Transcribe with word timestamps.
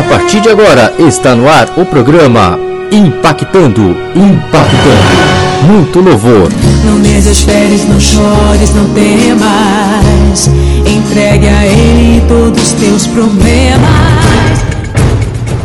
A 0.00 0.02
partir 0.02 0.40
de 0.40 0.48
agora 0.48 0.94
está 0.98 1.34
no 1.34 1.46
ar 1.46 1.68
o 1.76 1.84
programa 1.84 2.58
Impactando, 2.90 3.94
Impactando. 4.16 5.66
Muito 5.66 6.00
louvor. 6.00 6.48
Não 6.86 6.98
desesperes, 7.02 7.86
não 7.86 8.00
chores, 8.00 8.74
não 8.74 8.88
temas. 8.94 10.48
Entregue 10.86 11.48
a 11.48 11.66
Ele 11.66 12.22
todos 12.26 12.62
os 12.62 12.72
teus 12.72 13.06
problemas. 13.08 14.58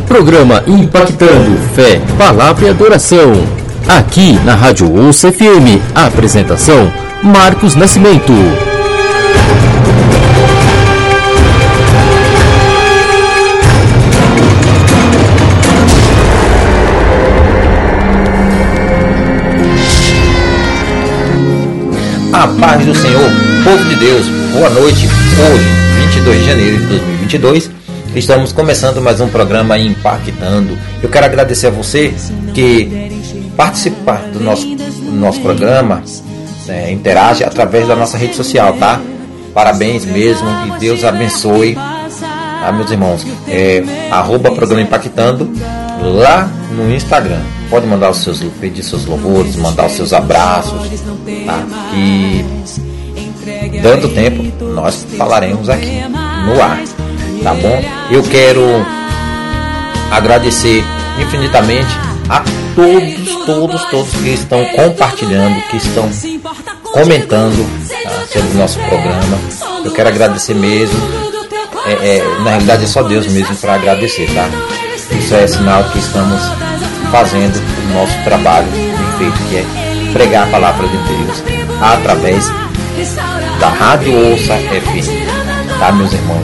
Programa 0.06 0.62
Impactando 0.68 1.58
Fé, 1.74 2.02
Palavra 2.18 2.66
e 2.66 2.70
Adoração. 2.72 3.42
Aqui 3.88 4.38
na 4.44 4.54
Rádio 4.54 4.94
Ouça 4.94 5.32
FM. 5.32 5.80
Apresentação: 5.96 6.92
Marcos 7.24 7.74
Nascimento. 7.74 8.34
A 22.46 22.48
paz 22.60 22.86
do 22.86 22.94
Senhor, 22.94 23.28
povo 23.64 23.84
de 23.86 23.96
Deus, 23.96 24.28
boa 24.54 24.70
noite. 24.70 25.08
Hoje, 25.08 25.66
22 26.12 26.40
de 26.42 26.46
janeiro 26.46 26.78
de 26.78 26.86
2022, 26.86 27.72
estamos 28.16 28.52
começando 28.52 29.02
mais 29.02 29.20
um 29.20 29.28
programa 29.28 29.80
Impactando. 29.80 30.78
Eu 31.02 31.10
quero 31.10 31.26
agradecer 31.26 31.66
a 31.66 31.70
você 31.72 32.14
que 32.54 33.50
participa 33.58 34.22
do 34.32 34.40
nosso, 34.40 34.68
nosso 35.12 35.42
programa, 35.42 36.04
né, 36.68 36.92
interage 36.92 37.44
através 37.44 37.88
da 37.88 37.96
nossa 37.96 38.16
rede 38.16 38.36
social, 38.36 38.74
tá? 38.74 39.02
Parabéns 39.52 40.06
mesmo 40.06 40.48
e 40.68 40.80
Deus 40.80 41.04
abençoe, 41.04 41.74
tá, 41.74 42.72
meus 42.72 42.92
irmãos? 42.92 43.26
É, 43.48 43.84
arroba 44.12 44.52
programa 44.52 44.84
Impactando 44.84 45.52
lá 46.00 46.48
no 46.78 46.94
Instagram 46.94 47.42
pode 47.70 47.86
mandar 47.88 48.10
os 48.12 48.18
seus 48.18 48.40
pedir 48.60 48.84
seus 48.84 49.06
louvores, 49.06 49.56
mandar 49.56 49.88
os 49.88 49.94
seus 49.94 50.14
abraços, 50.14 50.74
tá? 51.46 51.64
E 51.94 52.46
dando 53.82 54.10
tempo, 54.10 54.44
nós 54.66 55.06
falaremos 55.18 55.70
aqui 55.70 56.02
no 56.46 56.62
ar, 56.62 56.82
tá 57.44 57.54
bom? 57.54 57.84
Eu 58.12 58.24
quero 58.24 58.62
agradecer 60.12 60.84
infinitamente 61.20 61.90
a 62.30 62.44
todos, 62.76 63.46
todos, 63.46 63.86
todos 63.86 64.14
que 64.16 64.30
estão 64.30 64.64
compartilhando, 64.66 65.62
que 65.70 65.78
estão 65.78 66.10
comentando 66.84 67.66
tá, 68.04 68.10
sobre 68.32 68.52
o 68.52 68.58
nosso 68.58 68.80
programa. 68.80 69.40
Eu 69.84 69.92
quero 69.92 70.10
agradecer 70.10 70.56
mesmo. 70.56 71.00
É, 71.86 72.18
é, 72.18 72.40
na 72.40 72.52
realidade 72.52 72.84
é 72.84 72.88
só 72.88 73.04
Deus 73.04 73.28
mesmo 73.28 73.56
para 73.58 73.76
agradecer, 73.76 74.28
tá? 74.34 74.50
Isso 75.16 75.36
é 75.36 75.46
sinal 75.48 75.84
que 75.86 76.00
estamos 76.00 76.42
fazendo 77.16 77.56
o 77.56 77.94
nosso 77.94 78.18
trabalho 78.26 78.68
bem 78.68 79.18
feito, 79.18 79.40
que 79.48 79.56
é 79.56 80.12
pregar 80.12 80.44
a 80.44 80.52
palavra 80.52 80.86
de 80.86 80.98
Deus 80.98 81.44
através 81.82 82.52
da 83.58 83.70
Rádio 83.70 84.14
Ouça 84.32 84.54
FM. 84.56 85.80
Tá, 85.80 85.94
meus 85.94 86.12
irmãos? 86.12 86.44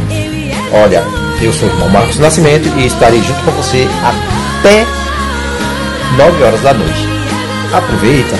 Olha, 0.72 1.03
eu 1.42 1.52
sou 1.52 1.67
o 1.67 1.72
irmão 1.73 1.89
Marcos 1.89 2.19
Nascimento 2.19 2.69
e 2.77 2.86
estarei 2.86 3.22
junto 3.22 3.44
com 3.44 3.52
você 3.52 3.86
até 4.02 4.86
9 6.17 6.42
horas 6.42 6.61
da 6.61 6.73
noite. 6.73 7.09
Aproveita, 7.73 8.38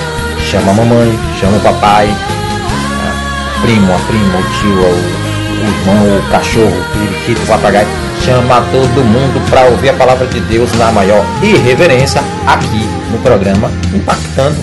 chama 0.50 0.72
a 0.72 0.74
mamãe, 0.74 1.18
chama 1.38 1.58
o 1.58 1.60
papai, 1.60 2.08
a 2.08 3.60
primo, 3.60 3.92
a 3.92 3.98
prima, 3.98 4.38
o 4.38 4.58
tio, 4.58 4.80
o 4.80 5.21
irmão, 5.66 6.18
o 6.18 6.30
cachorro, 6.30 6.66
o 6.68 6.98
periquito, 6.98 7.42
o 7.42 7.46
papagaio 7.46 7.86
chama 8.24 8.62
todo 8.70 9.04
mundo 9.04 9.50
para 9.50 9.64
ouvir 9.66 9.90
a 9.90 9.94
palavra 9.94 10.26
de 10.26 10.40
Deus 10.40 10.72
na 10.74 10.92
maior 10.92 11.24
irreverência 11.42 12.22
aqui 12.46 12.86
no 13.10 13.18
programa 13.18 13.70
Impactando. 13.94 14.56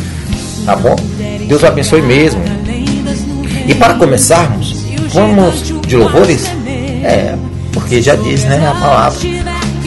Tá 0.65 0.75
bom? 0.75 0.95
Deus 1.47 1.63
abençoe 1.63 2.01
mesmo. 2.01 2.41
E 3.67 3.75
para 3.75 3.95
começarmos, 3.95 4.85
vamos 5.13 5.73
de 5.85 5.95
louvores? 5.95 6.47
É, 7.03 7.35
porque 7.71 8.01
já 8.01 8.15
diz, 8.15 8.43
né, 8.45 8.67
a 8.67 8.79
palavra. 8.79 9.19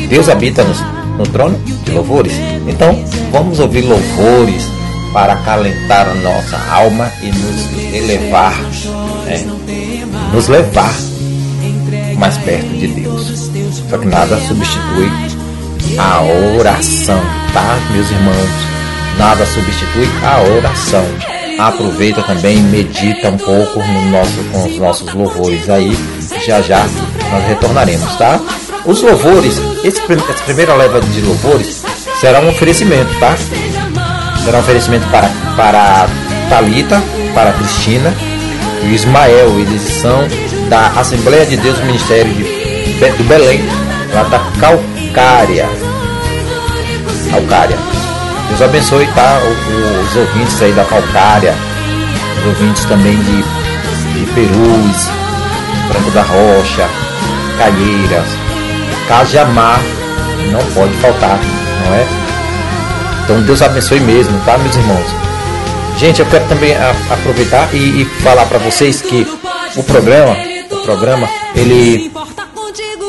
Deus 0.09 0.29
habita 0.29 0.65
no, 0.65 0.75
no 1.19 1.25
trono 1.25 1.59
de 1.85 1.91
louvores. 1.91 2.33
Então, 2.67 2.99
vamos 3.31 3.59
ouvir 3.59 3.83
louvores 3.83 4.69
para 5.13 5.35
acalentar 5.35 6.09
a 6.09 6.15
nossa 6.15 6.57
alma 6.71 7.11
e 7.23 7.27
nos 7.27 7.95
elevar, 7.95 8.55
né, 9.27 9.45
nos 10.33 10.49
levar 10.49 10.93
mais 12.17 12.39
perto 12.39 12.69
de 12.69 12.87
Deus. 12.89 13.51
Só 13.91 13.99
que 13.99 14.07
nada 14.07 14.39
substitui 14.41 15.11
a 15.99 16.23
oração, 16.59 17.21
tá, 17.53 17.79
meus 17.91 18.11
irmãos? 18.11 18.73
Nada 19.19 19.45
substitui 19.45 20.09
a 20.25 20.41
oração. 20.57 21.05
Aproveita 21.59 22.23
também, 22.23 22.63
medita 22.63 23.29
um 23.29 23.37
pouco 23.37 23.79
no 23.81 24.11
nosso, 24.11 24.45
com 24.51 24.65
os 24.65 24.79
nossos 24.79 25.13
louvores 25.13 25.69
aí. 25.69 25.97
Já 26.47 26.63
já 26.63 26.87
nós 27.31 27.45
retornaremos, 27.47 28.17
tá? 28.17 28.41
Os 28.87 29.03
louvores, 29.03 29.61
esse, 29.85 30.01
essa 30.01 30.45
primeira 30.45 30.75
leva 30.75 31.01
de 31.01 31.21
louvores 31.21 31.85
será 32.21 32.41
um 32.41 32.49
oferecimento, 32.49 33.13
tá? 33.21 33.37
Será 34.45 34.59
um 34.59 34.61
oferecimento 34.61 35.07
para, 35.09 35.31
para 35.57 36.09
Talita, 36.49 37.01
para 37.35 37.53
Cristina 37.53 38.13
e 38.83 38.95
Ismael. 38.95 39.59
Eles 39.61 39.83
são 39.83 40.27
da 40.69 40.89
Assembleia 40.99 41.47
de 41.47 41.57
Deus 41.57 41.79
Ministério 41.81 42.33
de, 42.33 42.43
do 42.43 43.25
Belém, 43.25 43.61
lá 44.13 44.25
da 44.25 44.41
Calcária. 44.59 45.69
Calcária. 47.31 47.79
Deus 48.49 48.63
abençoe, 48.63 49.07
tá? 49.15 49.39
Os, 49.39 50.17
ouvintes 50.17 50.61
aí 50.61 50.73
da 50.73 50.85
Calcária, 50.85 51.55
os 52.39 52.47
ouvintes 52.47 52.85
também 52.85 53.17
de, 53.17 53.43
de 53.43 54.33
Perus, 54.35 55.09
Franco 55.89 56.11
da 56.11 56.23
Rocha, 56.23 56.89
Calheiras, 57.59 58.29
Cajamar, 59.09 59.81
não 60.51 60.61
pode 60.75 60.93
faltar, 60.95 61.39
não 61.87 61.95
é? 61.95 62.32
Então 63.25 63.43
Deus 63.43 63.63
abençoe 63.63 64.01
mesmo, 64.01 64.39
tá, 64.45 64.59
meus 64.59 64.75
irmãos? 64.75 65.07
Gente, 65.99 66.21
eu 66.21 66.27
quero 66.27 66.47
também 66.47 66.75
aproveitar 67.11 67.69
e, 67.73 68.03
e 68.03 68.05
falar 68.23 68.47
para 68.47 68.59
vocês 68.59 69.01
que 69.03 69.27
o 69.77 69.83
programa 69.83 70.37
programa, 70.83 71.29
ele 71.55 72.11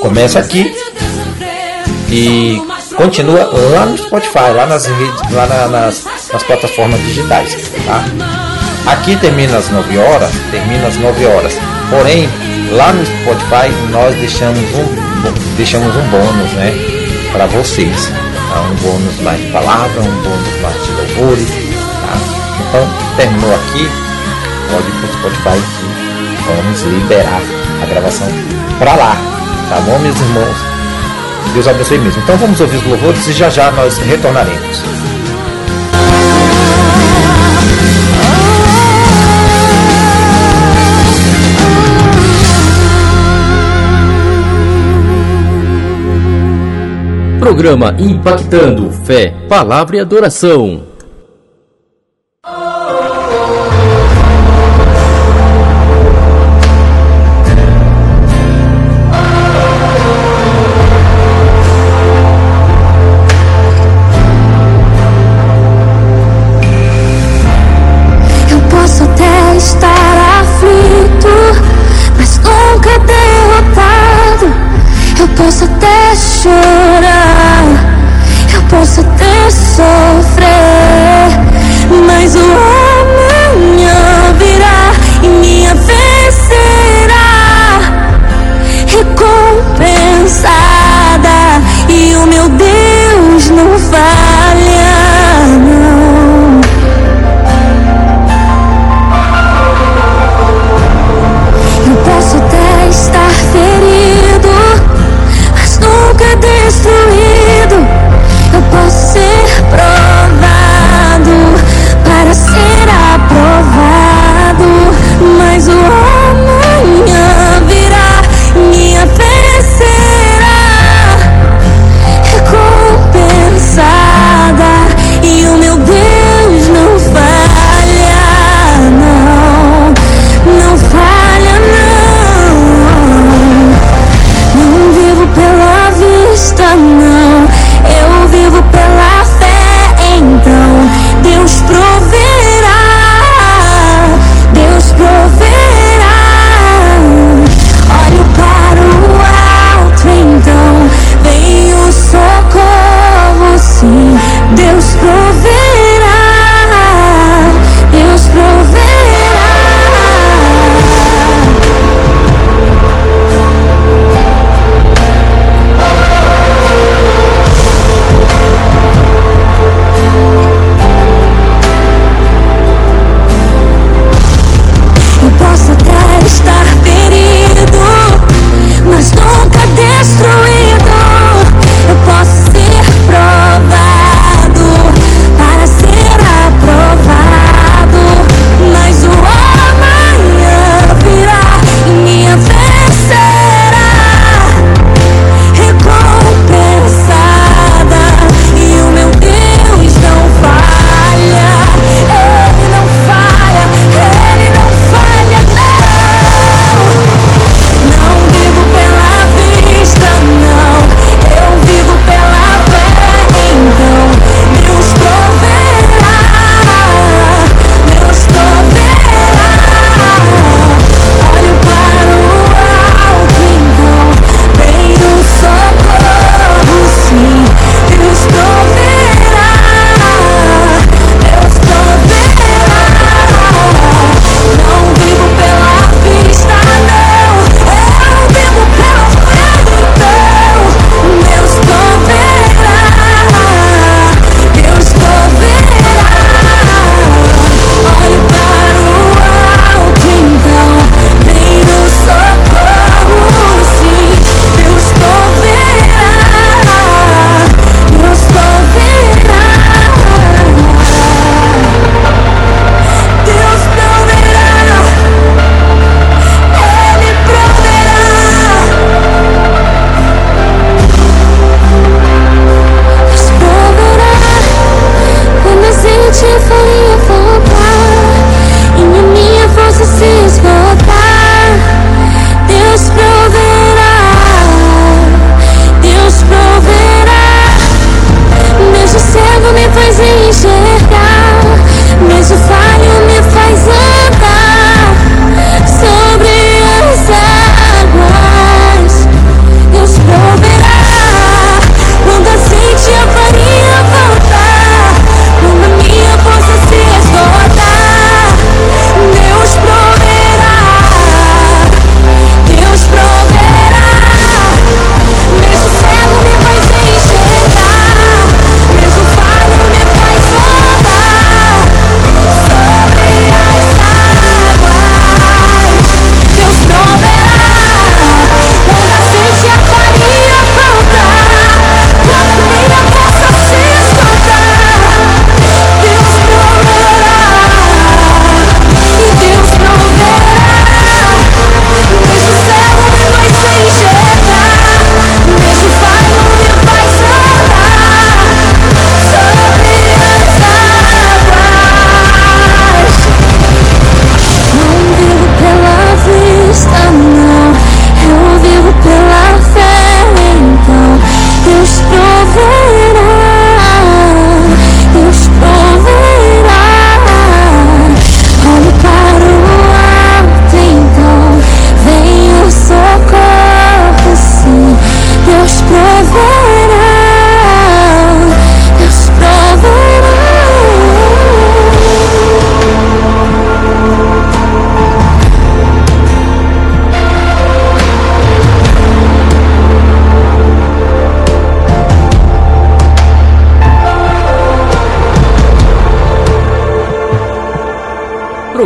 começa 0.02 0.40
aqui 0.40 0.74
e 2.10 2.62
continua 2.96 3.46
lá 3.46 3.86
no 3.86 3.98
Spotify, 3.98 4.52
lá 4.56 4.66
nas 4.66 4.86
redes, 4.86 5.32
lá 5.32 5.48
na, 5.48 5.68
nas, 5.68 6.06
nas 6.32 6.44
plataformas 6.44 7.00
digitais. 7.02 7.56
Tá? 7.86 8.04
Aqui 8.86 9.16
termina 9.16 9.58
às 9.58 9.70
9 9.70 9.98
horas, 9.98 10.32
termina 10.52 10.88
às 10.88 10.98
9 10.98 11.26
horas. 11.26 11.58
Porém, 11.90 12.30
lá 12.72 12.94
no 12.94 13.06
Spotify 13.06 13.72
nós 13.90 14.16
deixamos 14.16 14.60
um, 14.60 15.56
deixamos 15.58 15.96
um 15.96 16.08
bônus, 16.10 16.52
né? 16.54 16.72
Para 17.32 17.48
vocês. 17.48 18.12
Tá? 18.54 18.62
Um 18.62 18.76
bônus 18.76 19.20
mais 19.22 19.42
de 19.42 19.48
palavra, 19.52 20.02
um 20.02 20.22
bônus 20.22 20.62
mais 20.62 20.86
de 20.86 20.92
louvores. 20.92 21.50
Tá? 21.50 22.14
Então, 22.60 22.90
terminou 23.18 23.56
aqui, 23.56 23.90
pode 24.72 24.88
ir 24.88 24.94
para 24.94 25.10
o 25.10 25.14
Spotify 25.14 25.64
que 25.80 26.44
vamos 26.46 26.82
liberar 26.84 27.42
a 27.82 27.86
gravação 27.88 28.28
para 28.78 28.94
lá. 28.94 29.18
Tá 29.70 29.80
bom, 29.82 29.98
meus 30.00 30.20
irmãos? 30.20 30.58
Deus 31.54 31.68
abençoe 31.68 31.98
mesmo. 31.98 32.22
Então 32.22 32.38
vamos 32.38 32.60
ouvir 32.62 32.78
os 32.78 32.84
louvores 32.84 33.28
e 33.28 33.34
já 33.34 33.50
já 33.50 33.72
nós 33.72 33.98
retornaremos. 33.98 34.84
Programa 47.54 47.94
Impactando 48.00 48.90
Fé, 49.06 49.32
Palavra 49.48 49.98
e 49.98 50.00
Adoração. 50.00 50.93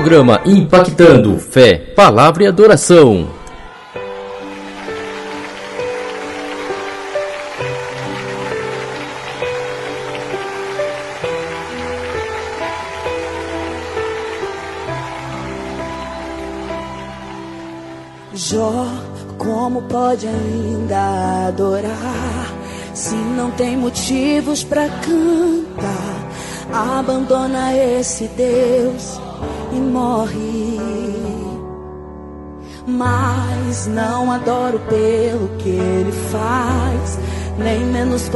Programa 0.08 0.40
impactando 0.46 1.38
fé, 1.38 1.92
palavra 1.94 2.46
e 2.46 2.48
adoração. 2.48 3.28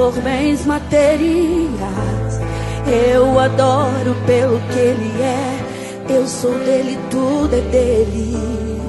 Por 0.01 0.13
bens 0.23 0.65
materiais. 0.65 2.41
Eu 2.87 3.39
adoro 3.39 4.15
pelo 4.25 4.59
que 4.59 4.79
ele 4.79 5.21
é, 5.21 5.59
eu 6.09 6.27
sou 6.27 6.57
dele, 6.65 6.97
tudo 7.11 7.55
é 7.55 7.61
dele. 7.69 8.81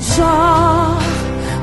Jó, 0.00 0.98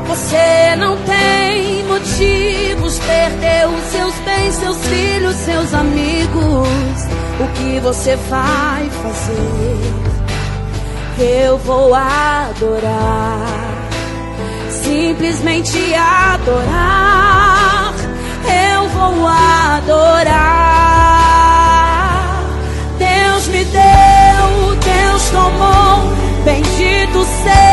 você 0.07 0.75
não 0.77 0.95
tem 0.99 1.83
motivos, 1.83 2.97
perdeu 2.99 3.71
seus 3.91 4.13
bens, 4.19 4.53
seus 4.53 4.77
filhos, 4.77 5.35
seus 5.35 5.73
amigos. 5.73 6.97
O 7.41 7.47
que 7.55 7.79
você 7.81 8.15
vai 8.29 8.89
fazer? 8.89 9.81
Eu 11.19 11.57
vou 11.57 11.93
adorar, 11.93 13.45
simplesmente 14.69 15.93
adorar. 15.93 17.32
Adorar. 19.03 20.63
Deus 22.97 23.47
me 23.47 23.65
deu, 23.65 24.75
Deus 24.75 25.29
tomou. 25.29 26.13
Bendito 26.45 27.25
seja 27.43 27.72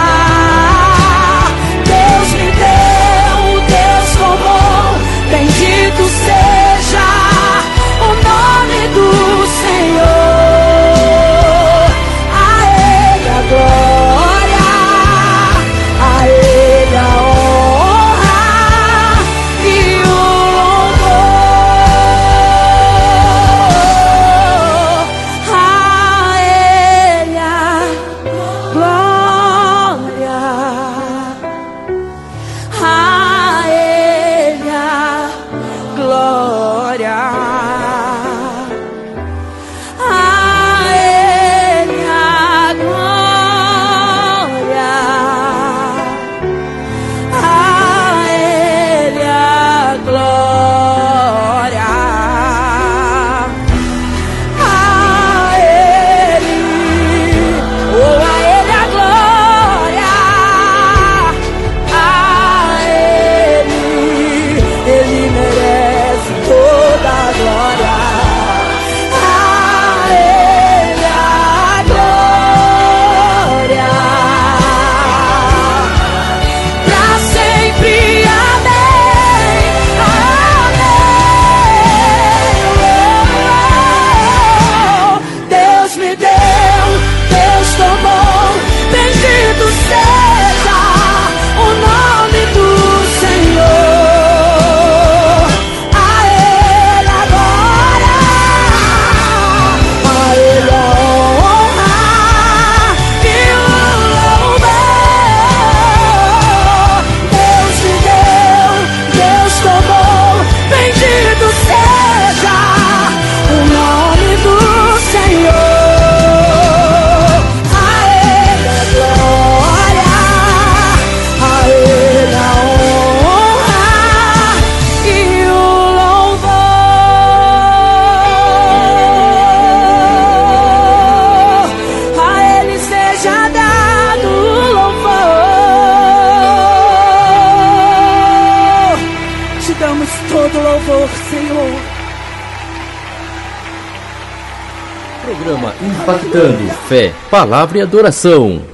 Impactando 146.01 146.67
Fé, 146.89 147.13
Palavra 147.29 147.77
e 147.77 147.81
Adoração. 147.81 148.70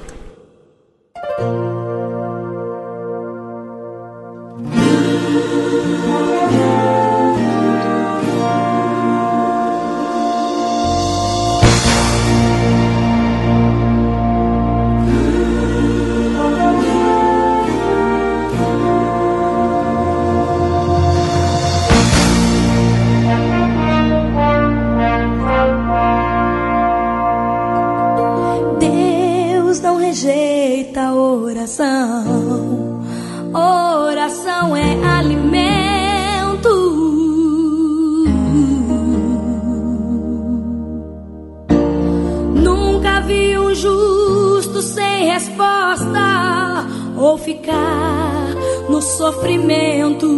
afastar 45.98 46.86
ou 47.16 47.36
ficar 47.36 48.54
no 48.88 49.02
sofrimento. 49.02 50.28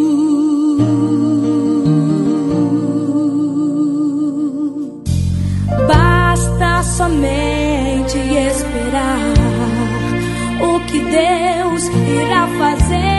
Basta 5.86 6.82
somente 6.82 8.18
esperar 8.18 9.34
o 10.60 10.80
que 10.86 11.00
Deus 11.00 11.84
irá 11.88 12.46
fazer. 12.58 13.09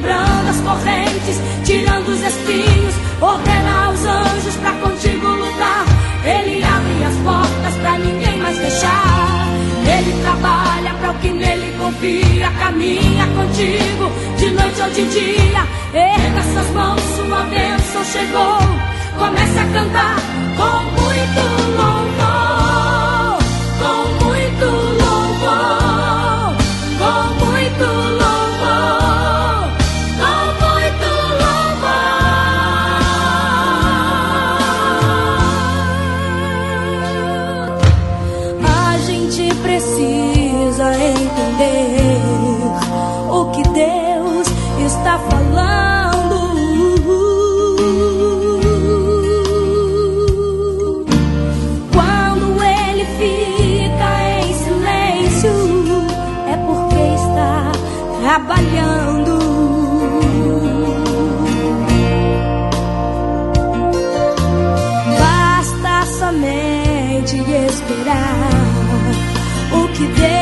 quebrando 0.00 0.48
as 0.48 0.60
correntes, 0.60 1.40
tirando 1.64 2.08
os 2.08 2.22
espinhos, 2.22 2.94
ordena 3.20 3.86
aos 3.86 4.04
anjos 4.04 4.56
para 4.56 4.72
contigo 4.72 5.26
lutar. 5.28 5.84
Ele 6.24 6.64
abre 6.64 7.04
as 7.04 7.14
portas 7.16 7.74
para 7.82 7.98
ninguém 7.98 8.38
mais 8.38 8.58
fechar. 8.58 9.48
Ele 9.98 10.22
trabalha 10.22 10.94
para 10.94 11.10
o 11.10 11.14
que 11.14 11.28
nele 11.30 11.74
confia, 11.78 12.50
caminha 12.58 13.26
contigo 13.26 14.10
de 14.38 14.50
noite 14.50 14.82
ou 14.82 14.90
de 14.90 15.04
dia. 15.08 15.66
Erga 15.92 16.42
suas 16.52 16.70
mãos, 16.70 17.00
sua 17.16 17.42
bênção 17.44 18.04
chegou. 18.04 18.58
Começa 19.18 19.60
a 19.60 19.66
cantar 19.66 20.16
com 20.56 21.00
muito 21.00 21.76
louvor. 21.76 22.59
you 70.00 70.08
there. 70.14 70.39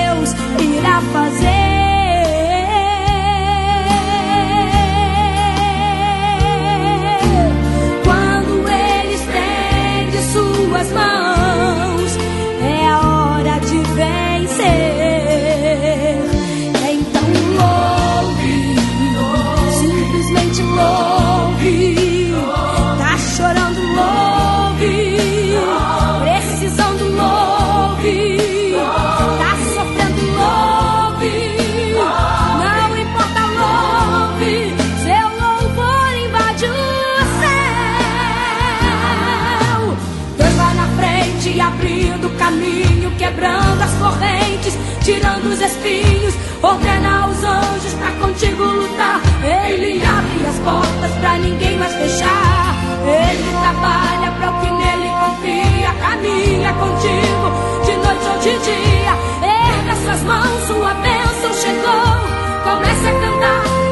tirando 45.08 45.46
os 45.46 45.58
espinhos, 45.58 46.34
ordena 46.62 47.22
aos 47.22 47.42
anjos 47.42 47.94
pra 47.94 48.10
contigo 48.20 48.62
lutar. 48.62 49.22
Ele 49.42 50.02
abre 50.04 50.46
as 50.46 50.58
portas 50.58 51.12
pra 51.20 51.38
ninguém 51.38 51.78
mais 51.78 51.94
fechar. 51.94 52.76
Ele 53.06 53.50
trabalha 53.62 54.30
pra 54.32 54.50
o 54.50 54.60
que 54.60 54.70
nele 54.70 55.08
confia, 55.08 55.92
caminha 55.98 56.72
contigo 56.74 57.46
de 57.86 57.96
noite 57.96 58.26
ou 58.32 58.38
de 58.38 58.58
dia. 58.58 59.14
Erga 59.48 59.96
suas 60.04 60.22
mãos, 60.24 60.66
sua 60.66 60.92
bênção 60.94 61.54
chegou. 61.54 62.18
Começa 62.64 63.08
a 63.08 63.12
cantar. 63.12 63.87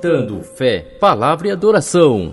Impactando 0.00 0.42
fé, 0.42 0.96
palavra 0.98 1.48
e 1.48 1.50
adoração. 1.50 2.32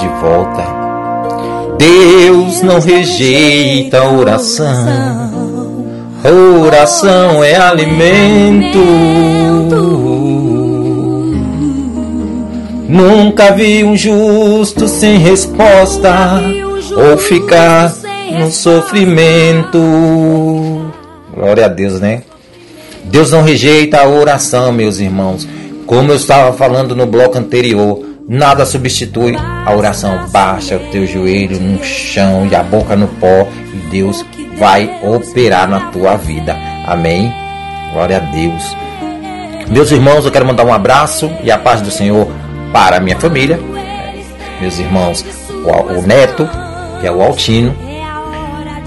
De 0.00 0.08
volta. 0.20 0.64
Deus 1.78 2.62
não 2.62 2.80
rejeita 2.80 4.02
oração. 4.02 4.74
oração 6.64 7.44
é 7.44 7.56
alimento. 7.56 8.78
Nunca 12.88 13.52
vi 13.52 13.84
um 13.84 13.96
justo 13.96 14.88
sem 14.88 15.18
resposta 15.18 16.42
ou 16.96 17.18
ficar 17.18 17.94
no 18.38 18.50
sofrimento. 18.50 19.78
Glória 21.32 21.66
a 21.66 21.68
Deus, 21.68 22.00
né? 22.00 22.22
Deus 23.04 23.30
não 23.30 23.42
rejeita 23.42 24.00
a 24.00 24.08
oração, 24.08 24.72
meus 24.72 24.98
irmãos. 24.98 25.46
Como 25.86 26.10
eu 26.10 26.16
estava 26.16 26.52
falando 26.52 26.96
no 26.96 27.06
bloco 27.06 27.38
anterior, 27.38 28.09
Nada 28.32 28.64
substitui 28.64 29.34
a 29.36 29.74
oração. 29.74 30.28
Baixa 30.28 30.76
o 30.76 30.90
teu 30.92 31.04
joelho 31.04 31.58
no 31.58 31.82
chão 31.82 32.46
e 32.48 32.54
a 32.54 32.62
boca 32.62 32.94
no 32.94 33.08
pó 33.08 33.48
e 33.74 33.90
Deus 33.90 34.24
vai 34.56 34.88
operar 35.02 35.68
na 35.68 35.90
tua 35.90 36.14
vida. 36.16 36.56
Amém? 36.86 37.32
Glória 37.92 38.18
a 38.18 38.20
Deus. 38.20 38.62
Meus 39.68 39.90
irmãos, 39.90 40.24
eu 40.24 40.30
quero 40.30 40.46
mandar 40.46 40.64
um 40.64 40.72
abraço 40.72 41.28
e 41.42 41.50
a 41.50 41.58
paz 41.58 41.82
do 41.82 41.90
Senhor 41.90 42.28
para 42.72 42.98
a 42.98 43.00
minha 43.00 43.18
família. 43.18 43.58
Meus 44.60 44.78
irmãos, 44.78 45.24
o 45.98 46.06
Neto, 46.06 46.48
que 47.00 47.08
é 47.08 47.10
o 47.10 47.20
Altino, 47.20 47.74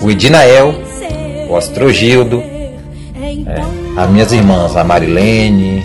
o 0.01 0.09
Edinael, 0.09 0.73
o 1.49 1.57
Astrogildo, 1.57 2.41
é, 2.41 3.61
as 3.97 4.09
minhas 4.09 4.31
irmãs, 4.31 4.77
a 4.77 4.85
Marilene, 4.85 5.83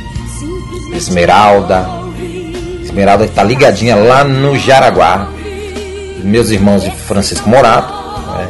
Esmeralda, 0.94 1.98
Esmeralda 2.99 3.27
está 3.27 3.45
ligadinha 3.45 3.95
lá 3.95 4.25
no 4.25 4.59
Jaraguá. 4.59 5.29
Meus 6.25 6.51
irmãos 6.51 6.85
Francisco 7.07 7.49
Morato 7.49 7.93
né? 7.93 8.49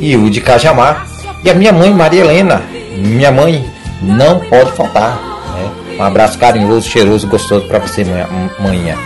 e 0.00 0.16
o 0.16 0.28
de 0.28 0.40
Cajamar. 0.40 1.06
E 1.44 1.48
a 1.48 1.54
minha 1.54 1.72
mãe, 1.72 1.94
Maria 1.94 2.22
Helena. 2.22 2.62
Minha 2.96 3.30
mãe 3.30 3.64
não 4.02 4.40
pode 4.40 4.72
faltar. 4.72 5.16
Né? 5.54 5.70
Um 6.00 6.02
abraço 6.02 6.36
carinhoso, 6.36 6.90
cheiroso, 6.90 7.28
gostoso 7.28 7.64
para 7.68 7.78
você, 7.78 8.04
manhã. 8.58 8.96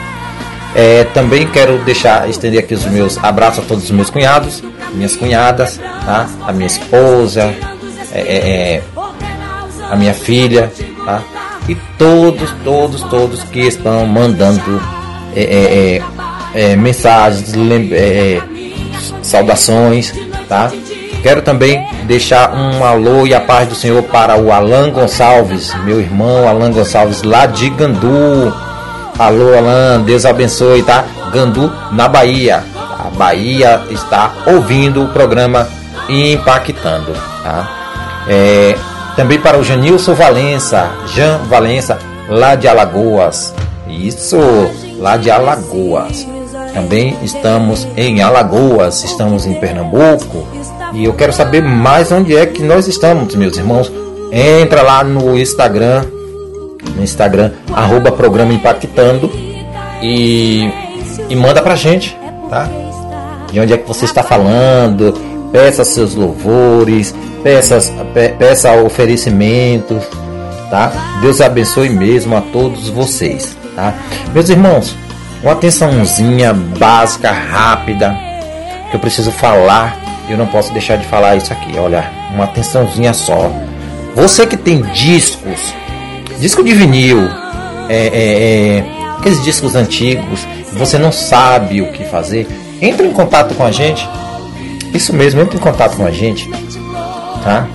É, 0.74 1.04
também 1.12 1.46
quero 1.46 1.76
deixar, 1.84 2.26
estender 2.30 2.60
aqui 2.60 2.72
os 2.72 2.86
meus 2.86 3.22
abraços 3.22 3.62
a 3.62 3.68
todos 3.68 3.84
os 3.84 3.90
meus 3.90 4.08
cunhados, 4.08 4.62
minhas 4.94 5.14
cunhadas, 5.14 5.78
tá? 6.06 6.26
a 6.46 6.52
minha 6.54 6.68
esposa, 6.68 7.54
é, 8.12 8.20
é, 8.20 8.74
é 8.76 8.82
a 9.90 9.96
minha 9.96 10.14
filha, 10.14 10.72
tá? 11.04 11.22
E 11.70 11.76
todos, 11.96 12.50
todos, 12.64 13.00
todos 13.04 13.44
que 13.44 13.60
estão 13.60 14.04
mandando 14.04 14.82
é, 15.36 15.42
é, 15.42 16.02
é, 16.52 16.72
é 16.72 16.76
mensagens, 16.76 17.54
é, 17.92 18.42
saudações, 19.22 20.12
tá? 20.48 20.68
Quero 21.22 21.42
também 21.42 21.86
deixar 22.08 22.52
um 22.56 22.84
alô 22.84 23.24
e 23.24 23.32
a 23.32 23.40
paz 23.40 23.68
do 23.68 23.76
Senhor 23.76 24.02
para 24.02 24.36
o 24.36 24.50
Alan 24.50 24.90
Gonçalves, 24.90 25.72
meu 25.84 26.00
irmão 26.00 26.48
Alan 26.48 26.72
Gonçalves, 26.72 27.22
lá 27.22 27.46
de 27.46 27.70
Gandu. 27.70 28.52
Alô, 29.16 29.56
Alan, 29.56 30.00
Deus 30.00 30.24
abençoe, 30.24 30.82
tá? 30.82 31.04
Gandu, 31.32 31.72
na 31.92 32.08
Bahia. 32.08 32.64
A 32.98 33.16
Bahia 33.16 33.82
está 33.90 34.32
ouvindo 34.44 35.04
o 35.04 35.08
programa 35.08 35.68
Impactando, 36.08 37.12
tá? 37.44 37.70
É, 38.28 38.74
também 39.16 39.38
para 39.40 39.58
o 39.58 39.64
Janilson 39.64 40.14
Valença, 40.14 40.90
Jan 41.14 41.38
Valença, 41.48 41.98
lá 42.28 42.54
de 42.54 42.68
Alagoas. 42.68 43.54
Isso, 43.88 44.38
lá 44.98 45.16
de 45.16 45.30
Alagoas. 45.30 46.26
Também 46.72 47.16
estamos 47.22 47.86
em 47.96 48.22
Alagoas, 48.22 49.02
estamos 49.02 49.46
em 49.46 49.54
Pernambuco. 49.54 50.46
E 50.92 51.04
eu 51.04 51.12
quero 51.12 51.32
saber 51.32 51.62
mais 51.62 52.10
onde 52.12 52.36
é 52.36 52.46
que 52.46 52.62
nós 52.62 52.86
estamos, 52.86 53.34
meus 53.34 53.56
irmãos. 53.56 53.90
Entra 54.32 54.82
lá 54.82 55.02
no 55.02 55.36
Instagram, 55.36 56.04
no 56.94 57.02
Instagram, 57.02 57.50
arroba 57.72 58.12
programa 58.12 58.52
Impactando 58.52 59.30
e, 60.00 60.70
e 61.28 61.34
manda 61.34 61.60
pra 61.60 61.74
gente, 61.74 62.16
tá? 62.48 62.68
De 63.50 63.58
onde 63.58 63.72
é 63.72 63.76
que 63.76 63.88
você 63.88 64.04
está 64.04 64.22
falando, 64.22 65.12
peça 65.52 65.84
seus 65.84 66.14
louvores, 66.14 67.14
peça, 67.42 67.78
peça 68.38 68.72
oferecimentos, 68.82 70.04
tá? 70.70 70.92
Deus 71.20 71.40
abençoe 71.40 71.88
mesmo 71.88 72.36
a 72.36 72.40
todos 72.40 72.88
vocês, 72.88 73.56
tá? 73.74 73.94
Meus 74.32 74.48
irmãos, 74.48 74.96
uma 75.42 75.52
atençãozinha 75.52 76.52
básica, 76.52 77.30
rápida, 77.30 78.16
que 78.90 78.96
eu 78.96 79.00
preciso 79.00 79.32
falar, 79.32 79.96
eu 80.28 80.36
não 80.36 80.46
posso 80.46 80.72
deixar 80.72 80.96
de 80.96 81.06
falar 81.06 81.36
isso 81.36 81.52
aqui, 81.52 81.78
olha, 81.78 82.10
uma 82.34 82.44
atençãozinha 82.44 83.12
só. 83.12 83.50
Você 84.14 84.46
que 84.46 84.56
tem 84.56 84.82
discos, 84.82 85.74
disco 86.38 86.62
de 86.62 86.72
vinil, 86.72 87.28
é, 87.88 88.06
é, 88.06 88.78
é, 88.78 88.84
aqueles 89.18 89.42
discos 89.42 89.74
antigos, 89.74 90.46
você 90.72 90.98
não 90.98 91.10
sabe 91.10 91.82
o 91.82 91.90
que 91.92 92.04
fazer, 92.04 92.46
entre 92.80 93.06
em 93.06 93.12
contato 93.12 93.54
com 93.54 93.64
a 93.64 93.70
gente. 93.70 94.08
Isso 94.92 95.12
mesmo, 95.14 95.40
entre 95.40 95.56
em 95.56 95.60
contato 95.60 95.96
com 95.96 96.04
a 96.04 96.10
gente 96.10 96.48
tá? 97.42 97.66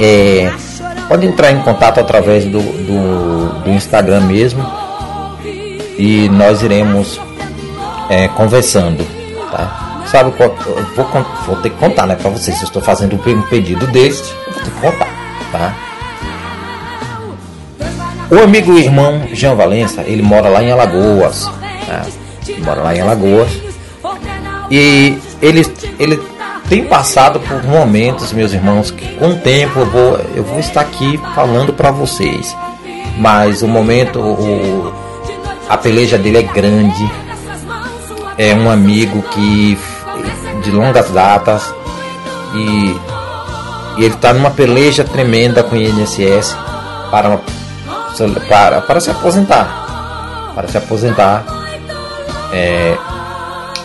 É, 0.00 0.50
pode 1.08 1.26
entrar 1.26 1.52
em 1.52 1.60
contato 1.60 2.00
através 2.00 2.44
do, 2.44 2.60
do, 2.60 3.60
do 3.62 3.70
Instagram 3.70 4.22
mesmo 4.22 4.64
e 5.98 6.28
nós 6.30 6.62
iremos 6.62 7.20
é, 8.08 8.28
conversando, 8.28 9.06
tá? 9.50 10.02
Sabe 10.06 10.32
qual, 10.32 10.54
vou, 10.94 11.06
vou 11.46 11.56
ter 11.56 11.70
que 11.70 11.76
contar, 11.76 12.06
né, 12.06 12.14
para 12.14 12.30
vocês. 12.30 12.56
Se 12.56 12.64
eu 12.64 12.66
estou 12.66 12.82
fazendo 12.82 13.16
um 13.16 13.42
pedido 13.42 13.86
deste, 13.86 14.32
vou 14.46 14.62
ter 14.62 14.70
que 14.70 14.80
contar, 14.80 15.08
tá? 15.50 15.74
O 18.30 18.42
amigo 18.42 18.76
e 18.76 18.84
irmão 18.84 19.22
Jean 19.32 19.54
Valença, 19.54 20.02
ele 20.02 20.22
mora 20.22 20.48
lá 20.48 20.62
em 20.62 20.70
Alagoas, 20.70 21.50
tá? 21.86 22.02
mora 22.64 22.82
lá 22.82 22.94
em 22.94 23.00
Alagoas 23.00 23.48
e 24.70 25.18
ele, 25.42 25.66
ele 25.98 26.22
tem 26.68 26.84
passado 26.84 27.40
por 27.40 27.62
momentos, 27.64 28.32
meus 28.32 28.52
irmãos, 28.52 28.90
que 28.90 29.06
com 29.16 29.30
o 29.30 29.36
tempo 29.36 29.80
eu 29.80 29.86
vou, 29.86 30.20
eu 30.34 30.42
vou 30.42 30.58
estar 30.58 30.80
aqui 30.80 31.20
falando 31.34 31.72
para 31.72 31.90
vocês. 31.90 32.56
Mas 33.18 33.62
o 33.62 33.68
momento, 33.68 34.18
o, 34.18 34.92
a 35.68 35.76
peleja 35.76 36.18
dele 36.18 36.38
é 36.38 36.42
grande. 36.42 37.10
É 38.36 38.54
um 38.54 38.68
amigo 38.68 39.22
que 39.22 39.78
de 40.62 40.70
longas 40.70 41.10
datas 41.10 41.72
e, 42.54 42.96
e 43.98 44.04
ele 44.04 44.14
está 44.14 44.32
numa 44.32 44.50
peleja 44.50 45.04
tremenda 45.04 45.62
com 45.62 45.76
o 45.76 45.78
INSS 45.78 46.56
para, 47.10 47.38
para, 48.48 48.80
para 48.80 49.00
se 49.00 49.10
aposentar. 49.10 50.52
Para 50.54 50.68
se 50.68 50.78
aposentar 50.78 51.44
é, 52.52 52.96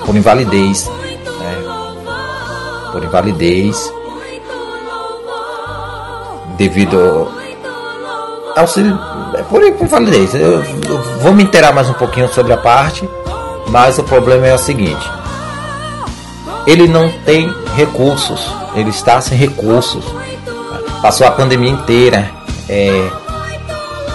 por 0.09 0.15
invalidez 0.15 0.89
por 2.91 3.03
invalidez 3.03 3.93
devido 6.57 7.29
ao 8.55 8.65
é 9.35 9.43
por 9.43 9.63
invalidez. 9.63 10.33
Eu, 10.33 10.63
eu 10.63 11.19
vou 11.21 11.31
me 11.31 11.43
inteirar 11.43 11.71
mais 11.73 11.87
um 11.87 11.93
pouquinho 11.93 12.27
sobre 12.29 12.51
a 12.51 12.57
parte, 12.57 13.07
mas 13.67 13.99
o 13.99 14.03
problema 14.03 14.47
é 14.47 14.55
o 14.55 14.57
seguinte: 14.57 15.07
ele 16.65 16.87
não 16.87 17.07
tem 17.23 17.47
recursos, 17.75 18.51
ele 18.73 18.89
está 18.89 19.21
sem 19.21 19.37
recursos. 19.37 20.03
Passou 21.03 21.27
a 21.27 21.31
pandemia 21.31 21.69
inteira. 21.69 22.31
É, 22.67 23.09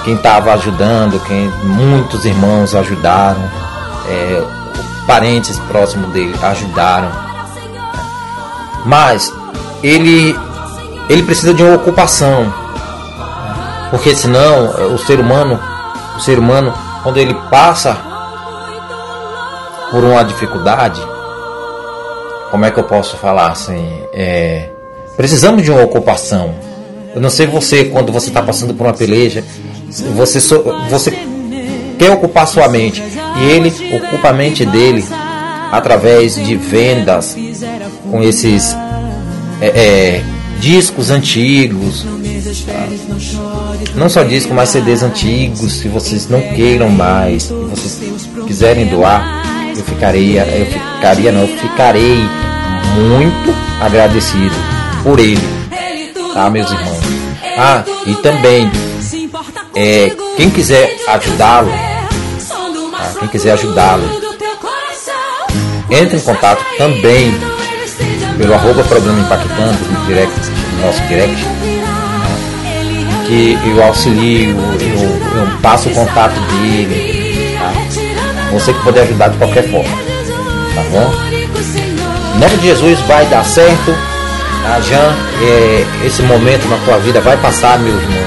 quem 0.04 0.14
estava 0.14 0.52
ajudando, 0.54 1.24
quem 1.24 1.48
muitos 1.64 2.24
irmãos 2.24 2.74
ajudaram, 2.74 3.48
é, 4.09 4.63
parentes 5.07 5.59
próximos 5.61 6.12
dele 6.12 6.35
ajudaram 6.43 7.35
mas 8.85 9.33
ele 9.83 10.37
ele 11.09 11.23
precisa 11.23 11.53
de 11.53 11.62
uma 11.62 11.77
ocupação, 11.77 12.53
porque 13.90 14.14
senão 14.14 14.95
o 14.95 14.99
ser 14.99 15.21
humano, 15.21 15.61
o 16.17 16.21
ser 16.21 16.38
humano 16.38 16.73
quando 17.03 17.19
ele 17.19 17.35
passa 17.51 17.97
por 19.90 20.03
uma 20.03 20.25
dificuldade, 20.25 21.01
como 22.51 22.64
é 22.64 22.71
que 22.71 22.81
eu 22.81 22.85
posso 22.85 23.17
falar 23.17 23.53
assim? 23.53 23.87
É, 24.12 24.71
precisamos 25.17 25.62
de 25.62 25.71
uma 25.71 25.83
ocupação. 25.83 26.55
Eu 27.14 27.21
não 27.21 27.31
sei 27.31 27.47
você, 27.47 27.85
quando 27.85 28.11
você 28.11 28.29
está 28.29 28.43
passando 28.43 28.75
por 28.75 28.87
uma 28.87 28.95
peleja, 28.95 29.45
você, 30.17 30.40
so, 30.40 30.64
você 30.88 31.11
quer 32.05 32.11
ocupar 32.11 32.47
sua 32.47 32.69
mente. 32.69 33.03
E 33.40 33.45
ele 33.45 33.73
ocupa 33.97 34.29
a 34.29 34.33
mente 34.33 34.67
dele 34.67 35.05
através 35.73 36.35
de 36.35 36.55
vendas 36.55 37.37
com 38.11 38.23
esses 38.23 38.77
é, 39.61 39.67
é, 39.67 40.25
discos 40.61 41.11
antigos. 41.11 42.07
Não 43.95 44.09
só 44.09 44.23
discos, 44.23 44.55
mas 44.55 44.69
CDs 44.69 45.03
antigos. 45.03 45.73
Se 45.73 45.88
vocês 45.88 46.29
não 46.29 46.40
queiram 46.40 46.90
mais, 46.90 47.45
se 47.45 47.53
vocês 47.53 48.29
quiserem 48.47 48.87
doar, 48.87 49.43
eu 49.75 49.83
ficarei, 49.83 50.38
eu 50.38 50.67
ficaria 50.67 51.33
não, 51.33 51.40
eu 51.40 51.49
ficarei 51.49 52.19
muito 52.97 53.55
agradecido 53.81 54.55
por 55.03 55.19
ele, 55.19 55.40
tá, 56.33 56.49
meus 56.49 56.71
irmãos? 56.71 57.01
Ah, 57.59 57.85
e 58.07 58.14
também 58.17 58.71
é, 59.75 60.11
quem 60.37 60.51
quiser 60.51 60.97
ajudá-lo, 61.09 61.73
tá, 63.12 63.21
quem 63.21 63.29
quiser 63.29 63.53
ajudá-lo, 63.53 64.05
entre 65.90 66.17
em 66.17 66.21
contato 66.21 66.64
também 66.79 67.35
pelo 68.37 68.55
arroba 68.55 68.83
programa 68.85 69.21
impactando 69.21 69.79
no, 69.90 70.07
direct, 70.07 70.51
no 70.73 70.87
nosso 70.87 71.01
direct, 71.03 71.45
que 73.27 73.59
eu 73.67 73.83
auxilio, 73.83 74.57
eu, 74.81 75.40
eu 75.40 75.59
passo 75.62 75.88
o 75.88 75.95
contato 75.95 76.35
dele, 76.40 77.57
tá? 77.59 77.73
Você 78.53 78.73
que 78.73 78.83
puder 78.83 79.03
ajudar 79.03 79.29
de 79.29 79.38
qualquer 79.38 79.69
forma, 79.71 79.97
tá 80.75 80.83
bom? 80.90 81.12
Em 82.35 82.38
nome 82.38 82.57
de 82.59 82.69
Jesus 82.69 82.99
vai 83.01 83.25
dar 83.27 83.45
certo. 83.45 83.95
Tá, 84.62 84.81
Jean, 84.81 85.14
é, 85.43 86.07
esse 86.07 86.23
momento 86.23 86.67
na 86.69 86.77
tua 86.79 86.99
vida 86.99 87.21
vai 87.21 87.37
passar, 87.37 87.79
meu 87.79 87.95
irmão. 87.95 88.25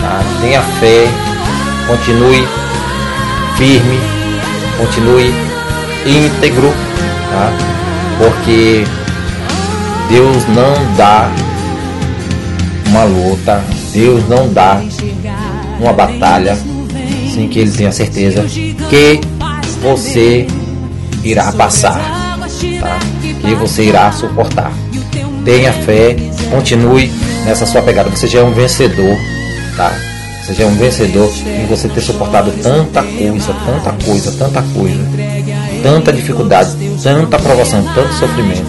Tá? 0.00 0.20
Tenha 0.40 0.62
fé, 0.62 1.06
continue 1.86 2.46
firme, 3.58 3.98
continue 4.78 5.34
íntegro, 6.06 6.72
tá? 7.28 7.52
Porque 8.16 8.84
Deus 10.08 10.46
não 10.46 10.96
dá 10.96 11.28
uma 12.86 13.02
luta, 13.02 13.62
Deus 13.92 14.26
não 14.28 14.48
dá 14.52 14.80
uma 15.80 15.92
batalha 15.92 16.56
sem 17.34 17.48
que 17.48 17.58
Ele 17.58 17.72
tenha 17.72 17.90
certeza 17.90 18.44
que 18.88 19.20
você 19.82 20.46
irá 21.24 21.50
passar, 21.50 22.38
tá? 22.80 22.98
que 23.40 23.54
você 23.56 23.82
irá 23.82 24.12
suportar. 24.12 24.72
Tenha 25.44 25.72
fé, 25.72 26.16
continue 26.50 27.10
nessa 27.44 27.66
sua 27.66 27.82
pegada. 27.82 28.08
Você 28.10 28.28
já 28.28 28.40
é 28.40 28.44
um 28.44 28.52
vencedor, 28.52 29.16
tá? 29.76 29.92
Já 30.50 30.64
é 30.64 30.66
um 30.66 30.74
vencedor 30.76 31.30
em 31.46 31.66
você 31.66 31.88
ter 31.88 32.00
suportado 32.00 32.50
tanta 32.62 33.02
coisa, 33.02 33.54
tanta 33.66 34.04
coisa, 34.04 34.32
tanta 34.32 34.62
coisa, 34.62 35.00
tanta 35.82 36.12
dificuldade, 36.12 36.76
tanta 37.02 37.38
provação, 37.38 37.84
tanto 37.94 38.12
sofrimento. 38.14 38.66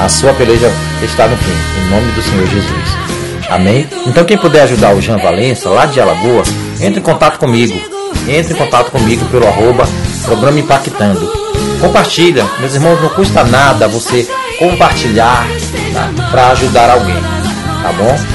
A 0.00 0.08
sua 0.08 0.32
peleja 0.34 0.70
está 1.02 1.28
no 1.28 1.36
fim, 1.36 1.52
em 1.52 1.90
nome 1.90 2.10
do 2.12 2.22
Senhor 2.22 2.46
Jesus. 2.46 3.04
Amém? 3.48 3.86
Então 4.06 4.24
quem 4.24 4.36
puder 4.36 4.62
ajudar 4.62 4.94
o 4.94 5.00
Jean 5.00 5.18
Valença, 5.18 5.68
lá 5.68 5.86
de 5.86 6.00
Alagoas, 6.00 6.48
entre 6.80 7.00
em 7.00 7.02
contato 7.02 7.38
comigo. 7.38 7.78
Entre 8.26 8.54
em 8.54 8.56
contato 8.56 8.90
comigo 8.90 9.24
pelo 9.26 9.46
arroba 9.46 9.86
programa 10.24 10.58
Impactando. 10.58 11.30
Compartilha, 11.80 12.44
meus 12.58 12.74
irmãos, 12.74 13.00
não 13.00 13.10
custa 13.10 13.44
nada 13.44 13.86
você 13.86 14.26
compartilhar 14.58 15.46
tá? 15.92 16.10
para 16.30 16.48
ajudar 16.48 16.90
alguém. 16.90 17.20
Tá 17.82 17.92
bom? 17.92 18.33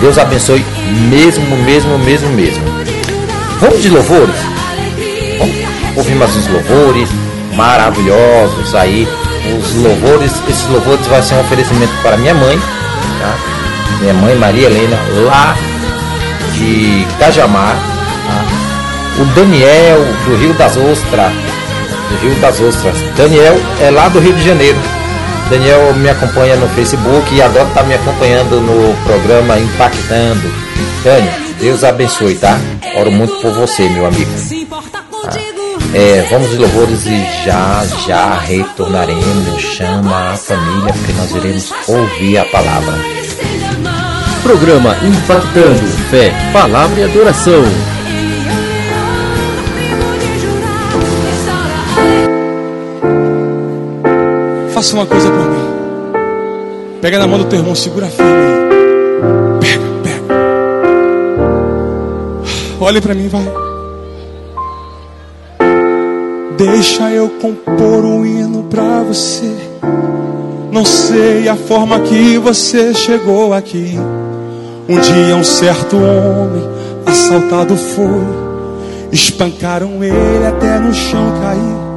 Deus 0.00 0.16
abençoe 0.16 0.64
mesmo, 1.10 1.56
mesmo, 1.56 1.98
mesmo, 1.98 2.28
mesmo. 2.30 2.64
Vamos 3.60 3.82
de 3.82 3.90
louvores? 3.90 4.36
Vamos 5.38 5.56
ouvir 5.96 6.14
mais 6.14 6.36
uns 6.36 6.46
louvores 6.46 7.08
maravilhosos 7.54 8.74
aí. 8.74 9.08
Os 9.60 9.74
louvores, 9.74 10.32
esses 10.48 10.68
louvores 10.68 11.06
vai 11.06 11.22
ser 11.22 11.34
um 11.34 11.40
oferecimento 11.40 11.92
para 12.02 12.16
minha 12.16 12.34
mãe, 12.34 12.58
tá? 13.18 13.36
Minha 14.00 14.14
mãe 14.14 14.34
Maria 14.36 14.66
Helena, 14.66 14.98
lá 15.26 15.56
de 16.52 17.06
Cajamar. 17.18 17.74
Tá? 18.26 19.22
O 19.22 19.24
Daniel 19.34 20.04
do 20.24 20.36
Rio 20.36 20.54
das 20.54 20.76
Ostras, 20.76 21.32
do 21.32 22.22
Rio 22.22 22.34
das 22.36 22.60
Ostras. 22.60 22.96
Daniel 23.16 23.58
é 23.80 23.90
lá 23.90 24.08
do 24.08 24.20
Rio 24.20 24.34
de 24.34 24.44
Janeiro. 24.44 24.78
Daniel 25.50 25.94
me 25.94 26.10
acompanha 26.10 26.56
no 26.56 26.68
Facebook 26.68 27.34
e 27.34 27.40
agora 27.40 27.66
está 27.66 27.82
me 27.82 27.94
acompanhando 27.94 28.60
no 28.60 28.94
programa 29.04 29.58
Impactando. 29.58 30.52
Daniel, 31.02 31.34
Deus 31.58 31.84
abençoe, 31.84 32.34
tá? 32.34 32.58
Oro 32.96 33.10
muito 33.10 33.34
por 33.40 33.52
você, 33.52 33.88
meu 33.88 34.06
amigo. 34.06 34.30
Tá? 35.22 35.32
É, 35.94 36.26
vamos 36.30 36.50
de 36.50 36.58
louvores 36.58 37.06
e 37.06 37.44
já, 37.44 37.82
já 38.06 38.38
retornaremos. 38.38 39.60
Chama 39.60 40.32
a 40.32 40.36
família, 40.36 40.92
porque 40.92 41.12
nós 41.12 41.30
iremos 41.34 41.72
ouvir 41.88 42.38
a 42.38 42.44
palavra. 42.44 42.94
Programa 44.42 44.96
Impactando 45.02 45.88
Fé, 46.10 46.32
Palavra 46.52 47.00
e 47.00 47.04
Adoração. 47.04 47.64
Faça 54.78 54.94
uma 54.94 55.06
coisa 55.06 55.28
por 55.28 55.50
mim. 55.50 57.00
Pega 57.02 57.18
na 57.18 57.26
mão 57.26 57.36
do 57.36 57.46
teu 57.46 57.58
irmão, 57.58 57.74
segura 57.74 58.06
firme. 58.06 58.30
Pega, 59.60 59.82
pega. 60.04 60.34
Olhe 62.78 63.00
para 63.00 63.12
mim, 63.12 63.26
vai. 63.26 63.42
Deixa 66.56 67.10
eu 67.10 67.28
compor 67.28 68.04
um 68.04 68.24
hino 68.24 68.68
pra 68.70 69.02
você. 69.02 69.52
Não 70.70 70.84
sei 70.84 71.48
a 71.48 71.56
forma 71.56 71.98
que 71.98 72.38
você 72.38 72.94
chegou 72.94 73.52
aqui. 73.52 73.98
Um 74.88 75.00
dia 75.00 75.34
um 75.34 75.42
certo 75.42 75.96
homem 75.96 76.62
assaltado 77.04 77.76
foi. 77.76 78.24
Espancaram 79.10 80.04
ele 80.04 80.46
até 80.46 80.78
no 80.78 80.94
chão 80.94 81.32
cair. 81.42 81.87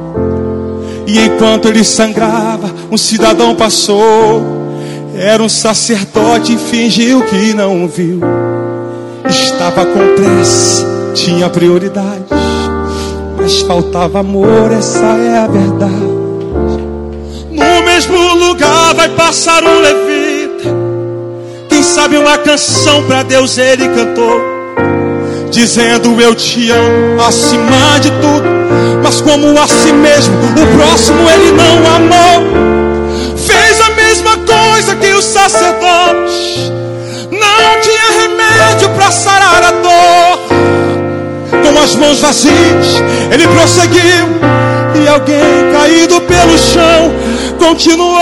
E 1.12 1.26
enquanto 1.26 1.68
ele 1.68 1.84
sangrava, 1.84 2.70
um 2.90 2.96
cidadão 2.96 3.54
passou. 3.54 4.42
Era 5.14 5.42
um 5.42 5.48
sacerdote 5.48 6.54
e 6.54 6.56
fingiu 6.56 7.20
que 7.26 7.52
não 7.52 7.86
viu. 7.86 8.18
Estava 9.28 9.84
com 9.84 10.14
pressa, 10.16 11.12
tinha 11.12 11.50
prioridades. 11.50 12.24
Mas 13.36 13.60
faltava 13.60 14.20
amor, 14.20 14.72
essa 14.72 15.04
é 15.04 15.36
a 15.36 15.46
verdade. 15.46 16.12
No 17.50 17.84
mesmo 17.84 18.34
lugar 18.46 18.94
vai 18.94 19.10
passar 19.10 19.62
um 19.62 19.80
levita. 19.80 20.70
Quem 21.68 21.82
sabe 21.82 22.16
uma 22.16 22.38
canção 22.38 23.02
para 23.02 23.22
Deus 23.22 23.58
ele 23.58 23.86
cantou. 23.88 24.40
Dizendo 25.50 26.18
eu 26.22 26.34
te 26.34 26.70
amo 26.70 27.20
acima 27.20 28.00
de 28.00 28.10
tudo. 28.12 28.51
Mas 29.12 29.20
como 29.20 29.60
a 29.60 29.68
si 29.68 29.92
mesmo, 29.92 30.34
o 30.38 30.78
próximo 30.78 31.28
ele 31.28 31.52
não 31.52 31.96
amou. 31.96 33.36
Fez 33.36 33.78
a 33.82 33.90
mesma 33.90 34.38
coisa 34.38 34.96
que 34.96 35.12
os 35.12 35.22
sacerdotes. 35.26 36.72
Não 37.30 37.80
tinha 37.82 38.22
remédio 38.22 38.88
para 38.96 39.10
sarar 39.10 39.64
a 39.64 39.70
dor. 39.70 40.38
Com 41.50 41.78
as 41.78 41.94
mãos 41.96 42.20
vazias, 42.20 43.02
ele 43.30 43.46
prosseguiu. 43.48 44.28
E 44.94 45.06
alguém 45.06 45.70
caído 45.74 46.18
pelo 46.22 46.56
chão 46.56 47.12
continuou. 47.58 48.18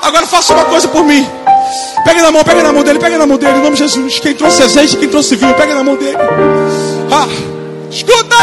Agora 0.00 0.26
faça 0.26 0.54
uma 0.54 0.64
coisa 0.64 0.88
por 0.88 1.04
mim. 1.04 1.37
Pega 2.08 2.22
na 2.22 2.30
mão, 2.30 2.42
pega 2.42 2.62
na 2.62 2.72
mão 2.72 2.82
dele, 2.82 2.98
pega 2.98 3.18
na 3.18 3.26
mão 3.26 3.36
dele, 3.36 3.58
em 3.58 3.62
nome 3.62 3.72
de 3.72 3.80
Jesus. 3.80 4.18
Quem 4.18 4.34
trouxe 4.34 4.62
azeite, 4.62 4.96
quem 4.96 5.10
trouxe 5.10 5.36
vinho, 5.36 5.52
pega 5.52 5.74
na 5.74 5.84
mão 5.84 5.94
dele. 5.94 6.16
Ah, 7.10 7.28
escuta! 7.90 8.34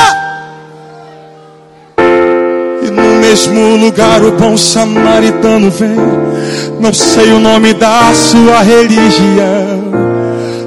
E 2.84 2.92
no 2.92 3.16
mesmo 3.22 3.76
lugar 3.78 4.24
o 4.24 4.34
bom 4.34 4.56
samaritano 4.56 5.72
vem. 5.72 5.96
Não 6.80 6.94
sei 6.94 7.32
o 7.32 7.40
nome 7.40 7.74
da 7.74 8.14
sua 8.14 8.62
religião. 8.62 9.84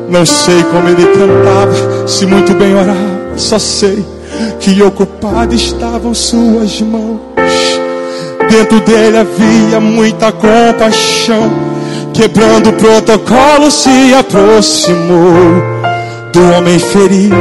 Não 0.09 0.27
sei 0.27 0.65
como 0.65 0.89
ele 0.89 1.07
cantava, 1.07 2.09
se 2.09 2.27
muito 2.27 2.53
bem 2.55 2.75
orava. 2.75 2.99
Só 3.37 3.61
sei 3.61 4.05
que 4.59 4.83
ocupado 4.83 5.55
estavam 5.55 6.13
suas 6.13 6.81
mãos. 6.81 7.21
Dentro 8.51 8.81
dele 8.81 9.19
havia 9.19 9.79
muita 9.79 10.33
compaixão 10.33 11.78
quebrando 12.19 12.71
o 12.71 12.73
protocolo, 12.73 13.71
se 13.71 14.13
aproximou 14.13 15.63
do 16.33 16.53
homem 16.53 16.77
ferido. 16.77 17.37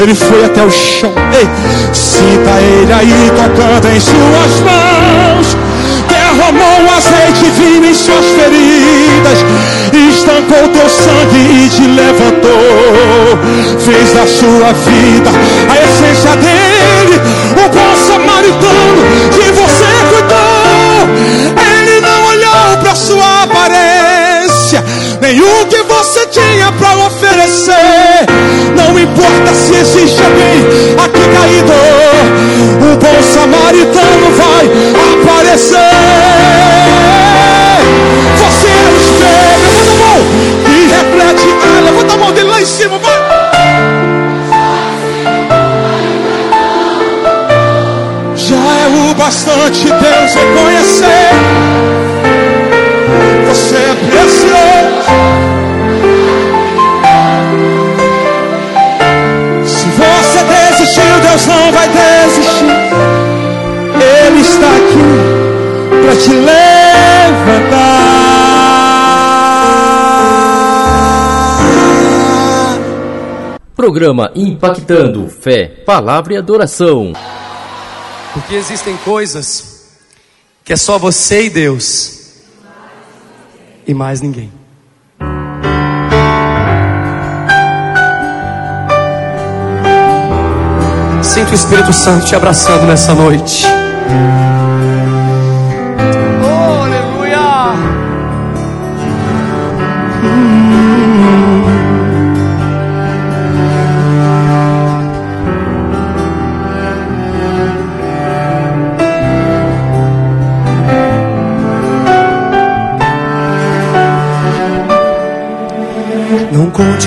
Ele 0.00 0.16
foi 0.16 0.46
até 0.46 0.64
o 0.64 0.70
chão. 0.70 1.12
Ei, 1.32 1.48
sinta 1.94 2.50
ele 2.60 2.92
aí 2.92 3.30
tocando 3.36 3.86
em 3.94 4.00
suas 4.00 4.60
mãos. 4.66 5.56
Derramou 6.08 6.80
um 6.80 6.96
azeite 6.96 7.50
vinho 7.56 7.86
em 7.86 7.94
suas 7.94 8.26
feridas. 8.26 9.44
Estancou 9.92 10.66
teu 10.70 10.88
sangue 10.88 11.38
e 11.38 11.68
te 11.68 11.86
levantou. 11.86 13.38
Fez 13.78 14.12
da 14.12 14.26
sua 14.26 14.72
vida 14.72 15.30
a 15.70 15.84
essência 15.84 16.34
dele. 16.34 17.20
O 17.52 17.68
bom 17.68 17.94
samaritano 18.08 19.02
que 19.30 19.52
você 19.52 19.84
cuidou. 20.10 21.00
Ele 21.64 22.00
não 22.00 22.24
olhou 22.26 22.76
para 22.82 22.94
sua 22.96 23.29
para 26.72 27.06
oferecer. 27.06 28.26
Não 28.76 28.98
importa 28.98 29.54
se 29.54 29.74
existe 29.74 30.22
alguém 30.22 30.94
aqui 31.02 31.24
caído, 31.36 31.72
o 32.80 32.96
bom 32.96 33.22
samaritano 33.22 34.30
vai 34.36 34.64
aparecer. 35.12 35.76
Você 38.36 38.66
é 38.66 38.88
o 38.88 38.96
espelho, 39.00 39.60
levanta 39.62 39.90
a 39.90 39.96
mão 39.96 40.18
e 40.66 40.88
reflete. 40.88 41.48
Ah, 41.62 41.80
levanta 41.84 42.14
a 42.14 42.16
mão 42.16 42.32
dele 42.32 42.50
lá 42.50 42.60
em 42.60 42.66
cima, 42.66 42.98
vai. 42.98 43.20
Já 48.36 48.56
é 48.56 49.10
o 49.10 49.14
bastante 49.14 49.84
Deus 49.84 50.34
reconhecer. 50.34 51.19
Aqui 64.90 66.02
para 66.02 66.16
te 66.16 66.30
levantar. 66.30 66.70
Programa 73.76 74.30
impactando 74.34 75.28
fé, 75.28 75.66
palavra 75.86 76.34
e 76.34 76.36
adoração. 76.36 77.12
Porque 78.34 78.54
existem 78.54 78.96
coisas 78.98 79.98
que 80.64 80.72
é 80.72 80.76
só 80.76 80.98
você 80.98 81.46
e 81.46 81.50
Deus 81.50 82.20
e 83.86 83.94
mais 83.94 84.20
ninguém. 84.20 84.52
Sinto 91.22 91.52
o 91.52 91.54
Espírito 91.54 91.92
Santo 91.92 92.26
te 92.26 92.34
abraçando 92.34 92.86
nessa 92.86 93.14
noite. 93.14 93.64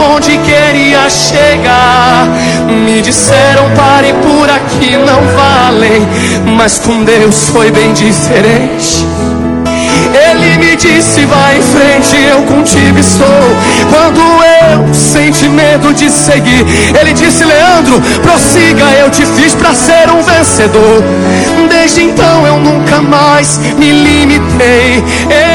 onde 0.00 0.38
queria 0.38 1.08
chegar, 1.10 2.28
me 2.66 3.00
disseram 3.02 3.70
pare 3.76 4.12
por 4.14 4.48
aqui, 4.48 4.96
não 4.96 5.20
valem. 5.36 6.08
Mas 6.56 6.78
com 6.78 7.04
Deus 7.04 7.48
foi 7.48 7.70
bem 7.70 7.92
diferente. 7.92 9.06
Ele 10.12 10.58
me 10.58 10.76
disse: 10.76 11.24
vai 11.26 11.58
em 11.58 11.62
frente, 11.62 12.16
eu 12.16 12.42
contigo 12.42 12.98
estou. 12.98 13.26
Quando 13.90 14.20
eu 14.20 14.94
senti 14.94 15.48
medo 15.48 15.92
de 15.94 16.10
seguir, 16.10 16.64
ele 16.98 17.12
disse: 17.12 17.44
Leandro, 17.44 18.00
prossiga, 18.22 18.84
eu 18.98 19.10
te 19.10 19.24
fiz 19.26 19.54
para 19.54 19.74
ser 19.74 20.10
um 20.10 20.22
vencedor. 20.22 21.02
Desde 21.90 22.08
então 22.08 22.46
eu 22.46 22.56
nunca 22.60 23.02
mais 23.02 23.58
me 23.58 23.90
limitei. 23.90 25.02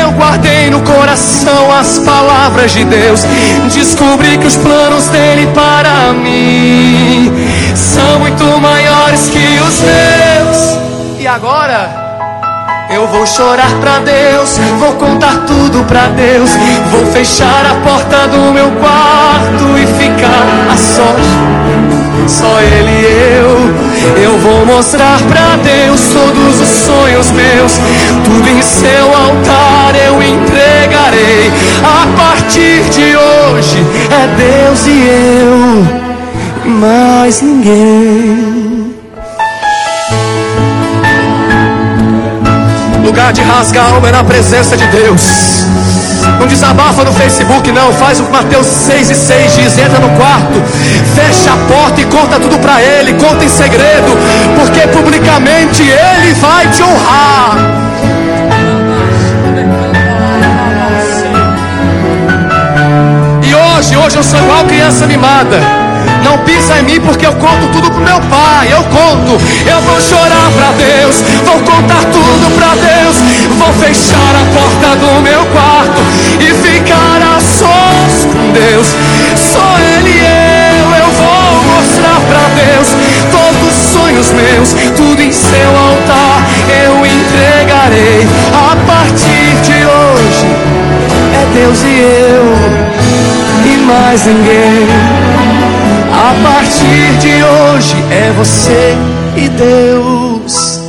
Eu 0.02 0.12
guardei 0.12 0.70
no 0.70 0.82
coração 0.82 1.72
as 1.72 2.00
palavras 2.00 2.74
de 2.74 2.84
Deus. 2.84 3.24
Descobri 3.74 4.38
que 4.38 4.46
os 4.46 4.58
planos 4.58 5.08
dele 5.08 5.48
para 5.54 6.12
mim 6.12 7.32
são 7.74 8.20
muito 8.20 8.44
maiores 8.60 9.30
que 9.30 9.62
os 9.62 9.82
meus. 9.82 11.22
E 11.22 11.26
agora? 11.26 12.04
Eu 12.90 13.08
vou 13.08 13.26
chorar 13.26 13.72
pra 13.80 14.00
Deus, 14.00 14.58
vou 14.78 14.92
contar 14.96 15.46
tudo 15.48 15.86
pra 15.86 16.08
Deus. 16.08 16.50
Vou 16.92 17.06
fechar 17.14 17.66
a 17.66 17.76
porta 17.90 18.28
do 18.28 18.52
meu 18.52 18.72
quarto 18.72 19.78
e 19.78 19.88
ficar 19.88 20.70
a 20.70 20.76
sós. 20.76 22.05
Só 22.28 22.60
Ele 22.62 22.92
e 22.92 23.06
eu. 23.40 23.86
Eu 24.24 24.38
vou 24.40 24.66
mostrar 24.66 25.22
pra 25.24 25.58
Deus 25.58 26.02
todos 26.14 26.62
os 26.62 26.68
sonhos 26.68 27.32
meus. 27.32 27.74
Tudo 28.24 28.50
em 28.50 28.62
seu 28.62 29.08
altar 29.08 29.94
eu 29.96 30.22
entregarei. 30.22 31.52
A 31.84 32.08
partir 32.18 32.84
de 32.90 33.16
hoje 33.16 33.86
é 34.10 34.28
Deus 34.68 34.88
e 34.88 35.08
eu, 35.08 36.72
mais 36.72 37.42
ninguém. 37.42 38.96
Lugar 43.04 43.32
de 43.32 43.42
rasgar 43.42 43.94
alma 43.94 44.10
é 44.10 44.12
na 44.12 44.24
presença 44.24 44.76
de 44.76 44.86
Deus. 44.88 45.66
Não 46.40 46.48
desabafa 46.48 47.04
no 47.04 47.14
Facebook, 47.14 47.72
não. 47.72 47.94
Faz 47.94 48.20
o 48.20 48.30
Mateus 48.30 48.66
6 48.68 49.10
e 49.10 49.16
6 49.16 49.56
diz: 49.56 49.78
entra 49.78 50.00
no 50.00 50.10
quarto, 50.18 50.62
fecha 51.16 51.52
a 51.54 51.58
porta 51.74 52.02
e 52.02 52.06
conta 52.06 52.40
tudo 52.40 52.58
para 52.60 52.82
Ele. 52.82 53.14
Conta 53.14 53.46
em 53.46 53.50
segredo, 53.50 54.18
porque 54.56 54.88
publicamente 54.88 55.84
Ele 55.84 56.34
vai 56.36 56.68
te 56.70 56.84
honrar. 56.84 57.58
E 63.44 63.56
hoje, 63.56 63.98
hoje 63.98 64.18
eu 64.18 64.24
sou 64.24 64.40
igual 64.40 64.66
criança 64.66 65.06
mimada. 65.06 65.85
Não 66.26 66.40
pisa 66.40 66.80
em 66.80 66.84
mim 66.84 67.00
porque 67.00 67.28
eu 67.28 67.34
conto 67.34 67.68
tudo 67.72 67.92
pro 67.92 68.02
meu 68.02 68.20
pai. 68.22 68.68
Eu 68.74 68.84
conto, 68.86 69.40
eu 69.70 69.82
vou 69.82 70.02
chorar 70.02 70.50
pra 70.58 70.72
Deus, 70.72 71.22
vou 71.46 71.60
contar 71.60 72.04
tudo 72.06 72.52
pra 72.56 72.70
Deus. 72.74 73.16
Vou 73.60 73.72
fechar 73.74 74.34
a 74.34 74.44
porta 74.58 74.96
do 74.98 75.22
meu 75.22 75.46
quarto 75.54 76.02
e 76.40 76.52
ficar 76.52 77.22
a 77.22 77.40
sós 77.40 78.26
com 78.26 78.52
Deus. 78.52 78.88
Só 79.38 79.78
Ele 79.80 80.10
e 80.10 80.82
eu, 80.82 81.06
eu 81.06 81.12
vou 81.12 81.64
mostrar 81.76 82.20
pra 82.28 82.50
Deus 82.56 82.88
todos 83.32 83.68
os 83.68 83.94
sonhos 83.94 84.32
meus, 84.32 84.74
tudo 84.98 85.22
em 85.22 85.32
seu 85.32 85.70
altar 85.78 86.44
eu 86.68 87.06
entregarei. 87.06 88.28
A 88.52 88.76
partir 88.88 89.56
de 89.62 89.86
hoje 89.86 90.48
é 91.34 91.46
Deus 91.54 91.84
e 91.84 92.00
eu 92.00 93.74
e 93.74 93.78
mais 93.86 94.26
ninguém. 94.26 95.25
A 96.26 96.34
partir 96.42 97.20
de 97.20 97.44
hoje 97.44 97.96
é 98.12 98.32
você 98.32 98.96
e 99.38 99.48
Deus. 99.48 100.80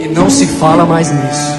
E 0.00 0.08
não 0.08 0.28
se 0.28 0.44
fala 0.58 0.84
mais 0.84 1.12
nisso. 1.12 1.52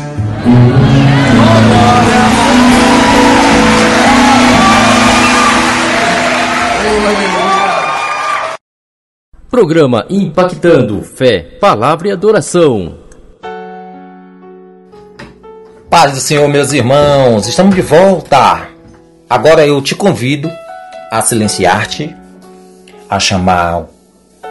Programa 9.49 10.05
impactando 10.09 11.01
fé, 11.01 11.57
palavra 11.61 12.09
e 12.09 12.11
adoração. 12.11 12.97
Paz 15.89 16.11
do 16.11 16.19
Senhor, 16.19 16.49
meus 16.49 16.73
irmãos, 16.73 17.47
estamos 17.47 17.73
de 17.73 17.81
volta. 17.81 18.72
Agora 19.33 19.65
eu 19.65 19.81
te 19.81 19.95
convido 19.95 20.47
a 21.09 21.19
silenciar-te, 21.19 22.15
a 23.09 23.19
chamar 23.19 23.85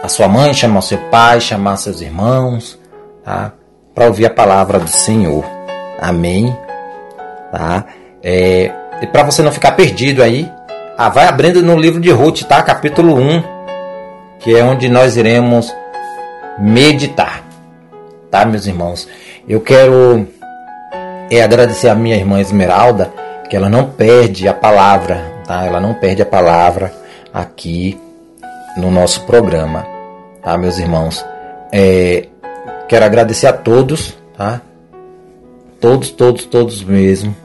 a 0.03 0.09
sua 0.09 0.27
mãe, 0.27 0.53
chamar 0.53 0.81
seu 0.81 0.97
pai, 1.09 1.39
chamar 1.39 1.77
seus 1.77 2.01
irmãos, 2.01 2.77
tá? 3.23 3.53
Para 3.95 4.07
ouvir 4.07 4.25
a 4.25 4.29
palavra 4.29 4.79
do 4.79 4.89
Senhor. 4.89 5.45
Amém. 6.01 6.53
Tá? 7.49 7.85
É, 8.21 8.73
e 9.01 9.07
para 9.07 9.23
você 9.23 9.41
não 9.41 9.53
ficar 9.53 9.71
perdido 9.71 10.21
aí, 10.21 10.51
ah, 10.97 11.07
vai 11.07 11.27
abrindo 11.27 11.63
no 11.63 11.79
livro 11.79 12.01
de 12.01 12.11
Ruth, 12.11 12.41
tá? 12.41 12.61
Capítulo 12.61 13.15
1, 13.15 13.41
que 14.41 14.53
é 14.53 14.65
onde 14.65 14.89
nós 14.89 15.15
iremos 15.15 15.73
meditar. 16.59 17.41
Tá, 18.29 18.43
meus 18.43 18.67
irmãos? 18.67 19.07
Eu 19.47 19.61
quero 19.61 20.27
é 21.31 21.41
agradecer 21.41 21.87
a 21.87 21.95
minha 21.95 22.17
irmã 22.17 22.41
Esmeralda, 22.41 23.13
que 23.53 23.57
ela 23.57 23.69
não 23.69 23.85
perde 23.85 24.47
a 24.47 24.53
palavra, 24.55 25.43
tá? 25.45 25.63
Ela 25.63 25.79
não 25.79 25.93
perde 25.93 26.23
a 26.23 26.25
palavra 26.25 26.91
aqui 27.31 27.95
no 28.75 28.89
nosso 28.89 29.27
programa, 29.27 29.85
tá, 30.41 30.57
meus 30.57 30.79
irmãos? 30.79 31.23
É, 31.71 32.29
quero 32.89 33.05
agradecer 33.05 33.45
a 33.45 33.53
todos, 33.53 34.17
tá? 34.35 34.59
Todos, 35.79 36.09
todos, 36.09 36.45
todos 36.45 36.83
mesmo, 36.83 37.35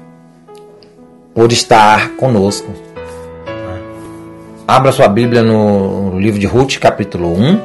por 1.34 1.52
estar 1.52 2.12
conosco. 2.12 2.72
Abra 4.66 4.92
sua 4.92 5.08
Bíblia 5.08 5.42
no 5.42 6.18
livro 6.18 6.40
de 6.40 6.46
Ruth, 6.46 6.78
capítulo 6.78 7.34
1, 7.34 7.60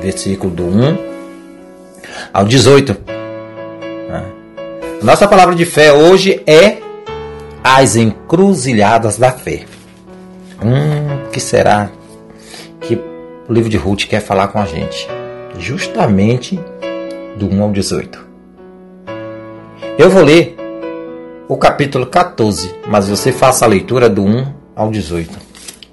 versículo 0.00 0.50
do 0.50 0.64
1 0.64 0.98
ao 2.32 2.46
18. 2.46 2.96
Nossa 5.02 5.28
palavra 5.28 5.54
de 5.54 5.66
fé 5.66 5.92
hoje 5.92 6.42
é 6.46 6.87
as 7.62 7.96
encruzilhadas 7.96 9.18
da 9.18 9.32
fé. 9.32 9.64
Hum, 10.62 11.30
que 11.32 11.40
será 11.40 11.90
que 12.80 12.94
o 13.48 13.52
livro 13.52 13.68
de 13.68 13.76
Ruth 13.76 14.04
quer 14.04 14.20
falar 14.20 14.48
com 14.48 14.58
a 14.58 14.64
gente? 14.64 15.08
Justamente 15.58 16.58
do 17.36 17.48
1 17.48 17.62
ao 17.62 17.70
18. 17.70 18.26
Eu 19.96 20.10
vou 20.10 20.22
ler 20.22 20.56
o 21.48 21.56
capítulo 21.56 22.06
14, 22.06 22.74
mas 22.86 23.08
você 23.08 23.32
faça 23.32 23.64
a 23.64 23.68
leitura 23.68 24.08
do 24.08 24.22
1 24.22 24.46
ao 24.76 24.90
18. 24.90 25.38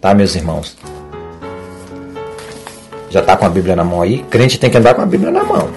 Tá, 0.01 0.13
meus 0.13 0.35
irmãos? 0.35 0.77
Já 3.09 3.21
tá 3.21 3.37
com 3.37 3.45
a 3.45 3.49
Bíblia 3.49 3.75
na 3.75 3.83
mão 3.83 4.01
aí? 4.01 4.23
Crente 4.29 4.59
tem 4.59 4.69
que 4.69 4.77
andar 4.77 4.93
com 4.93 5.01
a 5.01 5.05
Bíblia 5.05 5.31
na 5.31 5.43
mão, 5.43 5.69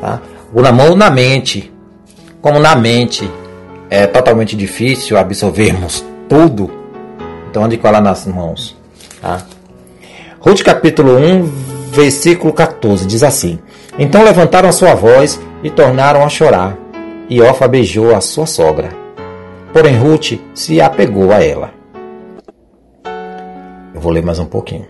tá? 0.00 0.20
Ou 0.52 0.62
na 0.62 0.70
mão 0.70 0.90
ou 0.90 0.96
na 0.96 1.10
mente. 1.10 1.72
Como 2.40 2.58
na 2.58 2.76
mente 2.76 3.28
é 3.92 4.06
totalmente 4.06 4.56
difícil 4.56 5.18
absorvermos 5.18 6.02
tudo, 6.26 6.70
então 7.50 7.62
ande 7.62 7.76
com 7.76 7.86
ela 7.86 8.00
nas 8.00 8.26
mãos. 8.26 8.74
Tá? 9.20 9.42
Ruth 10.40 10.62
capítulo 10.62 11.18
1, 11.18 11.44
versículo 11.90 12.54
14 12.54 13.06
diz 13.06 13.22
assim: 13.22 13.58
Então 13.98 14.24
levantaram 14.24 14.66
a 14.66 14.72
sua 14.72 14.94
voz 14.94 15.38
e 15.62 15.68
tornaram 15.68 16.24
a 16.24 16.28
chorar, 16.30 16.78
e 17.28 17.38
Orfa 17.42 17.68
beijou 17.68 18.16
a 18.16 18.22
sua 18.22 18.46
sogra. 18.46 18.88
Porém 19.74 19.94
Ruth 19.94 20.40
se 20.54 20.80
apegou 20.80 21.30
a 21.30 21.44
ela. 21.44 21.70
Eu 23.94 24.00
vou 24.00 24.10
ler 24.10 24.24
mais 24.24 24.38
um 24.38 24.46
pouquinho. 24.46 24.86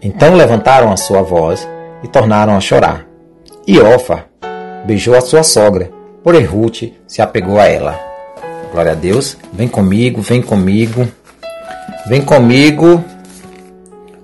Então 0.00 0.36
levantaram 0.36 0.92
a 0.92 0.96
sua 0.96 1.22
voz 1.22 1.68
e 2.04 2.06
tornaram 2.06 2.56
a 2.56 2.60
chorar. 2.60 3.04
E 3.66 3.80
Orfa 3.80 4.26
beijou 4.86 5.16
a 5.16 5.20
sua 5.20 5.42
sogra, 5.42 5.90
Porém, 6.22 6.44
Ruth 6.44 6.92
se 7.06 7.22
apegou 7.22 7.58
a 7.58 7.66
ela. 7.66 8.07
Glória 8.72 8.92
a 8.92 8.94
Deus. 8.94 9.36
Vem 9.52 9.68
comigo, 9.68 10.20
vem 10.20 10.42
comigo. 10.42 11.06
Vem 12.06 12.22
comigo. 12.22 13.04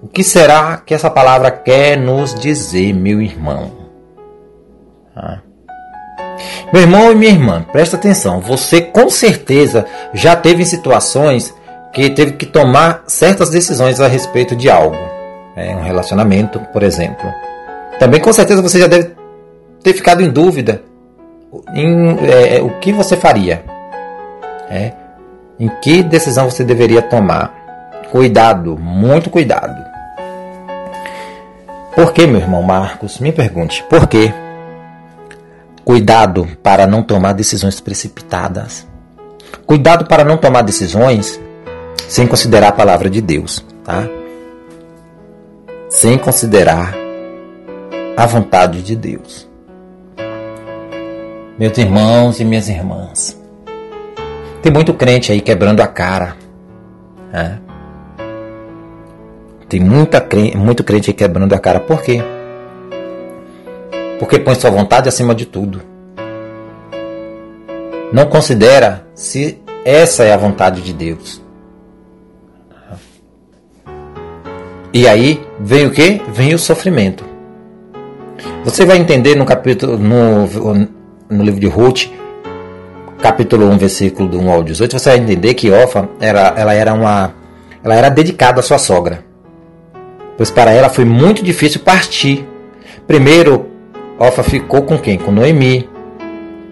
O 0.02 0.08
que 0.08 0.22
será 0.22 0.76
que 0.76 0.94
essa 0.94 1.10
palavra 1.10 1.50
quer 1.50 1.96
nos 1.96 2.34
dizer, 2.34 2.92
meu 2.92 3.20
irmão? 3.22 3.72
Ah. 5.16 5.38
Meu 6.72 6.82
irmão 6.82 7.12
e 7.12 7.14
minha 7.14 7.32
irmã, 7.32 7.64
presta 7.72 7.96
atenção. 7.96 8.40
Você 8.40 8.80
com 8.80 9.08
certeza 9.08 9.86
já 10.12 10.34
teve 10.34 10.64
situações 10.64 11.54
que 11.92 12.10
teve 12.10 12.32
que 12.32 12.44
tomar 12.44 13.04
certas 13.06 13.50
decisões 13.50 14.00
a 14.00 14.08
respeito 14.08 14.56
de 14.56 14.68
algo. 14.68 14.96
É, 15.56 15.74
um 15.74 15.82
relacionamento, 15.82 16.58
por 16.72 16.82
exemplo. 16.82 17.32
Também 17.98 18.20
com 18.20 18.32
certeza 18.32 18.60
você 18.60 18.80
já 18.80 18.88
deve 18.88 19.12
ter 19.82 19.92
ficado 19.92 20.20
em 20.20 20.30
dúvida 20.30 20.82
em 21.72 22.18
é, 22.26 22.56
é, 22.56 22.62
o 22.62 22.70
que 22.80 22.92
você 22.92 23.16
faria, 23.16 23.62
é, 24.68 24.92
em 25.58 25.68
que 25.80 26.02
decisão 26.02 26.50
você 26.50 26.64
deveria 26.64 27.02
tomar. 27.02 27.52
Cuidado, 28.10 28.78
muito 28.78 29.30
cuidado. 29.30 29.84
Por 31.94 32.12
que, 32.12 32.26
meu 32.26 32.40
irmão 32.40 32.62
Marcos? 32.62 33.18
Me 33.18 33.32
pergunte, 33.32 33.82
por 33.84 34.06
quê? 34.06 34.32
Cuidado 35.84 36.48
para 36.62 36.86
não 36.86 37.02
tomar 37.02 37.32
decisões 37.32 37.80
precipitadas. 37.80 38.86
Cuidado 39.66 40.06
para 40.06 40.24
não 40.24 40.36
tomar 40.36 40.62
decisões 40.62 41.40
sem 42.08 42.26
considerar 42.26 42.68
a 42.68 42.72
palavra 42.72 43.08
de 43.08 43.20
Deus, 43.20 43.64
tá? 43.84 44.08
Sem 45.88 46.18
considerar 46.18 46.94
a 48.16 48.26
vontade 48.26 48.82
de 48.82 48.96
Deus 48.96 49.48
meus 51.58 51.78
irmãos 51.78 52.40
e 52.40 52.44
minhas 52.44 52.68
irmãs. 52.68 53.40
Tem 54.64 54.72
muito 54.72 54.94
crente 54.94 55.30
aí 55.30 55.42
quebrando 55.42 55.82
a 55.82 55.86
cara. 55.86 56.38
Né? 57.30 57.60
Tem 59.68 59.78
muita 59.78 60.22
crente, 60.22 60.56
muito 60.56 60.82
crente 60.82 61.10
aí 61.10 61.14
quebrando 61.14 61.52
a 61.52 61.58
cara. 61.58 61.80
Por 61.80 62.00
quê? 62.00 62.22
Porque 64.18 64.38
põe 64.38 64.54
sua 64.54 64.70
vontade 64.70 65.06
acima 65.06 65.34
de 65.34 65.44
tudo. 65.44 65.82
Não 68.10 68.24
considera 68.24 69.06
se 69.14 69.58
essa 69.84 70.24
é 70.24 70.32
a 70.32 70.38
vontade 70.38 70.80
de 70.80 70.94
Deus. 70.94 71.42
E 74.94 75.06
aí 75.06 75.46
vem 75.60 75.88
o 75.88 75.90
que? 75.90 76.22
Vem 76.32 76.54
o 76.54 76.58
sofrimento. 76.58 77.22
Você 78.64 78.86
vai 78.86 78.96
entender 78.96 79.34
no 79.34 79.44
capítulo, 79.44 79.98
no, 79.98 80.46
no 81.28 81.44
livro 81.44 81.60
de 81.60 81.66
Ruth, 81.66 82.06
capítulo 83.24 83.70
1, 83.70 83.78
versículo 83.78 84.28
do 84.28 84.38
1 84.38 84.50
ao 84.50 84.62
18, 84.62 84.98
você 84.98 85.08
vai 85.08 85.18
entender 85.18 85.54
que 85.54 85.70
Ofa 85.70 86.06
era, 86.20 86.52
ela 86.58 86.74
era 86.74 86.92
uma 86.92 87.32
ela 87.82 87.94
era 87.94 88.10
dedicada 88.10 88.60
à 88.60 88.62
sua 88.62 88.76
sogra. 88.76 89.24
Pois 90.36 90.50
para 90.50 90.72
ela 90.72 90.90
foi 90.90 91.06
muito 91.06 91.42
difícil 91.42 91.80
partir. 91.80 92.46
Primeiro, 93.06 93.66
Ofa 94.18 94.42
ficou 94.42 94.82
com 94.82 94.98
quem? 94.98 95.16
Com 95.16 95.32
Noemi. 95.32 95.88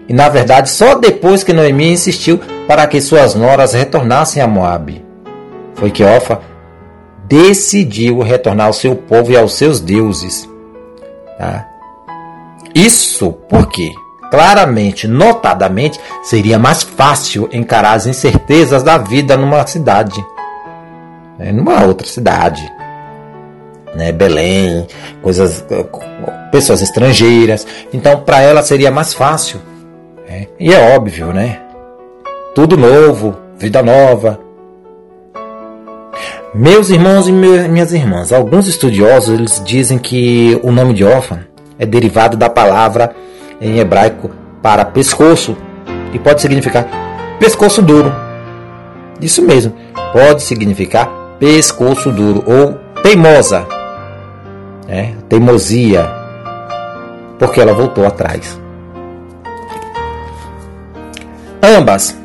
E 0.07 0.13
na 0.13 0.29
verdade, 0.29 0.69
só 0.69 0.93
depois 0.93 1.43
que 1.43 1.53
Noemi 1.53 1.93
insistiu 1.93 2.39
para 2.67 2.85
que 2.85 3.01
suas 3.01 3.33
noras 3.33 3.73
retornassem 3.73 4.39
a 4.39 4.47
Moabe, 4.47 5.03
foi 5.73 5.89
que 5.89 6.03
Ofa 6.03 6.39
decidiu 7.27 8.21
retornar 8.21 8.67
ao 8.67 8.73
seu 8.73 8.95
povo 8.95 9.31
e 9.31 9.35
aos 9.35 9.55
seus 9.55 9.79
deuses. 9.79 10.47
Tá? 11.35 11.67
Isso 12.75 13.31
por 13.49 13.67
quê? 13.69 13.89
Claramente, 14.33 15.07
notadamente, 15.07 15.99
seria 16.23 16.57
mais 16.57 16.81
fácil 16.81 17.47
encarar 17.53 17.93
as 17.93 18.07
incertezas 18.07 18.81
da 18.81 18.97
vida 18.97 19.37
numa 19.37 19.63
cidade, 19.67 20.25
né, 21.37 21.51
numa 21.51 21.85
outra 21.85 22.07
cidade, 22.07 22.67
né, 23.93 24.11
Belém, 24.11 24.87
coisas, 25.21 25.63
pessoas 26.51 26.81
estrangeiras. 26.81 27.67
Então, 27.93 28.21
para 28.21 28.41
ela 28.41 28.63
seria 28.63 28.89
mais 28.89 29.13
fácil. 29.13 29.59
Né? 30.27 30.47
E 30.59 30.73
é 30.73 30.95
óbvio, 30.95 31.31
né? 31.31 31.61
Tudo 32.55 32.75
novo, 32.75 33.37
vida 33.55 33.83
nova. 33.83 34.39
Meus 36.55 36.89
irmãos 36.89 37.27
e 37.27 37.31
minhas 37.31 37.93
irmãs, 37.93 38.33
alguns 38.33 38.67
estudiosos 38.67 39.37
eles 39.37 39.61
dizem 39.63 39.99
que 39.99 40.59
o 40.63 40.71
nome 40.71 40.95
de 40.95 41.03
órfão 41.03 41.39
é 41.77 41.85
derivado 41.85 42.35
da 42.35 42.49
palavra 42.49 43.15
em 43.59 43.79
hebraico 43.79 44.31
para 44.61 44.85
pescoço 44.85 45.57
e 46.13 46.19
pode 46.19 46.41
significar 46.41 46.87
pescoço 47.39 47.81
duro. 47.81 48.13
Isso 49.19 49.41
mesmo, 49.41 49.73
pode 50.11 50.41
significar 50.41 51.09
pescoço 51.39 52.11
duro 52.11 52.43
ou 52.45 52.77
teimosa, 53.01 53.65
né? 54.87 55.15
teimosia, 55.27 56.09
porque 57.37 57.59
ela 57.59 57.73
voltou 57.73 58.05
atrás. 58.05 58.59
Ambas, 61.61 62.17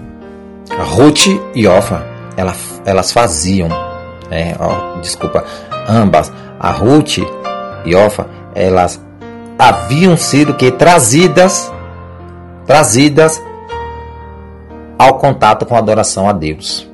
Ruth 0.79 1.26
e 1.55 1.66
Ofa, 1.66 2.05
elas, 2.37 2.83
elas 2.85 3.12
faziam, 3.12 3.68
né? 4.31 4.55
oh, 4.61 5.01
desculpa, 5.01 5.45
ambas, 5.89 6.33
a 6.61 6.70
Ruth 6.70 7.18
e 7.85 7.95
Ofa, 7.95 8.26
elas 8.55 9.01
haviam 9.59 10.16
sido 10.16 10.54
que 10.54 10.70
trazidas, 10.70 11.72
trazidas 12.64 13.42
ao 14.96 15.18
contato 15.18 15.66
com 15.66 15.74
a 15.74 15.78
adoração 15.78 16.28
a 16.28 16.32
Deus. 16.32 16.88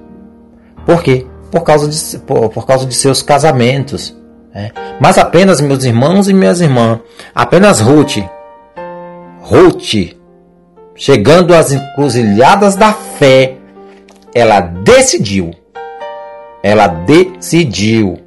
Por 0.87 1.03
quê? 1.03 1.27
Por 1.51 1.63
causa 1.63 1.89
de, 1.89 2.19
por, 2.21 2.49
por 2.49 2.67
causa 2.67 2.87
de 2.87 2.95
seus 2.95 3.23
casamentos. 3.23 4.17
Né? 4.55 4.71
Mas 5.01 5.19
apenas 5.19 5.61
meus 5.61 5.85
irmãos 5.85 6.29
e 6.29 6.33
minhas 6.33 6.61
irmãs, 6.61 7.01
apenas 7.35 7.81
Ruth, 7.81 8.19
Ruth, 9.43 10.17
chegando 10.95 11.55
às 11.55 11.73
encruzilhadas 11.73 12.77
da 12.77 12.93
fé, 12.93 13.57
ela 14.35 14.61
decidiu, 14.61 15.53
ela 16.63 16.87
decidiu, 16.87 18.19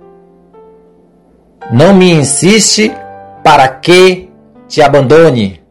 não 1.71 1.93
me 1.93 2.11
insiste 2.11 2.93
para 3.43 3.67
que 3.67 4.26
te 4.68 4.82
abandone. 4.82 5.61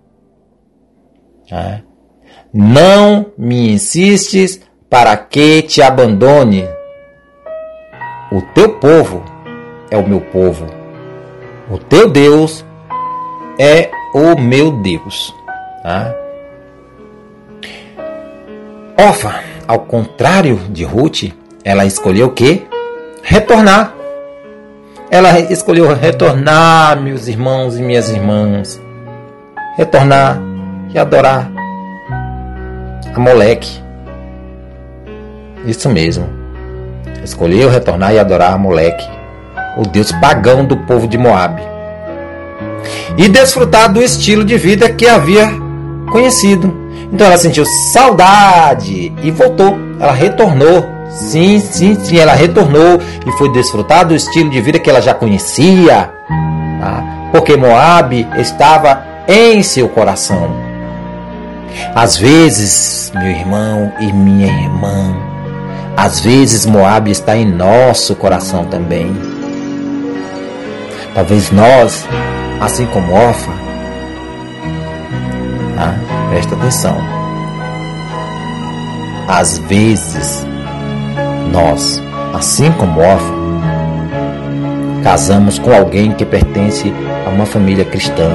É. 1.50 1.80
Não 2.52 3.26
me 3.36 3.72
insistes 3.72 4.60
para 4.88 5.16
que 5.16 5.62
te 5.62 5.82
abandone. 5.82 6.64
O 8.32 8.40
teu 8.54 8.74
povo 8.78 9.22
é 9.90 9.96
o 9.96 10.08
meu 10.08 10.20
povo. 10.20 10.66
O 11.70 11.78
teu 11.78 12.08
Deus 12.08 12.64
é 13.58 13.90
o 14.14 14.40
meu 14.40 14.72
Deus. 14.82 15.34
Tá? 15.82 16.14
Ofa, 18.98 19.42
ao 19.68 19.80
contrário 19.80 20.56
de 20.70 20.84
Ruth, 20.84 21.24
ela 21.62 21.84
escolheu 21.84 22.28
o 22.28 22.32
que? 22.32 22.66
Retornar. 23.22 23.94
Ela 25.10 25.38
escolheu 25.38 25.92
retornar, 25.94 27.00
meus 27.00 27.28
irmãos 27.28 27.76
e 27.78 27.82
minhas 27.82 28.08
irmãs. 28.10 28.80
Retornar 29.76 30.40
e 30.94 30.98
adorar 30.98 31.50
a 33.14 33.20
Moleque. 33.20 33.82
Isso 35.66 35.90
mesmo. 35.90 36.26
Escolheu 37.22 37.68
retornar 37.68 38.14
e 38.14 38.18
adorar 38.18 38.54
a 38.54 38.58
Moleque, 38.58 39.06
o 39.76 39.82
deus 39.82 40.12
pagão 40.12 40.64
do 40.64 40.78
povo 40.78 41.06
de 41.06 41.18
Moabe. 41.18 41.60
E 43.18 43.28
desfrutar 43.28 43.92
do 43.92 44.02
estilo 44.02 44.44
de 44.44 44.56
vida 44.56 44.88
que 44.88 45.06
havia 45.06 45.48
conhecido. 46.10 46.74
Então 47.12 47.26
ela 47.26 47.36
sentiu 47.36 47.66
saudade 47.92 49.12
e 49.22 49.30
voltou. 49.30 49.76
Ela 50.00 50.12
retornou. 50.12 50.86
Sim, 51.10 51.60
sim, 51.60 51.94
sim, 51.96 52.18
ela 52.18 52.32
retornou 52.32 52.98
e 53.26 53.32
foi 53.32 53.52
desfrutar 53.52 54.06
do 54.06 54.14
estilo 54.14 54.50
de 54.50 54.60
vida 54.60 54.78
que 54.78 54.88
ela 54.88 55.02
já 55.02 55.12
conhecia. 55.12 56.10
Tá? 56.80 57.04
Porque 57.32 57.56
Moabe 57.56 58.26
estava 58.36 59.15
em 59.28 59.62
seu 59.62 59.88
coração. 59.88 60.50
Às 61.94 62.16
vezes, 62.16 63.12
meu 63.14 63.30
irmão 63.30 63.92
e 64.00 64.12
minha 64.12 64.46
irmã, 64.46 65.16
às 65.96 66.20
vezes 66.20 66.66
Moab 66.66 67.10
está 67.10 67.36
em 67.36 67.44
nosso 67.44 68.14
coração 68.14 68.66
também. 68.66 69.14
Talvez 71.14 71.50
nós, 71.50 72.06
assim 72.60 72.86
como 72.86 73.12
Orfa, 73.12 73.52
tá? 75.74 75.94
presta 76.30 76.54
atenção. 76.54 76.96
Às 79.28 79.58
vezes, 79.58 80.46
nós, 81.50 82.02
assim 82.34 82.70
como 82.72 83.00
Orfa, 83.00 83.34
casamos 85.02 85.58
com 85.58 85.72
alguém 85.72 86.12
que 86.12 86.24
pertence 86.24 86.92
a 87.26 87.30
uma 87.30 87.46
família 87.46 87.84
cristã 87.84 88.30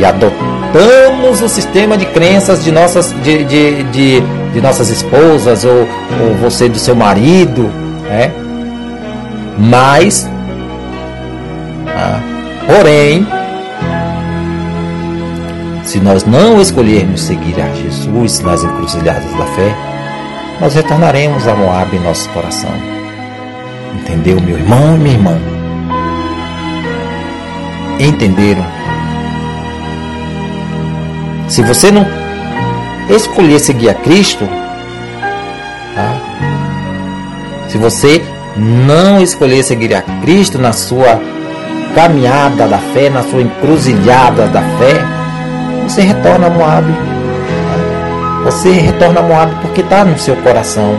e 0.00 0.04
adotamos 0.04 1.42
o 1.42 1.48
sistema 1.48 1.94
de 1.94 2.06
crenças 2.06 2.64
de 2.64 2.72
nossas, 2.72 3.14
de, 3.22 3.44
de, 3.44 3.82
de, 3.84 4.20
de 4.54 4.60
nossas 4.62 4.88
esposas 4.88 5.62
ou, 5.62 5.86
ou 6.22 6.34
você 6.40 6.70
do 6.70 6.78
seu 6.78 6.96
marido, 6.96 7.70
né? 8.08 8.32
Mas, 9.58 10.26
ah, 11.86 12.18
porém, 12.66 13.26
se 15.84 16.00
nós 16.00 16.24
não 16.24 16.62
escolhermos 16.62 17.20
seguir 17.20 17.60
a 17.60 17.70
Jesus 17.74 18.40
nas 18.40 18.64
encruzilhadas 18.64 19.34
da 19.34 19.44
fé, 19.44 19.76
nós 20.62 20.74
retornaremos 20.74 21.46
a 21.46 21.54
Moab 21.54 21.94
em 21.94 22.00
nosso 22.00 22.26
coração. 22.30 22.72
Entendeu, 23.96 24.40
meu 24.40 24.56
irmão 24.56 24.96
e 24.96 24.98
minha 24.98 25.14
irmã? 25.14 25.38
Entenderam? 27.98 28.79
Se 31.50 31.62
você 31.62 31.90
não 31.90 32.06
escolher 33.08 33.58
seguir 33.58 33.90
a 33.90 33.94
Cristo, 33.94 34.48
tá? 35.96 36.14
se 37.68 37.76
você 37.76 38.22
não 38.56 39.20
escolher 39.20 39.64
seguir 39.64 39.92
a 39.96 40.02
Cristo 40.22 40.58
na 40.58 40.72
sua 40.72 41.20
caminhada 41.92 42.68
da 42.68 42.78
fé, 42.78 43.10
na 43.10 43.24
sua 43.24 43.42
encruzilhada 43.42 44.46
da 44.46 44.60
fé, 44.60 45.04
você 45.82 46.02
retorna 46.02 46.46
a 46.46 46.50
Moab. 46.50 46.86
Tá? 46.86 48.44
Você 48.44 48.70
retorna 48.70 49.18
a 49.18 49.22
Moab 49.24 49.52
porque 49.60 49.80
está 49.80 50.04
no 50.04 50.16
seu 50.20 50.36
coração. 50.36 50.94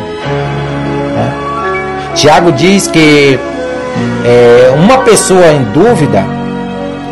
Tá? 1.16 2.14
Tiago 2.14 2.52
diz 2.52 2.88
que 2.88 3.39
é, 4.26 4.74
uma 4.76 4.97
pessoa 4.97 5.47
em 5.54 5.64
dúvida 5.72 6.26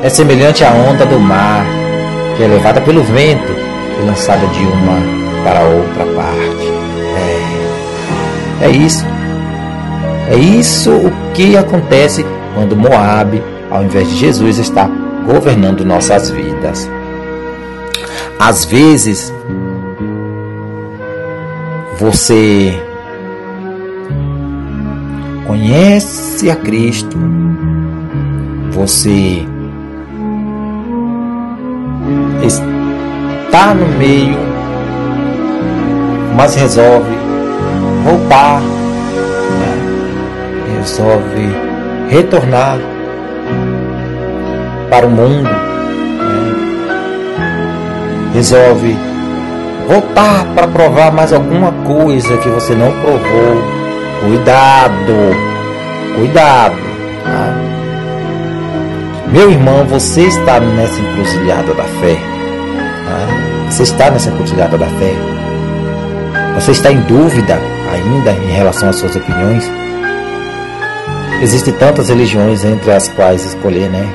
é 0.04 0.10
semelhante 0.10 0.62
à 0.66 0.72
onda 0.74 1.06
do 1.06 1.18
mar 1.22 1.79
que 2.40 2.44
é 2.46 2.48
levada 2.48 2.80
pelo 2.80 3.04
vento 3.04 3.52
e 4.02 4.06
lançada 4.06 4.48
de 4.48 4.64
uma 4.64 5.44
para 5.44 5.62
outra 5.62 6.06
parte. 6.16 6.70
É, 8.62 8.66
é 8.66 8.70
isso. 8.70 9.06
É 10.30 10.36
isso 10.38 10.90
o 10.90 11.12
que 11.34 11.58
acontece 11.58 12.26
quando 12.56 12.78
Moab, 12.78 13.44
ao 13.70 13.84
invés 13.84 14.08
de 14.08 14.16
Jesus, 14.16 14.58
está 14.58 14.90
governando 15.26 15.84
nossas 15.84 16.30
vidas. 16.30 16.90
Às 18.40 18.64
vezes, 18.64 19.34
você 22.00 22.82
conhece 25.46 26.50
a 26.50 26.56
Cristo, 26.56 27.18
você 28.72 29.46
está 32.54 33.74
no 33.74 33.88
meio, 33.97 34.38
mas 36.36 36.56
resolve 36.56 37.16
voltar, 38.04 38.62
né? 39.60 40.78
resolve 40.78 41.50
retornar 42.10 42.80
para 44.89 45.06
o 45.06 45.10
mundo, 45.10 45.43
né? 45.43 45.60
resolve 48.34 48.97
voltar 49.88 50.45
para 50.56 50.68
provar 50.68 51.12
mais 51.12 51.34
alguma 51.34 51.72
coisa 51.86 52.38
que 52.38 52.50
você 52.50 52.74
não 52.76 52.91
provou. 52.91 53.80
Cuidado, 54.22 55.16
cuidado. 56.16 56.76
Tá? 57.24 57.70
Meu 59.32 59.52
irmão, 59.52 59.86
você 59.86 60.24
está 60.24 60.60
nessa 60.60 61.00
encruzilhada 61.00 61.74
da 61.74 61.84
fé. 61.84 62.39
Você 63.70 63.84
está 63.84 64.10
nessa 64.10 64.30
encruzilhada 64.30 64.78
da 64.78 64.86
fé. 64.86 65.14
Você 66.56 66.72
está 66.72 66.92
em 66.92 67.00
dúvida 67.02 67.60
ainda 67.92 68.32
em 68.32 68.52
relação 68.52 68.90
às 68.90 68.98
suas 68.98 69.16
opiniões. 69.16 69.70
Existem 71.42 71.74
tantas 71.74 72.10
religiões 72.10 72.66
entre 72.66 72.92
as 72.92 73.08
quais 73.08 73.46
escolher, 73.46 73.90
né? 73.90 74.08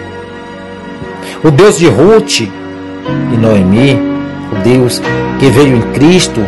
O 1.42 1.50
Deus 1.50 1.78
de 1.78 1.88
Ruth 1.88 2.40
e 2.40 3.36
Noemi, 3.36 3.98
o 4.52 4.62
Deus 4.62 5.00
que 5.38 5.46
veio 5.46 5.76
em 5.76 5.82
Cristo 5.92 6.44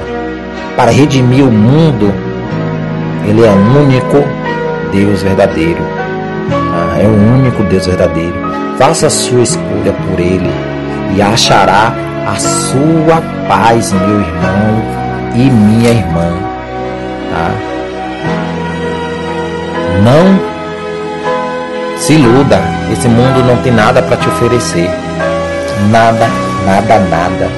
para 0.77 0.91
redimir 0.91 1.45
o 1.45 1.51
mundo, 1.51 2.13
ele 3.27 3.45
é 3.45 3.51
o 3.51 3.81
único 3.83 4.25
Deus 4.93 5.23
verdadeiro. 5.23 5.81
Ah, 6.51 6.99
é 7.01 7.07
o 7.07 7.35
único 7.35 7.63
Deus 7.65 7.87
verdadeiro. 7.87 8.35
Faça 8.79 9.07
a 9.07 9.11
sua 9.11 9.43
escolha 9.43 9.93
por 9.93 10.21
Ele 10.21 10.51
e 11.17 11.23
achará 11.23 11.93
a 12.27 12.37
sua 12.39 13.23
paz, 13.47 13.93
meu 13.93 14.21
irmão 14.21 14.83
e 15.37 15.49
minha 15.49 15.91
irmã. 15.91 16.33
Tá? 17.31 17.51
Não 20.03 20.57
se 21.99 22.15
iluda, 22.15 22.61
esse 22.93 23.09
mundo 23.09 23.45
não 23.47 23.63
tem 23.63 23.73
nada 23.73 24.03
para 24.03 24.17
te 24.17 24.29
oferecer. 24.29 24.91
Nada, 25.91 26.29
nada, 26.65 26.99
nada. 26.99 27.49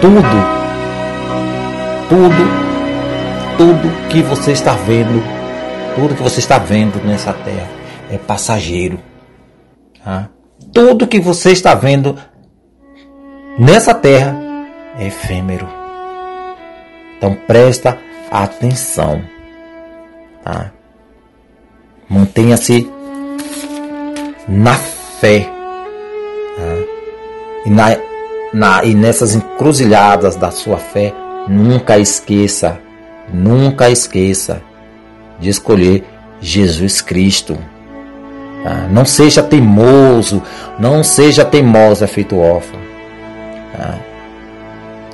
Tudo, 0.00 0.22
tudo, 2.08 2.60
tudo 3.56 4.08
que 4.08 4.22
você 4.22 4.52
está 4.52 4.72
vendo, 4.72 5.22
tudo 5.94 6.14
que 6.14 6.22
você 6.22 6.40
está 6.40 6.58
vendo 6.58 7.02
nessa 7.04 7.32
terra 7.32 7.68
é 8.10 8.18
passageiro. 8.18 8.98
Tá? 10.04 10.28
Tudo 10.72 11.06
que 11.06 11.20
você 11.20 11.52
está 11.52 11.74
vendo 11.74 12.16
nessa 13.60 13.92
terra 13.92 14.34
é 14.98 15.06
efêmero. 15.06 15.68
Então 17.18 17.34
presta 17.46 17.98
atenção. 18.30 19.22
Tá? 20.42 20.72
Mantenha-se 22.08 22.90
na 24.48 24.74
fé. 24.74 25.46
Tá? 26.56 26.90
E, 27.66 27.70
na, 27.70 27.96
na, 28.54 28.84
e 28.84 28.94
nessas 28.94 29.34
encruzilhadas 29.34 30.34
da 30.36 30.50
sua 30.50 30.78
fé, 30.78 31.12
nunca 31.46 31.98
esqueça, 31.98 32.80
nunca 33.32 33.90
esqueça 33.90 34.62
de 35.38 35.50
escolher 35.50 36.02
Jesus 36.40 37.02
Cristo. 37.02 37.58
Tá? 38.64 38.88
Não 38.90 39.04
seja 39.04 39.42
teimoso, 39.42 40.42
não 40.78 41.04
seja 41.04 41.44
teimosa, 41.44 42.06
feito 42.06 42.38
órfão. 42.38 42.89
Tá? 43.80 43.94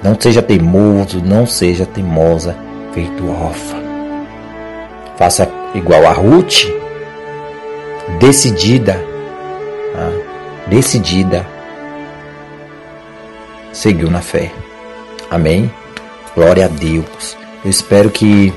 Não 0.03 0.17
seja 0.19 0.43
teimoso, 0.43 1.23
não 1.25 1.47
seja 1.47 1.87
teimosa, 1.87 2.57
feito 2.93 3.29
órfã. 3.31 3.77
Faça 5.17 5.49
igual 5.75 6.07
a 6.07 6.13
Ruth, 6.13 6.65
decidida, 8.19 8.95
tá? 9.93 10.11
decidida, 10.67 11.47
seguiu 13.73 14.11
na 14.11 14.21
fé. 14.21 14.51
Amém? 15.31 15.71
Glória 16.35 16.67
a 16.67 16.69
Deus. 16.69 17.37
Eu 17.65 17.71
espero 17.71 18.11
que, 18.11 18.53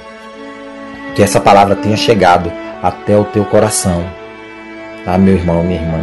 que 1.15 1.21
essa 1.21 1.39
palavra 1.39 1.75
tenha 1.75 1.95
chegado 1.95 2.51
até 2.81 3.15
o 3.17 3.25
teu 3.25 3.45
coração 3.45 4.03
Tá, 5.05 5.17
meu 5.17 5.33
irmão, 5.33 5.63
minha 5.63 5.81
irmã? 5.81 5.97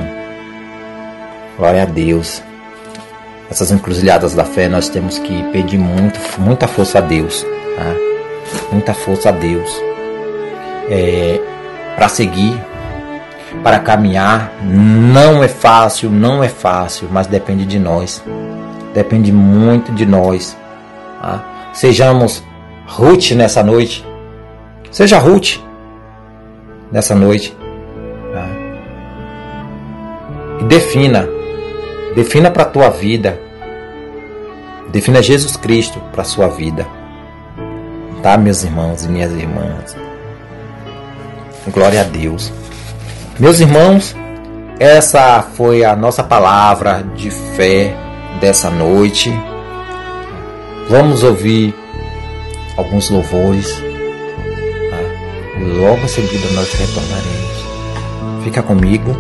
Glória 1.57 1.83
a 1.83 1.87
Deus. 1.87 2.43
Essas 3.51 3.71
encruzilhadas 3.71 4.35
da 4.35 4.45
fé 4.45 4.69
nós 4.69 4.89
temos 4.89 5.19
que 5.19 5.43
pedir 5.53 5.79
muito, 5.79 6.19
muita 6.39 6.67
força 6.67 6.99
a 6.99 7.01
Deus, 7.01 7.45
tá? 7.77 7.95
Muita 8.73 8.93
força 8.93 9.29
a 9.29 9.33
Deus. 9.33 9.71
É, 10.89 11.41
para 11.97 12.09
seguir, 12.09 12.59
para 13.63 13.79
caminhar, 13.79 14.53
não 14.63 15.43
é 15.43 15.49
fácil, 15.49 16.11
não 16.11 16.43
é 16.43 16.49
fácil, 16.49 17.09
mas 17.11 17.27
depende 17.27 17.65
de 17.65 17.79
nós. 17.79 18.23
Depende 18.93 19.33
muito 19.33 19.93
de 19.93 20.07
nós. 20.07 20.57
Tá? 21.21 21.45
Sejamos 21.73 22.43
Ruth 22.87 23.33
nessa 23.33 23.63
noite. 23.63 24.05
Seja 24.91 25.19
Ruth 25.19 25.59
nessa 26.91 27.15
noite. 27.15 27.57
E 30.61 30.65
defina, 30.65 31.29
defina 32.17 32.51
para 32.51 32.63
a 32.63 32.67
tua 32.67 32.89
vida, 32.89 33.39
defina 34.89 35.23
Jesus 35.23 35.55
Cristo 35.55 36.01
para 36.11 36.23
a 36.23 36.25
sua 36.25 36.49
vida. 36.49 36.87
Tá, 38.23 38.39
meus 38.39 38.65
irmãos 38.65 39.05
e 39.05 39.09
minhas 39.09 39.31
irmãs? 39.33 39.95
Glória 41.69 42.01
a 42.01 42.05
Deus. 42.05 42.51
Meus 43.39 43.61
irmãos, 43.61 44.17
essa 44.81 45.43
foi 45.43 45.85
a 45.85 45.95
nossa 45.95 46.25
palavra 46.25 47.05
de 47.15 47.31
fé 47.31 47.95
dessa 48.41 48.71
noite. 48.71 49.31
Vamos 50.89 51.23
ouvir 51.23 51.75
alguns 52.79 53.11
louvores. 53.11 53.71
Tá? 54.91 55.61
Logo 55.61 56.03
em 56.03 56.09
seguida 56.09 56.49
nós 56.55 56.73
retornaremos. 56.73 58.43
Fica 58.43 58.63
comigo 58.63 59.15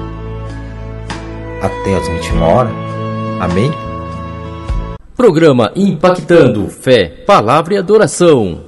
até 1.61 1.95
as 1.97 2.09
21 2.09 2.43
horas. 2.43 2.86
Amém? 3.39 3.71
Programa 5.15 5.71
Impactando 5.77 6.69
Fé, 6.69 7.25
Palavra 7.27 7.75
e 7.75 7.77
Adoração. 7.77 8.66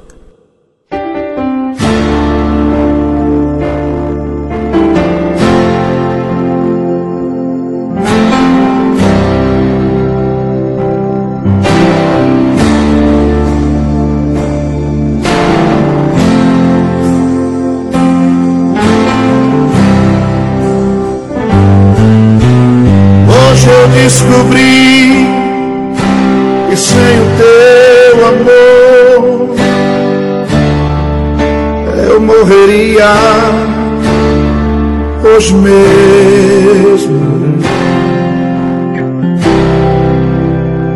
Morreria 32.28 33.14
hoje 35.24 35.54
mesmo. 35.54 37.18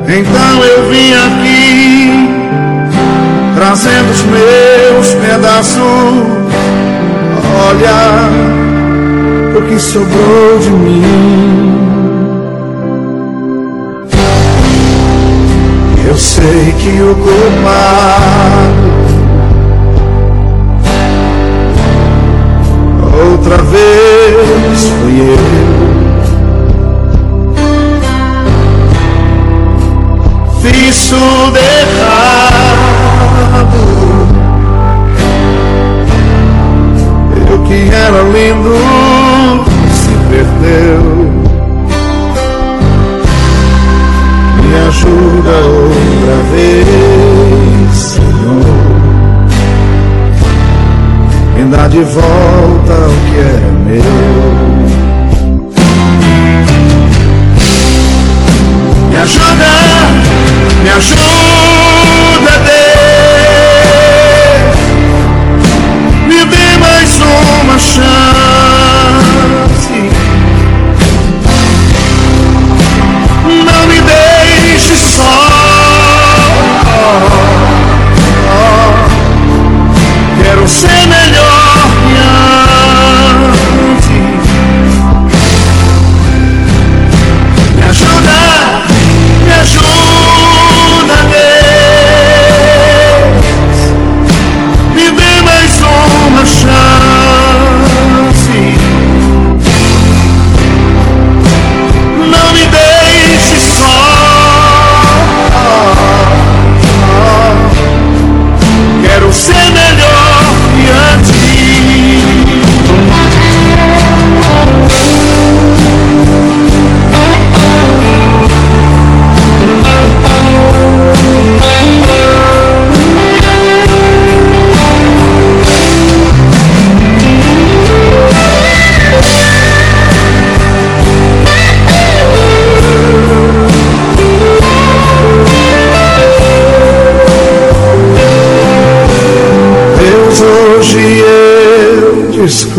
Então 0.06 0.64
eu 0.64 0.90
vim 0.90 1.14
aqui 1.14 2.28
trazendo 3.54 4.10
os 4.10 4.22
meus 4.24 5.14
pedaços. 5.14 5.80
Olha 7.64 8.28
o 9.56 9.62
que 9.62 9.78
sobrou 9.80 10.58
de 10.60 10.70
mim. 10.70 11.72
Eu 16.06 16.18
sei 16.18 16.74
que 16.78 17.00
o 17.00 17.14
culpado 17.14 18.91
outra 23.53 23.62
vez 23.64 24.88
fui 25.00 25.20
eu. 25.20 25.38
Fiz 30.62 31.09
tudo 31.09 31.59
errado. 31.59 32.22
Eu 37.50 37.59
que 37.64 37.90
era 37.92 38.22
lindo 38.22 38.74
se 39.92 40.12
perdeu. 40.30 41.03
me 44.62 44.78
ajuda 44.88 45.55
outra 45.68 46.36
vez, 46.53 47.21
dá 51.72 51.88
de 51.88 52.02
volta 52.04 52.92
o 52.92 53.16
que 53.24 53.38
é 53.38 53.58
meu. 53.86 54.02
Me 59.08 59.16
ajuda, 59.16 59.72
me 60.82 60.90
ajuda, 60.90 62.52
Deus. 62.68 63.16
Me 66.28 66.40
dê 66.44 66.66
mais 66.78 67.10
uma 67.20 67.78
chance. 67.78 68.02
Não 73.64 73.86
me 73.86 73.98
dê 74.02 74.22
Quero 80.42 80.68
ser 80.68 81.01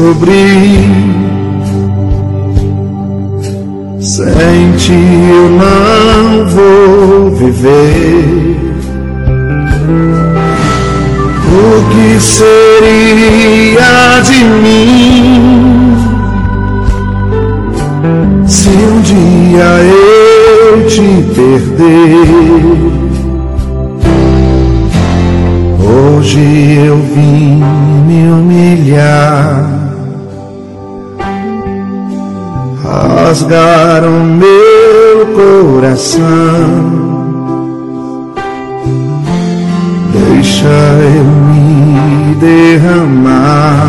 descobri. 0.03 0.83
Sem 3.99 4.71
ti 4.77 4.91
eu 4.91 5.49
não 5.49 6.45
vou 6.49 7.31
viver. 7.31 8.59
O 11.55 11.57
que 11.89 12.19
seria 12.19 14.19
de 14.21 14.43
mim 14.43 15.22
rasgaram 33.53 34.23
meu 34.23 35.27
coração. 35.35 36.23
Deixa 40.11 40.67
eu 40.67 41.23
me 41.23 42.35
derramar 42.35 43.87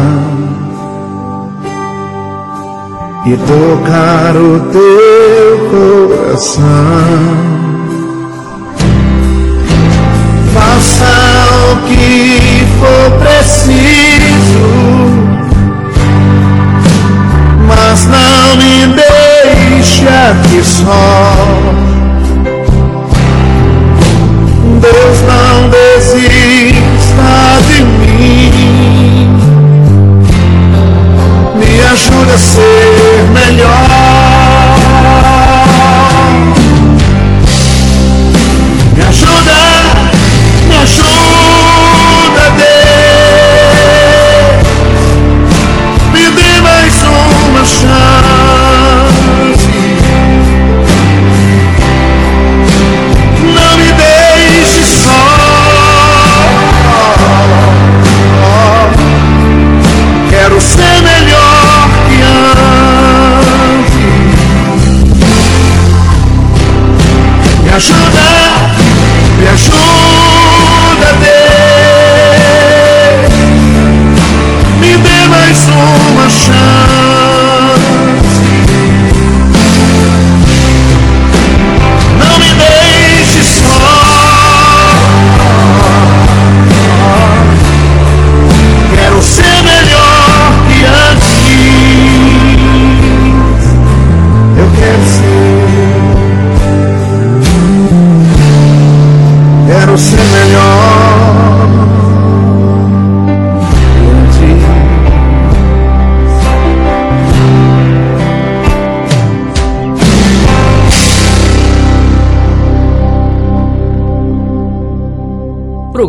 e 3.27 3.37
tocar 3.39 4.37
o 4.37 4.61
teu 4.71 5.71
coração. 5.71 7.54
Aqui 20.41 20.63
só. 20.63 21.37
Deus 24.81 25.21
não 25.23 25.69
desista 25.69 27.31
de 27.69 27.83
mim. 27.83 29.29
Me 31.57 31.81
ajuda 31.93 32.35
a 32.35 32.39
ser 32.39 33.25
melhor. 33.33 34.14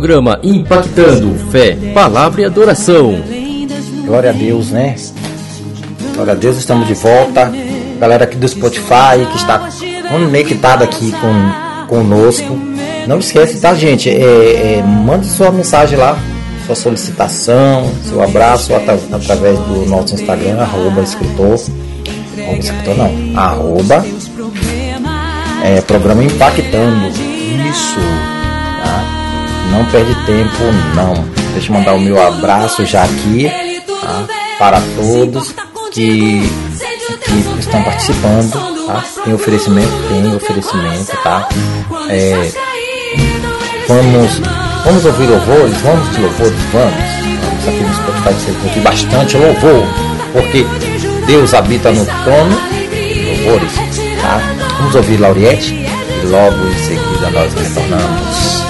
Programa 0.06 0.38
Impactando 0.40 1.34
Fé, 1.50 1.76
Palavra 1.92 2.42
e 2.42 2.44
Adoração. 2.44 3.20
Glória 4.04 4.30
a 4.30 4.32
Deus, 4.32 4.70
né? 4.70 4.94
Glória 6.14 6.32
a 6.32 6.36
Deus, 6.36 6.56
estamos 6.58 6.86
de 6.86 6.94
volta. 6.94 7.52
Galera 7.98 8.22
aqui 8.22 8.36
do 8.36 8.46
Spotify 8.46 9.26
que 9.32 9.36
está 9.36 9.68
conectado 10.08 10.84
aqui 10.84 11.10
com 11.10 11.86
conosco. 11.88 12.56
Não 13.08 13.18
esquece, 13.18 13.60
tá, 13.60 13.74
gente? 13.74 14.08
É, 14.08 14.76
é, 14.78 14.82
mande 14.84 15.26
sua 15.26 15.50
mensagem 15.50 15.98
lá, 15.98 16.16
sua 16.66 16.76
solicitação, 16.76 17.90
seu 18.08 18.22
abraço 18.22 18.76
atra- 18.76 19.00
através 19.12 19.58
do 19.58 19.86
nosso 19.86 20.14
Instagram, 20.14 20.60
arroba 20.60 21.02
escritor. 21.02 21.58
Arroba 22.38 22.58
escritor 22.60 22.96
não, 22.96 23.40
arroba 23.40 24.06
é, 25.64 25.80
programa 25.80 26.22
Impactando. 26.22 27.08
Isso. 27.08 28.35
Não 29.76 29.84
perde 29.90 30.14
tempo, 30.24 30.64
não. 30.94 31.12
Deixa 31.52 31.70
eu 31.70 31.76
mandar 31.76 31.92
o 31.92 32.00
meu 32.00 32.18
abraço 32.26 32.86
já 32.86 33.04
aqui 33.04 33.46
tá? 34.00 34.24
para 34.58 34.80
todos 34.96 35.54
que, 35.92 36.40
que 37.22 37.60
estão 37.60 37.82
participando. 37.82 38.86
Tá? 38.86 39.04
Tem 39.22 39.34
oferecimento? 39.34 39.92
Tem 40.08 40.34
oferecimento, 40.34 41.14
tá? 41.22 41.46
É, 42.08 42.50
vamos, 43.86 44.40
vamos 44.82 45.04
ouvir 45.04 45.26
louvores? 45.26 45.76
Vamos 45.82 46.10
de 46.10 46.20
louvores? 46.22 46.58
Vamos. 46.72 47.26
Vamos 47.44 47.68
aqui 47.68 47.84
no 47.84 47.94
Spotify 47.94 48.32
você 48.32 48.50
ouvir 48.66 48.80
bastante 48.80 49.36
louvor, 49.36 49.84
porque 50.32 50.66
Deus 51.26 51.52
habita 51.52 51.92
no 51.92 52.06
trono. 52.06 52.56
Louvores, 53.44 53.72
tá? 54.22 54.40
Vamos 54.78 54.94
ouvir 54.94 55.18
Lauriette 55.18 55.74
e 55.74 56.26
logo 56.26 56.66
em 56.66 56.78
seguida 56.78 57.30
nós 57.30 57.52
retornamos. 57.52 58.65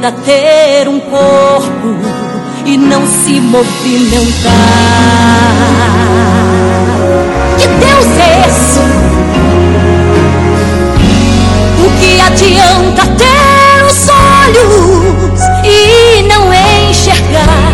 Adianta 0.00 0.12
ter 0.24 0.88
um 0.88 0.98
corpo 0.98 1.94
e 2.64 2.78
não 2.78 3.06
se 3.06 3.38
movimentar? 3.40 4.50
Que 7.58 7.68
Deus 7.68 8.06
é 8.18 8.46
esse? 8.48 8.80
O 11.84 11.90
que 12.00 12.20
adianta 12.20 13.06
ter 13.18 13.84
os 13.86 14.08
olhos 14.08 15.40
e 15.64 16.22
não 16.22 16.50
enxergar? 16.88 17.72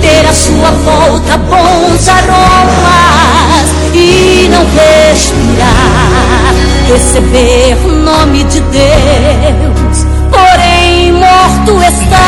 Ter 0.00 0.26
à 0.26 0.32
sua 0.32 0.70
volta 0.70 1.36
bons 1.36 2.08
aromas 2.08 3.68
e 3.94 4.48
não 4.50 4.64
respirar? 4.64 6.54
Receber 6.88 7.76
o 7.84 7.88
nome 7.88 8.42
de 8.44 8.60
Deus, 8.62 9.77
está. 11.82 12.26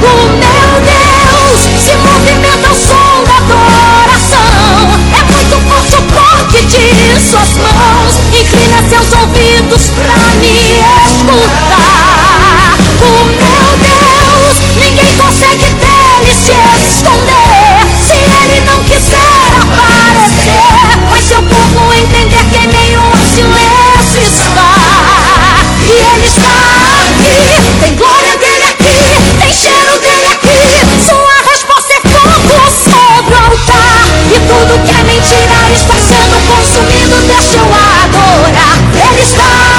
O 0.00 0.14
meu 0.42 0.70
Deus 0.80 1.60
se 1.82 1.94
movimenta 1.96 2.68
ao 2.68 2.74
som 2.74 3.24
da 3.24 3.36
adoração. 3.36 4.74
É 5.12 5.22
muito 5.32 5.56
forte 5.68 5.94
o 5.96 6.02
toque 6.12 6.60
de 6.66 7.20
suas 7.20 7.52
mãos. 7.58 8.12
Inclina 8.40 8.78
seus 8.88 9.12
ouvidos 9.20 9.90
pra 9.90 10.16
me 10.40 10.63
está 35.72 35.94
sendo 35.94 36.36
consumido, 36.46 37.16
deixa 37.26 37.56
eu 37.56 37.64
adorar. 37.64 39.12
Ele 39.12 39.22
está. 39.22 39.73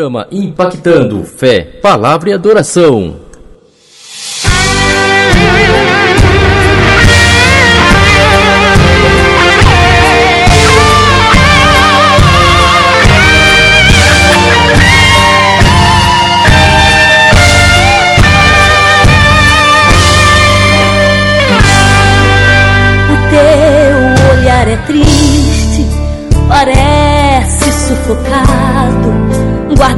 Programa 0.00 0.26
Impactando 0.32 1.22
Fé, 1.24 1.60
Palavra 1.82 2.30
e 2.30 2.32
Adoração. 2.32 3.29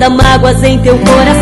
Guarda 0.03 0.11
mágoas 0.11 0.63
em 0.65 0.79
teu 0.79 0.99
coração. 0.99 1.33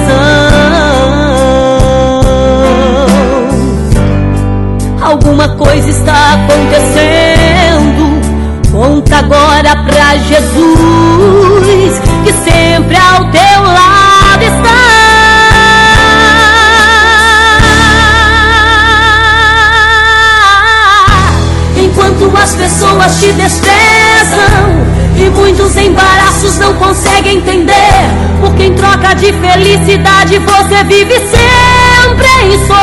Alguma 5.01 5.49
coisa 5.57 5.89
está 5.89 6.35
acontecendo. 6.35 8.21
Conta 8.71 9.19
agora 9.19 9.77
pra 9.85 10.17
Jesus 10.17 12.01
que 12.25 12.33
sempre 12.33 12.97
ao 12.97 13.31
teu 13.31 13.63
lado 13.63 14.43
está. 14.43 14.81
Enquanto 21.77 22.37
as 22.37 22.55
pessoas 22.55 23.21
te 23.21 23.33
desprezam 23.33 25.00
e 25.21 25.31
muitos 25.31 25.77
embaraços 25.77 26.57
não 26.59 26.75
conseguem 26.75 27.37
entender, 27.37 27.75
porque 28.41 28.65
em 28.65 28.75
troca 28.75 29.15
de 29.15 29.33
felicidade 29.33 30.39
você 30.39 30.85
vive 30.85 31.15
sempre 31.15 32.29
em 32.45 32.59
solidão. 32.67 32.81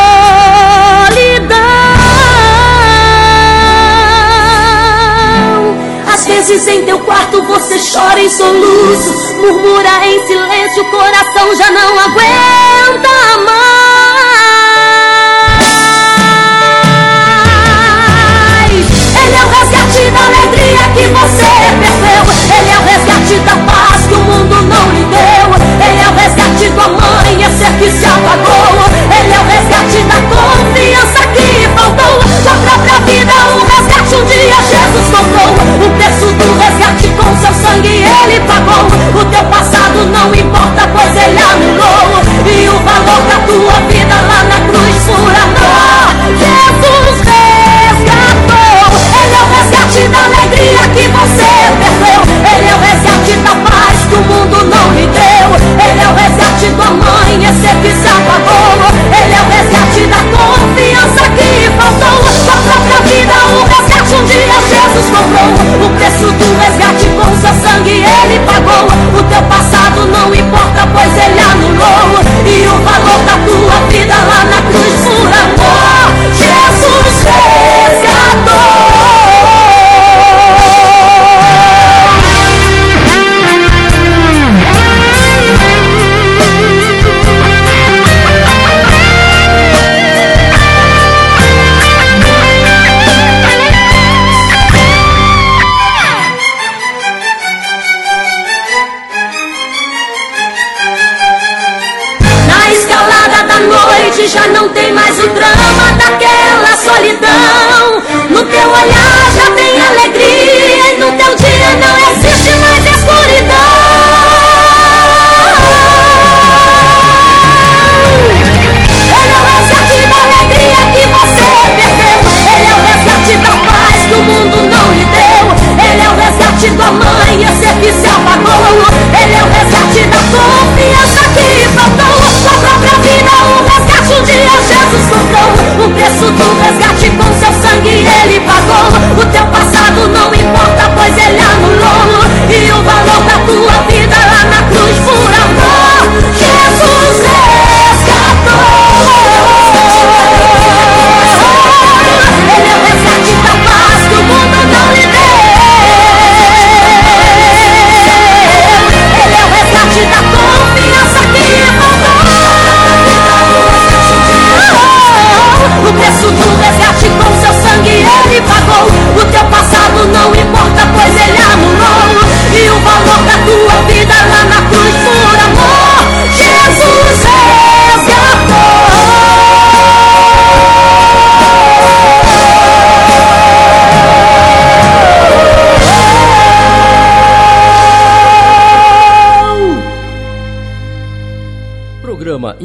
Às 6.14 6.26
vezes 6.28 6.68
em 6.68 6.84
teu 6.84 7.00
quarto 7.00 7.42
você 7.44 7.80
chora 7.80 8.20
em 8.20 8.30
soluços, 8.30 9.32
murmura 9.38 10.06
em 10.06 10.28
silêncio, 10.28 10.84
o 10.84 10.92
coração 10.92 11.56
já 11.56 11.72
não 11.72 12.00
aguenta 12.00 13.10
mais. 13.46 13.97
Ele 19.28 19.36
é 19.36 19.44
o 19.44 19.50
resgate 19.50 20.10
da 20.12 20.24
alegria 20.24 20.88
que 20.96 21.04
você 21.12 21.52
perdeu. 21.84 22.24
Ele 22.48 22.72
é 22.72 22.78
o 22.78 22.84
resgate 22.88 23.36
da 23.44 23.58
paz 23.68 24.06
que 24.08 24.14
o 24.14 24.20
mundo 24.20 24.56
não 24.56 24.88
lhe 24.94 25.04
deu. 25.04 25.52
Ele 25.84 26.00
é 26.00 26.08
o 26.08 26.14
resgate 26.16 26.70
do 26.70 26.80
amanhecer 26.80 27.74
que 27.78 27.92
se 27.92 28.06
apagou. 28.06 28.88
Ele 29.12 29.34
é 29.34 29.40
o 29.40 29.44
resgate 29.44 30.00
da 30.08 30.16
confiança 30.32 31.28
que 31.36 31.68
faltou. 31.76 32.24
Da 32.46 32.54
própria 32.72 33.00
vida, 33.04 33.34
o 33.52 33.66
resgate 33.68 34.16
um 34.16 34.24
dia 34.24 34.56
Jesus 34.64 35.08
comprou. 35.12 35.52
O 35.76 35.90
preço 35.98 36.28
do 36.32 36.48
resgate 36.58 37.10
com 37.20 37.36
seu 37.36 37.54
sangue 37.54 38.08
ele 38.08 38.40
pagou. 38.48 38.88
O 39.20 39.26
teu 39.26 39.44
passado 39.44 40.06
não 40.06 40.34
importa, 40.34 40.88
pois 40.96 41.12
ele 41.22 41.42
anulou. 41.42 41.97
o 65.84 65.90
preço 65.96 66.32
do 66.32 66.60
resgate 66.60 67.08
com 67.10 67.30
seu 67.42 67.54
sangue 67.62 68.04
ele 68.04 68.40
pagou. 68.46 68.86
O 69.18 69.24
teu 69.24 69.42
passado 69.44 70.06
não 70.06 70.34
importa, 70.34 70.88
pois 70.94 71.14
ele 71.18 71.40
anulou. 71.40 72.22
E 72.46 72.68
o 72.68 72.78
valor 72.84 73.20
da 73.26 73.38
tua 73.46 73.88
vida 73.90 74.27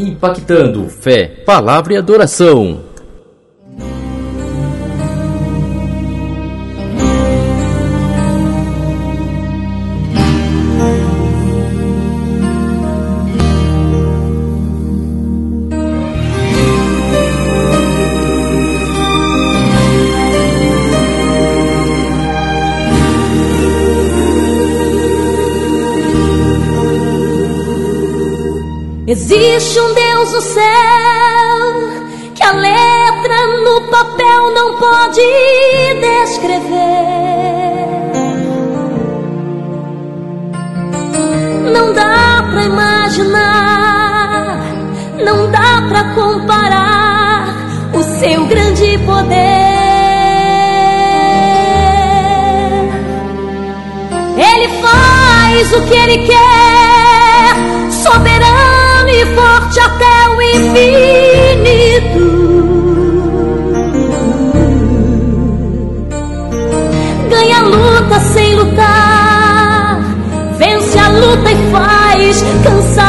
impactando 0.03 0.89
fé, 0.89 1.43
palavra 1.47 1.95
e 1.95 1.97
adoração. 1.97 2.92
Existe 29.13 29.79
um 29.79 29.93
Deus 29.93 30.33
no 30.33 30.41
céu 30.41 30.63
que 32.35 32.43
a 32.43 32.53
letra 32.53 33.47
no 33.63 33.83
papel 33.91 34.51
não 34.55 34.79
pode 34.79 35.21
descrever. 36.01 36.63
Não 41.75 41.93
dá 41.93 42.43
pra 42.51 42.65
imaginar, 42.65 44.59
não 45.23 45.51
dá 45.51 45.83
pra 45.91 46.05
comparar 46.15 47.55
o 47.93 48.03
seu 48.19 48.47
grande 48.47 48.97
poder. 49.05 49.37
Ele 54.39 54.69
faz 54.81 55.71
o 55.75 55.83
que 55.83 55.95
ele 55.97 56.27
quer, 56.27 57.91
soberano 57.91 58.72
norte 59.73 59.81
até 59.81 60.29
o 60.29 60.43
infinito. 60.43 62.23
Ganha 67.31 67.59
a 67.59 67.63
luta 67.63 68.21
sem 68.21 68.55
lutar, 68.55 70.01
vence 70.59 70.99
a 70.99 71.09
luta 71.09 71.51
e 71.51 71.57
faz 71.71 72.45
cansar. 72.63 73.02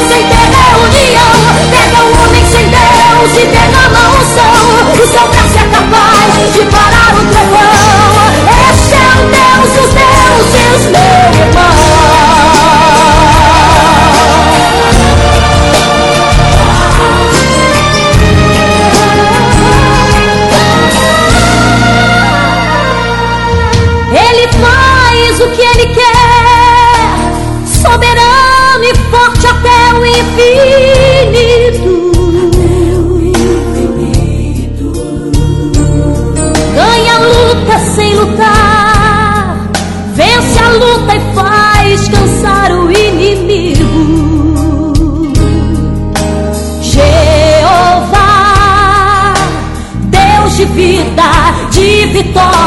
sem 0.00 0.26
ter 0.28 0.44
união. 0.82 1.32
Pega 1.70 2.04
o 2.04 2.10
homem 2.22 2.44
sem 2.50 2.68
Deus 2.68 3.32
e 3.36 3.46
Deus. 3.46 3.73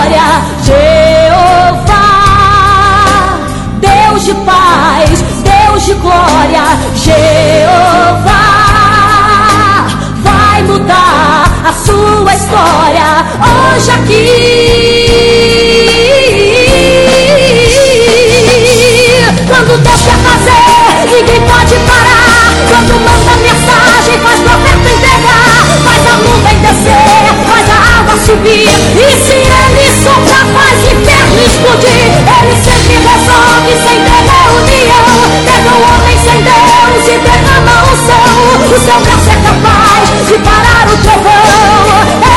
glória, 0.07 0.41
Jeová. 0.63 2.03
Deus 3.79 4.23
de 4.25 4.33
paz, 4.33 5.23
Deus 5.43 5.85
de 5.85 5.93
glória, 5.95 6.63
Jeová. 6.95 8.37
Vai 10.23 10.63
mudar 10.63 11.51
a 11.65 11.73
sua 11.73 12.33
história 12.33 13.25
hoje 13.41 13.91
aqui. 13.91 15.07
Quando 19.47 19.77
Deus 19.83 20.01
quer 20.01 20.17
fazer, 20.17 21.09
ninguém 21.11 21.41
pode 21.41 21.75
parar. 21.85 22.37
Quando 22.69 22.93
manda 22.99 23.33
mensagem, 23.41 24.19
faz 24.21 24.39
profeta 24.39 24.89
entregar. 24.89 25.47
Faz 25.83 26.03
a 26.05 26.17
nuvem 26.17 26.57
descer, 26.59 27.27
faz 27.49 27.67
a 27.69 27.99
água 27.99 28.15
subir. 28.25 28.67
E 28.67 29.07
se 29.25 29.46
já 30.26 30.41
faz 30.53 30.78
inferno 30.91 31.38
explodir. 31.45 32.07
Ele 32.18 32.55
sempre 32.63 32.95
resolve 32.97 33.72
sem 33.84 33.97
ter 34.03 34.24
reunião. 34.26 35.05
Pega 35.45 35.72
o 35.76 35.82
homem 35.84 36.18
sem 36.24 36.39
Deus 36.41 37.03
e 37.07 37.18
derrama 37.20 37.76
o 37.84 37.95
céu. 38.05 38.32
O 38.65 38.78
seu 38.80 38.99
braço 39.01 39.30
é 39.30 39.38
capaz 39.45 40.05
de 40.28 40.36
parar 40.39 40.86
o 40.88 40.97
trovão. 40.97 41.45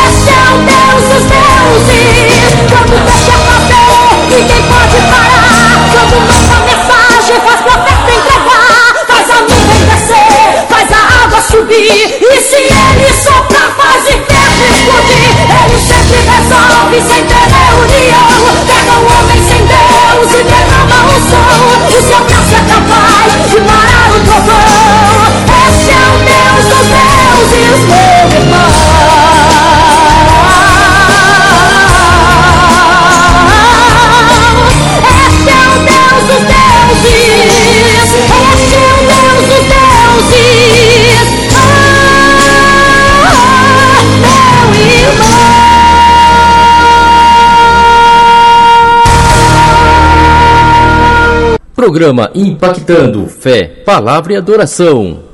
Este 0.07 0.31
é 0.31 0.45
o 0.51 0.59
Deus 0.68 1.03
dos 1.11 1.24
deuses. 1.31 2.31
Quando 2.70 2.95
deixa 3.07 3.37
papel, 3.49 4.03
ninguém 4.28 4.62
pode 4.68 4.99
parar. 5.11 5.51
Quando 5.93 6.16
manda 6.26 6.57
mensagem, 6.66 7.37
faz 7.45 7.61
profeta 7.61 8.11
entregar. 8.11 8.91
Faz 9.07 9.31
a 9.31 9.41
nuvem 9.43 9.83
descer, 9.87 10.66
faz 10.68 10.89
a 10.93 11.24
água 11.24 11.41
subir. 11.43 12.18
E 12.20 12.41
se 12.41 12.57
ele 12.57 13.12
soprar, 13.22 13.74
faz 13.76 14.03
inferno 14.07 14.62
explodir. 14.70 15.31
Ele 15.64 15.78
sempre 15.81 16.18
resolve 16.31 16.97
sem 17.12 17.24
ter 17.26 17.49
Oh, 18.43 18.76
Programa 51.81 52.31
impactando 52.35 53.24
fé, 53.27 53.66
palavra 53.86 54.35
e 54.35 54.36
adoração. 54.36 55.30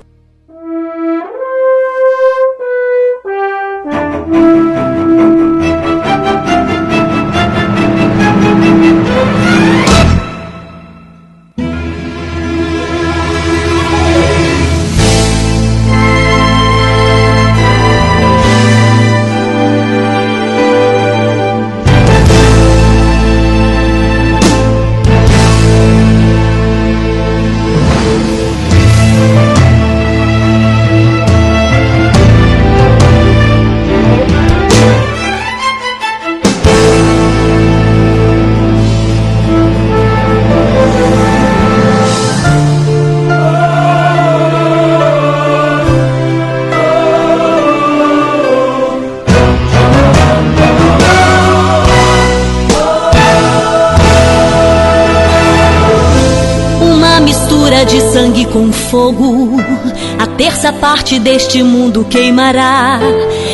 Parte 61.06 61.20
deste 61.20 61.62
mundo 61.62 62.04
queimará. 62.10 62.98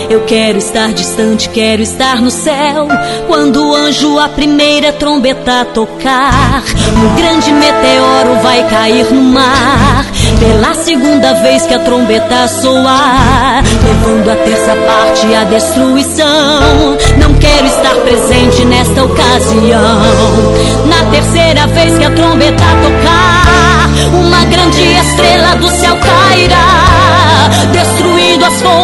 Eu 0.09 0.23
quero 0.23 0.57
estar 0.57 0.91
distante, 0.91 1.51
quero 1.51 1.83
estar 1.83 2.19
no 2.19 2.31
céu. 2.31 2.89
Quando 3.27 3.63
o 3.63 3.75
anjo 3.75 4.19
a 4.19 4.27
primeira 4.31 4.91
trombeta 4.91 5.67
tocar, 5.67 6.63
um 6.97 7.15
grande 7.15 7.53
meteoro 7.53 8.41
vai 8.43 8.67
cair 8.71 9.05
no 9.13 9.21
mar. 9.21 10.07
Pela 10.39 10.73
segunda 10.75 11.35
vez 11.35 11.67
que 11.67 11.75
a 11.75 11.79
trombeta 11.81 12.49
soar, 12.49 13.63
levando 13.85 14.31
a 14.31 14.37
terça 14.37 14.75
parte 14.87 15.35
à 15.35 15.45
destruição. 15.45 16.97
Não 17.19 17.35
quero 17.35 17.67
estar 17.67 17.95
presente 17.97 18.65
nesta 18.65 19.05
ocasião. 19.05 20.01
Na 20.87 21.11
terceira 21.11 21.67
vez 21.67 21.99
que 21.99 22.05
a 22.05 22.11
trombeta 22.13 22.65
tocar, 22.83 23.91
uma 24.15 24.45
grande 24.47 24.83
estrela 24.83 25.57
do 25.57 25.69
céu 25.69 25.97
cairá, 25.97 26.62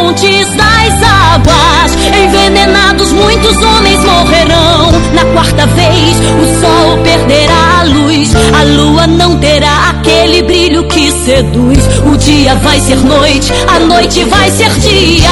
fontes 0.09 0.49
das 0.55 1.03
águas. 1.03 1.97
Envenenados, 2.07 3.13
muitos 3.13 3.57
homens 3.59 4.03
morrerão. 4.05 4.91
Na 5.13 5.25
quarta 5.33 5.67
vez, 5.67 6.17
o 6.41 6.61
sol 6.61 6.99
perderá 7.03 7.81
a 7.81 7.83
luz, 7.85 8.33
a 8.59 8.63
lua 8.63 9.07
não 9.07 9.37
terá 9.39 9.91
aquele 9.91 10.43
brilho 10.43 10.85
que 10.85 11.13
seduz. 11.13 11.79
O 12.07 12.17
dia 12.17 12.55
vai 12.57 12.81
ser 12.81 12.97
noite, 13.05 13.53
a 13.69 13.79
noite 13.81 14.25
vai 14.25 14.51
ser 14.51 14.71
dia. 14.81 15.29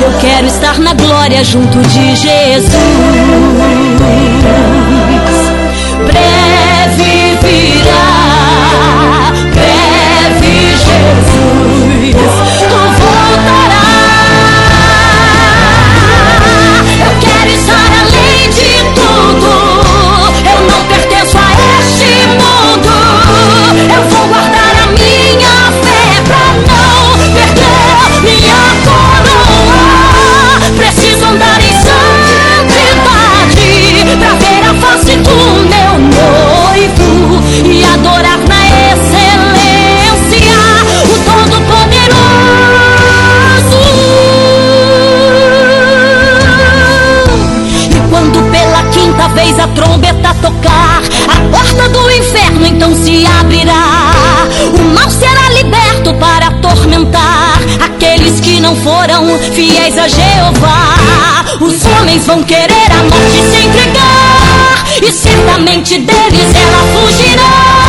Eu 0.00 0.12
quero 0.20 0.46
estar 0.46 0.78
na 0.78 0.94
glória 0.94 1.44
junto 1.44 1.78
de 1.88 2.16
Jesus. 2.16 2.72
Não 58.66 58.74
foram 58.74 59.38
fiéis 59.52 59.96
a 59.96 60.08
Jeová. 60.08 61.44
Os 61.60 61.86
homens 61.86 62.26
vão 62.26 62.42
querer 62.42 62.90
a 62.90 63.02
morte 63.04 63.40
se 63.48 63.64
entregar, 63.64 64.84
e 65.00 65.12
certamente 65.12 65.98
deles 65.98 66.54
ela 66.54 67.00
fugirá. 67.00 67.85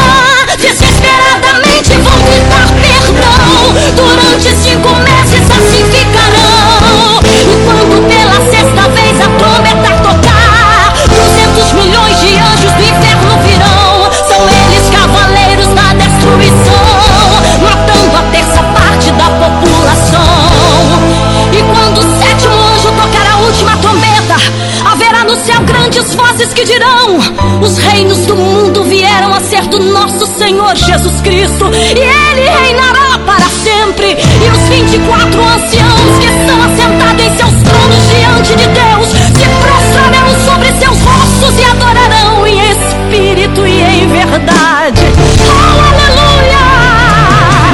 Que 26.58 26.66
dirão: 26.66 27.20
Os 27.62 27.78
reinos 27.78 28.26
do 28.26 28.36
mundo 28.36 28.84
vieram 28.84 29.32
a 29.32 29.40
ser 29.40 29.62
do 29.68 29.80
nosso 29.80 30.26
Senhor 30.40 30.76
Jesus 30.76 31.22
Cristo, 31.22 31.70
e 31.72 32.00
ele 32.00 32.50
reinará 32.50 33.20
para 33.20 33.48
sempre. 33.48 34.18
E 34.18 34.50
os 34.50 34.68
24 34.68 35.40
anciãos 35.40 36.18
que 36.20 36.26
estão 36.26 36.60
assentados 36.64 37.24
em 37.24 37.38
seus 37.38 37.54
tronos 37.62 38.10
diante 38.10 38.56
de 38.56 38.68
Deus 38.70 39.08
se 39.08 39.48
prostrarão 39.62 40.30
sobre 40.46 40.74
seus 40.80 40.98
rostos 41.00 41.60
e 41.60 41.64
adorarão 41.64 42.48
em 42.48 42.60
espírito 42.72 43.68
e 43.68 43.82
em 43.82 44.08
verdade. 44.08 45.02
Oh, 45.46 45.80
aleluia! 45.94 46.58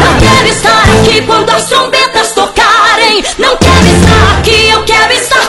Não 0.04 0.20
quero 0.20 0.48
estar 0.50 0.84
aqui 1.00 1.22
quando 1.22 1.50
as 1.52 1.70
trombetas 1.70 2.34
tocarem. 2.34 3.24
Não 3.38 3.58
aqui, 4.40 4.70
eu 4.70 4.84
quero 4.84 5.14
estar 5.14 5.43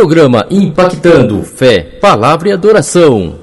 programa 0.00 0.46
impactando 0.50 1.42
fé, 1.42 1.98
palavra 2.00 2.48
e 2.48 2.52
adoração. 2.52 3.39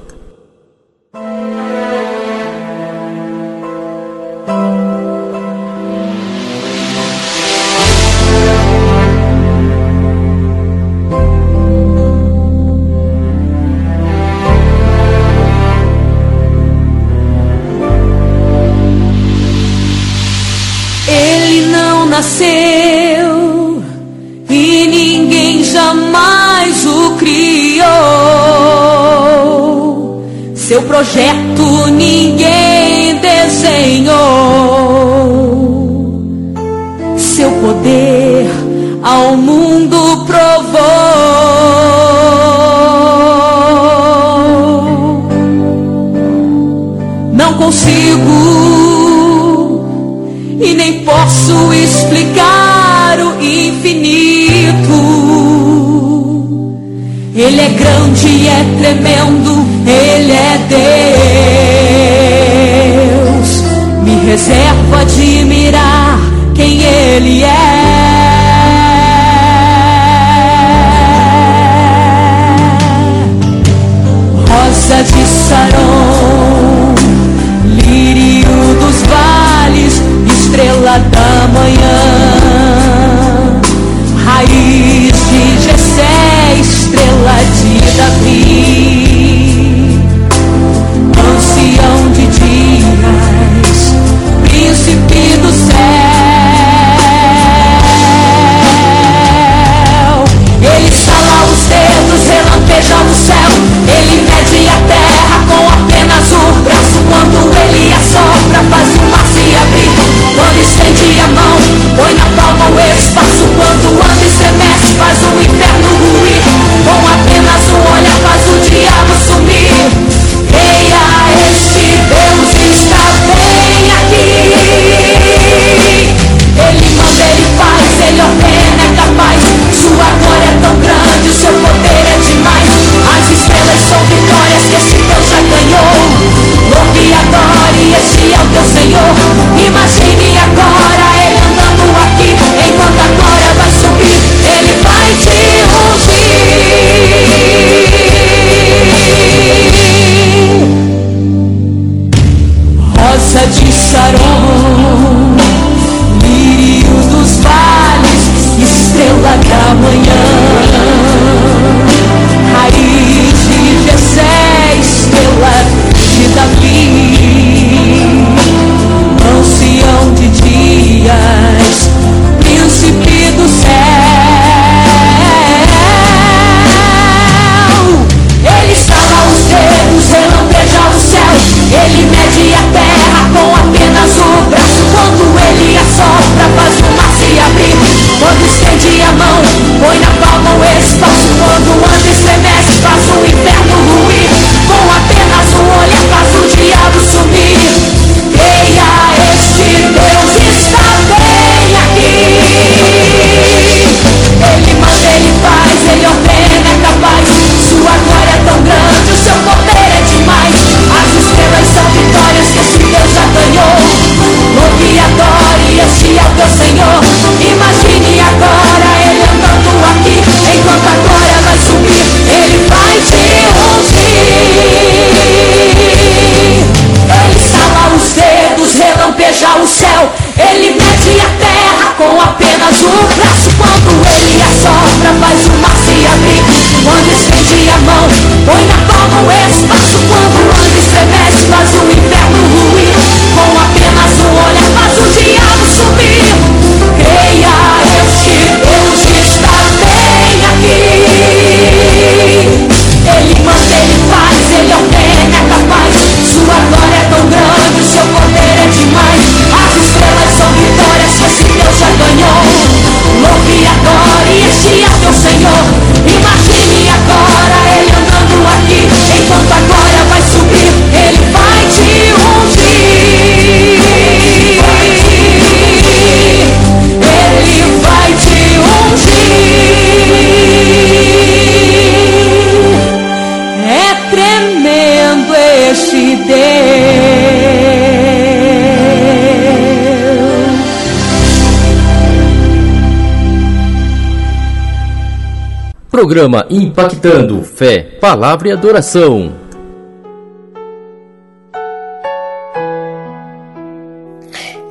Programa 296.08 296.46
impactando 296.50 297.42
fé, 297.44 297.80
palavra 298.00 298.48
e 298.48 298.52
adoração. 298.54 299.34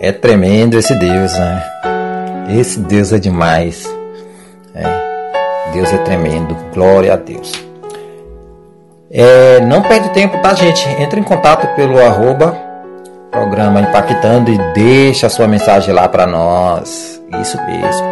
É 0.01 0.11
tremendo 0.13 0.79
esse 0.79 0.95
Deus, 0.95 1.35
né? 1.35 1.63
Esse 2.59 2.81
Deus 2.81 3.13
é 3.13 3.19
demais. 3.19 3.85
É. 4.75 4.83
Deus 5.75 5.93
é 5.93 5.99
tremendo. 5.99 6.57
Glória 6.73 7.13
a 7.13 7.17
Deus. 7.17 7.53
É, 9.11 9.61
não 9.61 9.83
perde 9.83 10.09
tempo, 10.15 10.41
tá, 10.41 10.55
gente? 10.55 10.89
Entre 10.89 11.21
em 11.21 11.23
contato 11.23 11.67
pelo 11.77 12.01
arroba 12.01 12.57
programa 13.31 13.83
Impactando 13.83 14.51
e 14.51 14.57
deixa 14.73 15.27
a 15.27 15.31
sua 15.31 15.47
mensagem 15.47 15.93
lá 15.93 16.09
para 16.09 16.27
nós. 16.27 17.21
Isso 17.43 17.63
mesmo. 17.67 18.07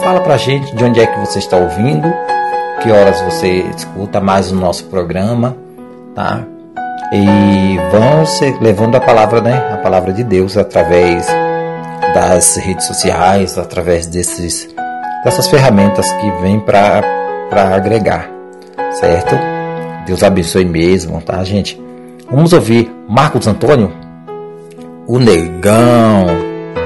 Fala 0.00 0.20
pra 0.20 0.38
gente 0.38 0.74
de 0.74 0.82
onde 0.82 0.98
é 0.98 1.06
que 1.06 1.20
você 1.20 1.40
está 1.40 1.58
ouvindo, 1.58 2.10
que 2.82 2.90
horas 2.90 3.20
você 3.20 3.64
escuta 3.76 4.20
mais 4.20 4.50
o 4.50 4.54
nosso 4.54 4.84
programa, 4.86 5.56
tá? 6.14 6.42
E 7.12 7.78
vamos 7.90 8.40
levando 8.60 8.96
a 8.96 9.00
palavra, 9.00 9.40
né? 9.40 9.70
A 9.72 9.76
palavra 9.76 10.12
de 10.12 10.24
Deus 10.24 10.56
através 10.56 11.26
das 12.14 12.56
redes 12.56 12.86
sociais, 12.86 13.58
através 13.58 14.06
desses, 14.06 14.68
dessas 15.24 15.46
ferramentas 15.48 16.10
que 16.12 16.30
vêm 16.42 16.58
para 16.60 17.02
agregar, 17.74 18.30
certo? 18.92 19.36
Deus 20.06 20.22
abençoe 20.22 20.64
mesmo, 20.64 21.20
tá, 21.20 21.42
gente? 21.44 21.80
Vamos 22.30 22.52
ouvir 22.52 22.90
Marcos 23.08 23.46
Antônio, 23.46 23.92
o 25.06 25.18
Negão. 25.18 26.26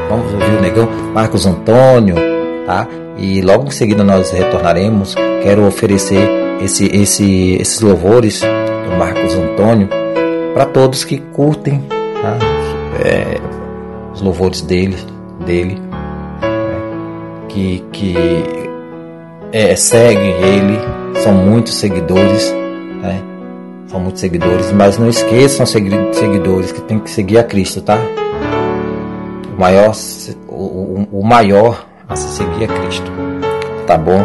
Vamos 0.08 0.32
ouvir 0.32 0.58
o 0.58 0.60
Negão, 0.60 0.88
Marcos 1.12 1.46
Antônio, 1.46 2.16
tá? 2.66 2.86
E 3.16 3.40
logo 3.40 3.68
em 3.68 3.70
seguida 3.70 4.02
nós 4.02 4.30
retornaremos. 4.30 5.14
Quero 5.42 5.66
oferecer 5.66 6.28
esse, 6.60 6.86
esse, 6.86 7.54
esses 7.60 7.80
louvores 7.80 8.40
do 8.40 8.96
Marcos 8.96 9.34
Antônio 9.34 9.88
para 10.52 10.66
todos 10.66 11.04
que 11.04 11.18
curtem 11.18 11.82
tá? 11.88 12.38
é, 13.04 13.40
os 14.12 14.20
louvores 14.20 14.60
dele, 14.62 14.96
dele 15.44 15.74
né? 15.74 17.46
que, 17.48 17.84
que 17.92 18.14
é, 19.52 19.74
seguem 19.76 20.32
ele, 20.42 20.78
são 21.22 21.32
muitos 21.32 21.74
seguidores, 21.74 22.52
né? 23.02 23.20
são 23.86 24.00
muitos 24.00 24.20
seguidores, 24.20 24.72
mas 24.72 24.98
não 24.98 25.08
esqueçam 25.08 25.66
seguidores 25.66 26.72
que 26.72 26.80
tem 26.82 26.98
que 26.98 27.10
seguir 27.10 27.38
a 27.38 27.44
Cristo, 27.44 27.80
tá? 27.80 27.98
O 29.56 29.60
maior, 29.60 29.92
o, 30.48 30.54
o, 30.54 31.08
o 31.20 31.24
maior 31.24 31.86
a 32.08 32.16
se 32.16 32.28
seguir 32.28 32.64
a 32.64 32.68
Cristo, 32.68 33.10
tá 33.86 33.96
bom? 33.96 34.20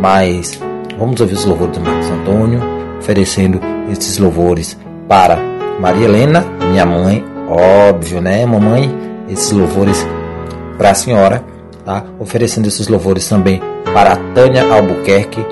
Mas 0.00 0.60
vamos 0.98 1.20
ouvir 1.20 1.34
os 1.34 1.44
louvores 1.44 1.76
do 1.76 1.84
Marcos 1.84 2.10
Antônio, 2.10 2.60
oferecendo 2.98 3.60
esses 3.90 4.18
louvores 4.18 4.78
para 5.08 5.38
Maria 5.80 6.04
Helena, 6.04 6.44
minha 6.70 6.86
mãe, 6.86 7.24
óbvio, 7.48 8.20
né, 8.20 8.44
mamãe? 8.46 8.92
Esses 9.28 9.52
louvores 9.52 10.06
para 10.76 10.90
a 10.90 10.94
senhora, 10.94 11.44
tá? 11.84 12.04
Oferecendo 12.18 12.68
esses 12.68 12.88
louvores 12.88 13.28
também 13.28 13.60
para 13.92 14.12
a 14.12 14.16
Tânia 14.34 14.64
Albuquerque, 14.72 15.44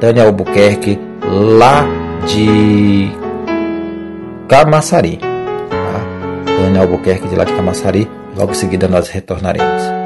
Tânia 0.00 0.24
Albuquerque, 0.24 0.98
lá 1.24 1.84
de 2.26 3.10
Camaçari, 4.48 5.18
tá? 5.18 6.56
Tânia 6.56 6.80
Albuquerque 6.82 7.28
de 7.28 7.36
lá 7.36 7.44
de 7.44 7.52
Camaçari. 7.52 8.10
Logo 8.36 8.52
em 8.52 8.54
seguida 8.54 8.86
nós 8.86 9.08
retornaremos. 9.08 9.97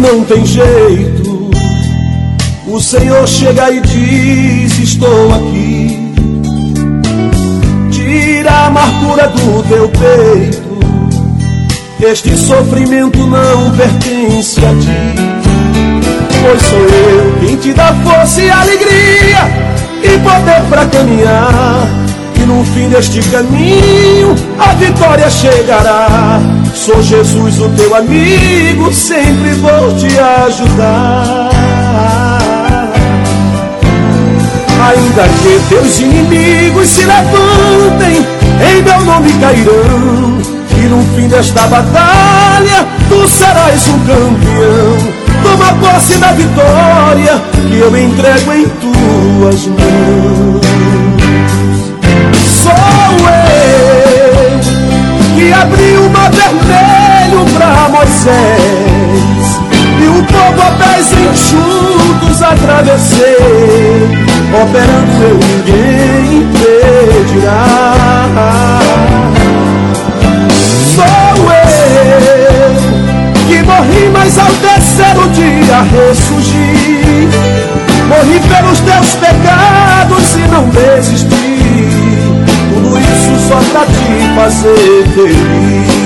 Não 0.00 0.24
tem 0.24 0.44
jeito, 0.46 1.50
o 2.66 2.80
Senhor 2.80 3.26
chega 3.28 3.70
e 3.70 3.80
diz: 3.80 4.78
Estou 4.78 5.34
aqui. 5.34 6.12
Tira 7.90 8.50
a 8.50 8.66
amargura 8.66 9.28
do 9.28 9.62
teu 9.68 9.88
peito, 9.88 10.62
este 12.00 12.36
sofrimento 12.36 13.18
não 13.26 13.70
pertence 13.72 14.60
a 14.60 14.70
ti. 14.70 15.30
Pois 16.42 16.62
sou 16.62 16.78
eu 16.78 17.38
quem 17.40 17.56
te 17.56 17.74
dá 17.74 17.94
força 18.02 18.40
e 18.40 18.50
alegria 18.50 19.70
e 20.02 20.18
poder 20.18 20.62
para 20.70 20.86
caminhar 20.86 21.99
no 22.50 22.64
fim 22.64 22.88
deste 22.88 23.22
caminho 23.30 24.34
a 24.58 24.74
vitória 24.74 25.30
chegará. 25.30 26.40
Sou 26.74 27.00
Jesus, 27.02 27.60
o 27.60 27.68
teu 27.70 27.94
amigo, 27.94 28.92
sempre 28.92 29.52
vou 29.54 29.94
te 29.96 30.06
ajudar. 30.18 31.50
Ainda 34.88 35.22
que 35.22 35.68
teus 35.68 36.00
inimigos 36.00 36.88
se 36.88 37.04
levantem, 37.04 38.26
em 38.68 38.82
meu 38.82 39.00
nome 39.04 39.32
cairão. 39.34 40.40
E 40.76 40.88
no 40.88 41.02
fim 41.14 41.28
desta 41.28 41.66
batalha, 41.66 42.86
tu 43.08 43.28
serás 43.28 43.86
um 43.88 43.98
campeão. 44.00 45.20
Toma 45.42 45.74
posse 45.74 46.18
da 46.18 46.32
vitória 46.32 47.40
que 47.68 47.78
eu 47.78 47.96
entrego 47.96 48.52
em 48.52 48.68
tuas 48.68 49.66
mãos 49.66 50.89
abriu 55.52 56.06
o 56.06 56.10
mar 56.10 56.30
vermelho 56.30 57.44
para 57.54 57.88
Moisés 57.88 59.60
e 60.02 60.08
o 60.08 60.22
povo 60.24 60.62
a 60.62 60.70
pés 60.72 61.12
enxutos 61.12 62.42
atravessei, 62.42 64.08
operando 64.62 65.22
eu 65.22 65.38
ninguém 65.38 66.42
impedirá. 66.42 67.64
Sou 70.94 71.50
eu 71.50 71.70
que 73.46 73.62
morri, 73.62 74.10
mas 74.12 74.38
ao 74.38 74.46
terceiro 74.46 75.28
dia 75.30 75.82
ressurgi. 75.82 77.28
Morri 78.08 78.40
pelos 78.40 78.80
teus 78.80 79.14
pecados 79.16 80.34
e 80.34 80.48
não 80.48 80.68
desisti 80.68 81.49
só 83.50 83.58
pra 83.72 83.84
te 83.84 84.34
fazer 84.36 85.08
feliz. 85.12 85.99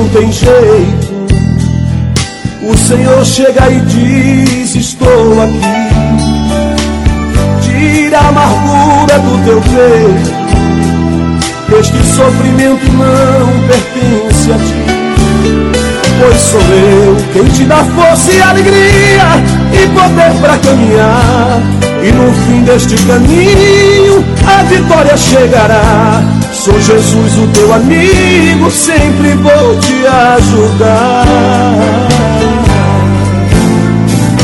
Não 0.00 0.08
tem 0.08 0.32
jeito. 0.32 1.28
O 2.62 2.76
Senhor 2.76 3.24
chega 3.24 3.70
e 3.70 3.80
diz: 3.80 4.74
Estou 4.74 5.42
aqui. 5.42 5.60
Tira 7.62 8.18
a 8.18 8.28
amargura 8.28 9.18
do 9.18 9.44
teu 9.44 9.60
peito. 9.60 10.40
Este 11.78 12.04
sofrimento 12.04 12.90
não 12.92 13.68
pertence 13.68 14.52
a 14.52 14.56
ti. 14.56 14.74
Pois 16.18 16.40
sou 16.40 16.60
eu 16.60 17.16
quem 17.32 17.44
te 17.44 17.64
dá 17.64 17.84
força 17.84 18.32
e 18.32 18.42
alegria 18.42 19.24
e 19.72 19.86
poder 19.88 20.40
para 20.40 20.58
caminhar. 20.58 21.60
E 22.02 22.12
no 22.12 22.32
fim 22.32 22.62
deste 22.62 22.96
caminho 23.06 24.24
a 24.46 24.62
vitória 24.64 25.16
chegará. 25.16 26.39
Sou 26.60 26.78
Jesus, 26.78 27.38
o 27.38 27.46
teu 27.54 27.72
amigo, 27.72 28.70
sempre 28.70 29.32
vou 29.36 29.78
te 29.78 30.06
ajudar. 30.06 31.24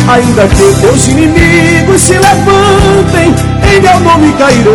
Ainda 0.08 0.48
que 0.48 0.80
teus 0.80 1.08
inimigos 1.08 2.00
se 2.00 2.14
levantem, 2.14 3.34
em 3.70 3.80
meu 3.82 4.00
nome 4.00 4.32
cairão. 4.32 4.72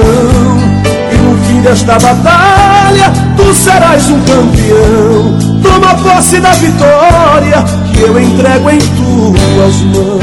E 1.12 1.18
no 1.18 1.36
fim 1.48 1.62
desta 1.62 1.98
batalha, 1.98 3.12
tu 3.36 3.52
serás 3.56 4.08
um 4.12 4.20
campeão. 4.20 5.40
Toma 5.64 5.96
posse 5.96 6.40
da 6.40 6.52
vitória 6.52 7.66
que 7.92 8.02
eu 8.02 8.20
entrego 8.20 8.70
em 8.70 8.78
tuas 8.78 9.82
mãos. 9.82 10.22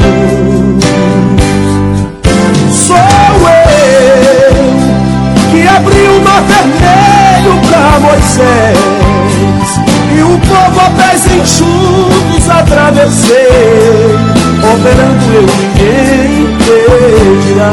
Sou 2.71 2.95
eu 2.95 4.59
que 5.51 5.67
abri 5.67 6.07
o 6.07 6.21
mar 6.21 6.43
vermelho 6.43 7.08
para 7.79 7.99
Moisés 7.99 8.77
e 10.13 10.21
o 10.21 10.37
povo 10.39 10.79
a 10.81 10.89
pés 10.91 11.25
enxutos 11.27 12.49
atravessei, 12.49 14.17
operando 14.73 15.33
eu 15.33 15.43
ninguém 15.43 16.41
impedirá. 16.43 17.71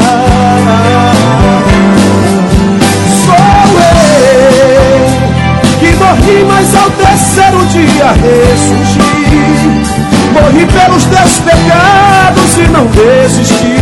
Sou 3.25 3.79
eu 3.83 4.95
que 5.79 5.89
morri, 5.97 6.45
mas 6.47 6.75
ao 6.75 6.89
terceiro 6.91 7.65
dia 7.65 8.11
ressurgi. 8.13 9.07
Morri 10.33 10.65
pelos 10.67 11.05
teus 11.05 11.39
pecados 11.39 12.57
e 12.57 12.67
não 12.71 12.85
desisti. 12.85 13.77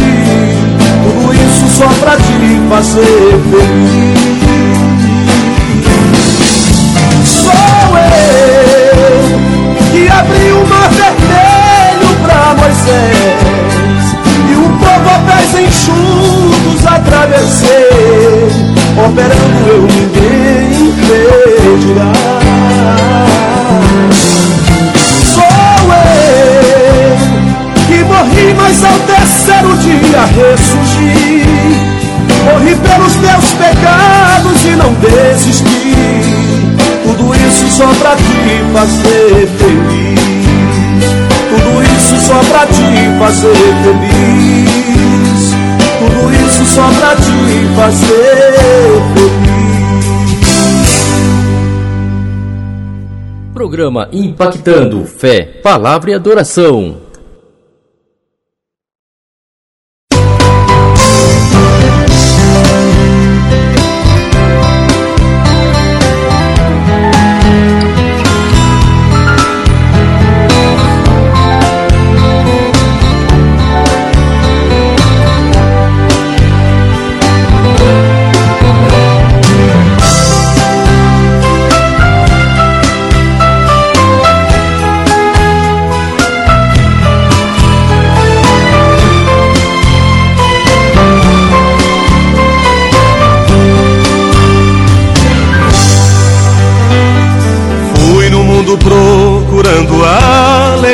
Tudo 1.03 1.33
isso 1.35 1.67
só 1.77 1.87
pra 1.99 2.15
te 2.15 2.61
fazer 2.69 3.39
feliz. 3.51 4.14
Que 10.25 10.33
abri 10.33 10.51
o 10.51 10.65
mar 10.67 10.89
vermelho 10.89 12.09
pra 12.23 12.55
Moisés 12.55 14.05
e 14.49 14.55
o 14.55 14.69
povo 14.79 15.09
a 15.09 15.19
pés 15.19 15.53
enxutos 15.67 16.85
atravessei, 16.85 18.49
operando 19.05 19.67
eu 19.67 19.81
ninguém 19.81 20.89
impedirá. 20.89 22.11
Sou 25.33 25.43
eu 25.93 27.17
que 27.87 28.03
morri, 28.03 28.53
mas 28.55 28.83
ao 28.83 28.99
terceiro 28.99 29.77
dia 29.77 30.25
ressurgi. 30.25 31.45
Morri 32.45 32.75
pelos 32.75 33.15
teus 33.15 33.53
pecados 33.53 34.65
e 34.65 34.75
não 34.75 34.93
desisti. 34.93 35.95
Tudo 37.03 37.35
isso 37.35 37.67
só 37.69 37.87
pra 37.99 38.15
te 38.15 38.63
fazer 38.73 39.47
feliz. 39.57 40.04
Só 42.25 42.39
pra 42.49 42.65
te 42.65 42.83
fazer 43.19 43.53
feliz. 43.83 45.53
Tudo 45.99 46.33
isso 46.33 46.65
só 46.65 46.87
pra 46.99 47.15
te 47.15 47.37
fazer 47.75 48.53
feliz. 49.13 49.45
Programa 53.53 54.09
Impactando 54.11 55.05
Fé, 55.05 55.59
Palavra 55.63 56.11
e 56.11 56.13
Adoração. 56.15 57.04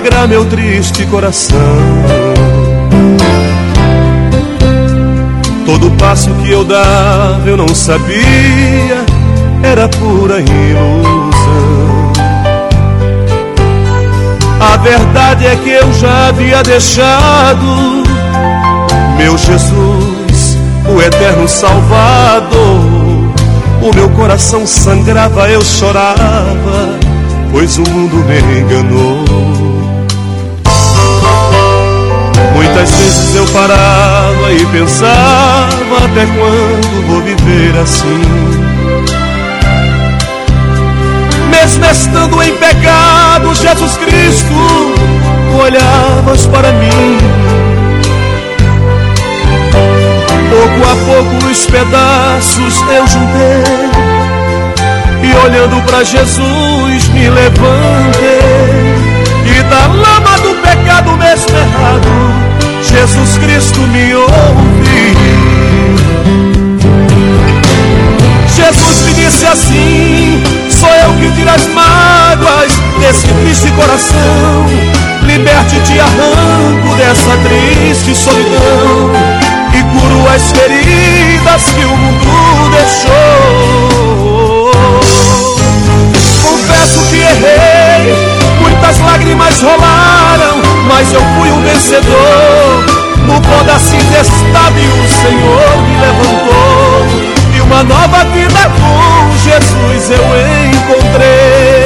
Alegrar 0.02 0.28
meu 0.28 0.44
triste 0.45 1.06
coração. 1.06 1.57
Todo 5.65 5.91
passo 5.91 6.30
que 6.36 6.49
eu 6.49 6.64
dava 6.64 7.44
eu 7.45 7.56
não 7.56 7.68
sabia, 7.73 9.06
era 9.64 9.88
pura 9.88 10.40
ilusão. 10.40 12.11
A 14.60 14.78
verdade 14.78 15.45
é 15.45 15.56
que 15.56 15.69
eu 15.69 15.94
já 15.94 16.30
havia 16.30 16.64
deixado 16.64 18.03
meu 19.18 19.38
Jesus, 19.38 20.57
o 20.90 21.02
eterno 21.02 21.48
Salvador. 21.48 22.91
O 23.84 23.95
meu 23.95 24.10
coração 24.10 24.65
sangrava, 24.65 25.49
eu 25.49 25.61
chorava, 25.64 26.99
pois 27.52 27.78
o 27.78 27.84
mundo 27.90 28.15
me 28.26 28.60
enganou. 28.60 29.60
Muitas 32.72 32.89
vezes 32.95 33.35
eu 33.35 33.45
parava 33.48 34.53
e 34.53 34.65
pensava 34.68 35.98
até 36.06 36.26
quando 36.26 37.06
vou 37.06 37.22
viver 37.22 37.77
assim. 37.77 38.22
Mesmo 41.49 41.85
estando 41.85 42.41
em 42.41 42.56
pecado, 42.56 43.53
Jesus 43.53 43.98
Cristo, 43.98 44.53
tu 45.49 45.57
olhavas 45.57 46.48
para 46.48 46.72
mim. 46.72 47.18
Pouco 50.49 50.91
a 50.91 50.95
pouco 51.06 51.52
os 51.52 51.65
pedaços 51.65 52.81
eu 52.89 53.07
juntei 53.07 53.64
E 55.23 55.45
olhando 55.45 55.81
para 55.85 56.03
Jesus 56.03 57.07
me 57.10 57.30
levantei 57.30 58.39
E 59.45 59.64
da 59.64 59.88
lama 59.88 60.38
do 60.39 60.56
pecado 60.61 61.18
mesmo 61.18 61.57
errado 61.57 62.40
Jesus 62.91 63.38
Cristo 63.38 63.80
me 63.88 64.13
ouviu 64.13 64.31
Jesus 68.47 69.01
me 69.03 69.13
disse 69.13 69.45
assim 69.45 70.43
Sou 70.69 70.89
eu 70.89 71.13
que 71.13 71.31
tiro 71.35 71.49
as 71.49 71.68
mágoas 71.68 72.73
desse 72.99 73.27
triste 73.27 73.69
coração. 73.73 74.65
Liberte 75.27 75.80
te 75.81 75.99
arranco 75.99 76.95
dessa 76.97 77.38
triste 77.38 78.15
solidão. 78.15 79.11
E 79.73 79.84
curo 79.84 80.27
as 80.34 80.51
feridas 80.51 81.72
que 81.72 81.85
o 81.85 81.95
mundo 81.95 82.72
deixou 82.72 84.01
lágrimas 89.22 89.61
rolaram 89.61 90.61
Mas 90.88 91.14
eu 91.14 91.22
fui 91.38 91.52
um 91.52 91.61
vencedor. 91.61 92.85
No 93.26 93.39
pó 93.39 93.64
da 93.64 93.76
o 93.76 95.07
Senhor 95.07 95.81
me 95.88 95.98
levantou. 96.02 97.06
E 97.56 97.61
uma 97.61 97.84
nova 97.84 98.26
vida 98.26 98.72
com 98.80 99.38
Jesus 99.38 100.10
eu 100.10 100.23
encontrei 100.73 101.81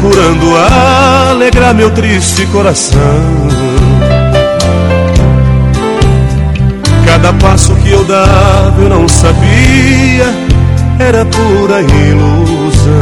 procurando 0.00 0.56
alegrar 1.30 1.74
meu 1.74 1.90
triste 1.90 2.46
coração. 2.46 3.00
Cada 7.04 7.32
passo 7.34 7.74
que 7.76 7.90
eu 7.90 8.04
dava 8.04 8.74
eu 8.78 8.88
não 8.88 9.08
sabia, 9.08 10.26
era 10.98 11.24
pura 11.24 11.80
ilusão. 11.80 13.00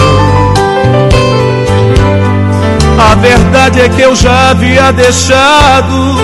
A 2.98 3.14
verdade 3.16 3.80
é 3.80 3.88
que 3.88 4.02
eu 4.02 4.14
já 4.14 4.50
havia 4.50 4.92
deixado 4.92 6.16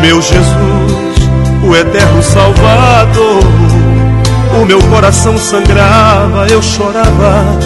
meu 0.00 0.20
Jesus, 0.20 1.28
o 1.64 1.76
eterno 1.76 2.22
Salvador. 2.22 3.42
O 4.60 4.66
meu 4.66 4.78
coração 4.82 5.38
sangrava, 5.38 6.46
eu 6.50 6.60
chorava, 6.60 7.58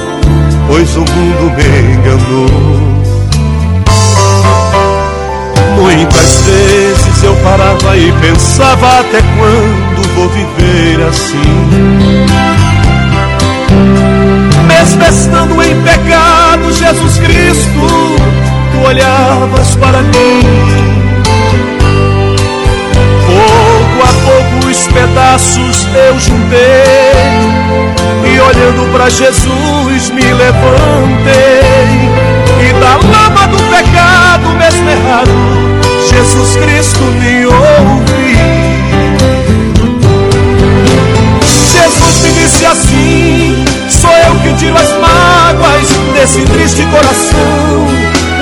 pois 0.66 0.96
o 0.96 1.00
mundo 1.00 1.52
me 1.56 1.94
enganou. 1.94 2.96
Muitas 5.76 6.40
vezes 6.42 7.22
eu 7.22 7.34
parava 7.36 7.96
e 7.96 8.12
pensava 8.20 9.00
até 9.00 9.20
quando 9.36 10.14
vou 10.14 10.28
viver 10.28 11.06
assim. 11.06 12.26
Mesmo 14.66 15.04
estando 15.04 15.62
em 15.62 15.82
pecado, 15.82 16.72
Jesus 16.72 17.18
Cristo, 17.18 18.16
tu 18.72 18.86
olhavas 18.86 19.76
para 19.76 20.02
mim. 20.02 20.42
Pouco 23.26 24.02
a 24.02 24.12
pouco 24.24 24.66
os 24.70 24.86
pedaços 24.88 25.86
eu 25.94 26.18
juntei 26.18 28.05
olhando 28.40 28.92
para 28.92 29.08
Jesus 29.08 30.10
me 30.10 30.32
levantei 30.32 31.62
e 32.60 32.72
da 32.80 32.96
lama 32.96 33.46
do 33.48 33.58
pecado 33.70 34.48
mesmo 34.58 34.90
errado 34.90 35.66
Jesus 36.08 36.56
Cristo 36.56 37.02
me 37.02 37.46
ouve. 37.46 38.36
Jesus 41.42 42.22
me 42.22 42.32
disse 42.32 42.64
assim: 42.64 43.64
Sou 43.88 44.10
eu 44.10 44.36
que 44.40 44.54
tiro 44.56 44.76
as 44.78 44.92
mágoas 44.92 45.88
desse 46.14 46.42
triste 46.42 46.86
coração. 46.86 47.86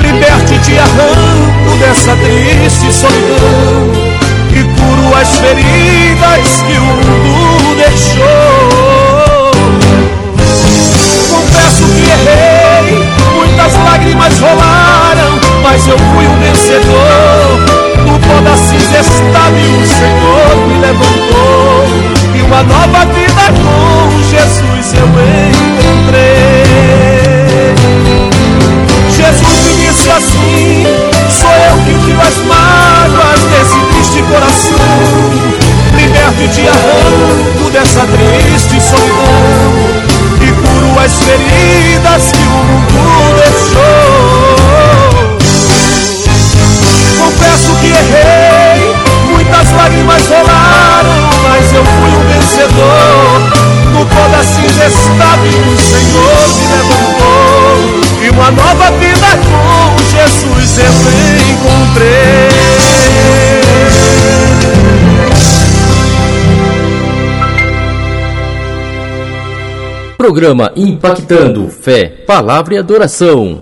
Liberte-te, 0.02 0.78
arranco 0.78 1.76
dessa 1.78 2.14
triste 2.16 2.92
solidão. 2.92 4.14
E 4.50 4.62
curo 4.62 5.16
as 5.16 5.38
feridas 5.38 6.62
que 6.66 6.76
o 6.76 6.84
mundo 6.84 7.76
deixou. 7.76 8.83
Muitas 13.34 13.74
lágrimas 13.84 14.38
rolaram 14.40 15.54
mas 15.64 15.88
eu 15.88 15.98
fui 15.98 16.26
um 16.26 16.38
vencedor. 16.38 17.58
No 18.06 18.18
pó 18.20 18.40
da 18.42 18.56
cinza 18.56 19.00
estava 19.00 19.58
e 19.58 19.82
o 19.82 19.86
Senhor 19.86 20.56
me 20.68 20.78
levantou. 20.78 21.84
E 22.32 22.42
uma 22.42 22.62
nova 22.62 23.06
vida 23.06 23.44
com 23.60 24.22
Jesus 24.22 24.94
eu 24.94 25.08
encontrei. 25.74 26.64
Jesus 29.10 29.54
me 29.64 29.74
disse 29.86 30.10
assim: 30.10 30.86
Sou 31.28 31.50
eu 31.50 31.76
que 31.84 31.94
tiro 32.04 32.20
as 32.20 32.36
mágoas 32.46 33.40
desse 33.50 33.80
triste 33.90 34.22
coração. 34.30 34.78
Liberto 35.96 36.46
te 36.54 36.68
arranco 36.68 37.70
dessa 37.70 38.00
triste 38.00 38.80
solidão. 38.80 39.72
E 40.40 40.52
curo 40.52 41.00
as 41.00 41.14
feridas 41.22 41.83
que 42.22 42.42
o 42.42 42.64
mundo 42.64 43.34
deixou 43.36 44.54
confesso 47.24 47.74
que 47.80 47.88
errei. 47.88 48.94
Muitas 49.30 49.70
lágrimas 49.72 50.22
rolaram, 50.28 51.30
mas 51.48 51.72
eu 51.72 51.84
fui 51.84 52.10
um 52.10 52.24
vencedor. 52.28 53.40
No 53.92 54.06
pó 54.06 54.28
da 54.28 54.42
cinza 54.44 54.86
estava 54.86 55.46
e 55.46 55.50
o 55.50 55.78
Senhor 55.78 56.48
me 56.58 56.66
levantou. 56.76 57.74
E 58.22 58.30
uma 58.30 58.50
nova 58.50 58.90
vida 58.98 59.26
com 59.44 59.98
Jesus 59.98 60.78
eu 60.78 60.94
encontrei. 61.52 62.43
Programa 70.24 70.72
Impactando 70.74 71.68
Fé, 71.68 72.24
Palavra 72.26 72.76
e 72.76 72.78
Adoração. 72.78 73.60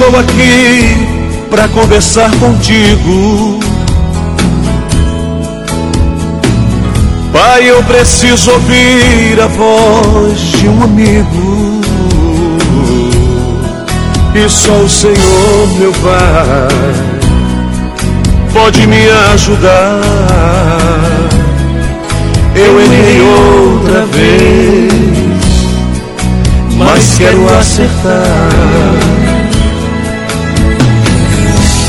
Estou 0.00 0.18
aqui 0.18 0.96
para 1.50 1.68
conversar 1.68 2.30
contigo. 2.38 3.60
Pai, 7.30 7.70
eu 7.70 7.82
preciso 7.84 8.50
ouvir 8.52 9.38
a 9.38 9.46
voz 9.46 10.40
de 10.40 10.68
um 10.68 10.82
amigo. 10.82 11.80
E 14.34 14.48
só 14.48 14.72
o 14.72 14.88
Senhor, 14.88 15.68
meu 15.78 15.92
Pai, 15.92 16.68
pode 18.54 18.86
me 18.86 19.06
ajudar. 19.34 20.00
Eu 22.54 22.80
errei 22.80 23.20
outra 23.20 24.06
vez, 24.06 24.92
mas 26.78 27.18
quero 27.18 27.46
acertar. 27.58 28.89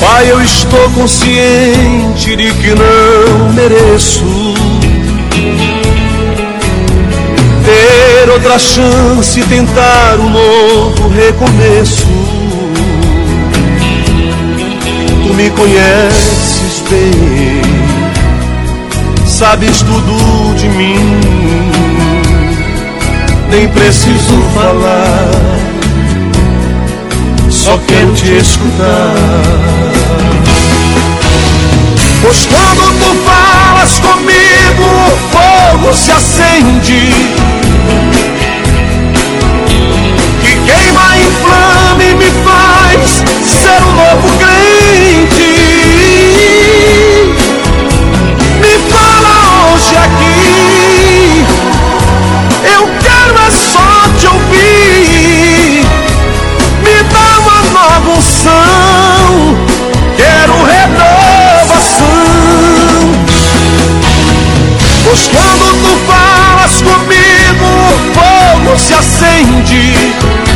Pai, 0.02 0.32
eu 0.32 0.42
estou 0.42 0.90
consciente 0.96 2.36
de 2.36 2.52
que 2.54 2.74
não 2.74 3.54
mereço 3.54 4.26
ter 7.64 8.30
outra 8.32 8.58
chance 8.58 9.44
tentar 9.44 10.20
um 10.20 10.30
novo 10.32 11.08
recomeço. 11.10 12.08
Tu 15.24 15.34
me 15.36 15.52
conheces 15.52 16.84
bem, 16.90 17.62
sabes 19.28 19.84
tudo 19.84 20.56
de 20.56 20.68
mim, 20.68 20.98
nem 23.52 23.68
preciso 23.68 24.42
falar 24.56 25.62
só 27.52 27.78
quero 27.86 28.14
te 28.14 28.38
escutar. 28.38 29.81
Pois 32.22 32.46
quando 32.46 32.84
tu 33.00 33.16
falas 33.26 34.00
comigo, 34.00 34.84
o 35.08 35.18
fogo 35.32 35.94
se 35.94 36.12
acende. 36.12 37.14
Que 40.42 40.56
queima, 40.72 41.18
inflama 41.18 42.04
e 42.04 42.14
me 42.16 42.32
faz 42.44 43.24
ser 43.44 43.84
um 43.84 44.00
Quando 65.12 65.66
tu 65.82 65.98
falas 66.10 66.82
comigo, 66.82 67.66
o 67.90 68.14
fogo 68.14 68.80
se 68.80 68.94
acende. 68.94 70.51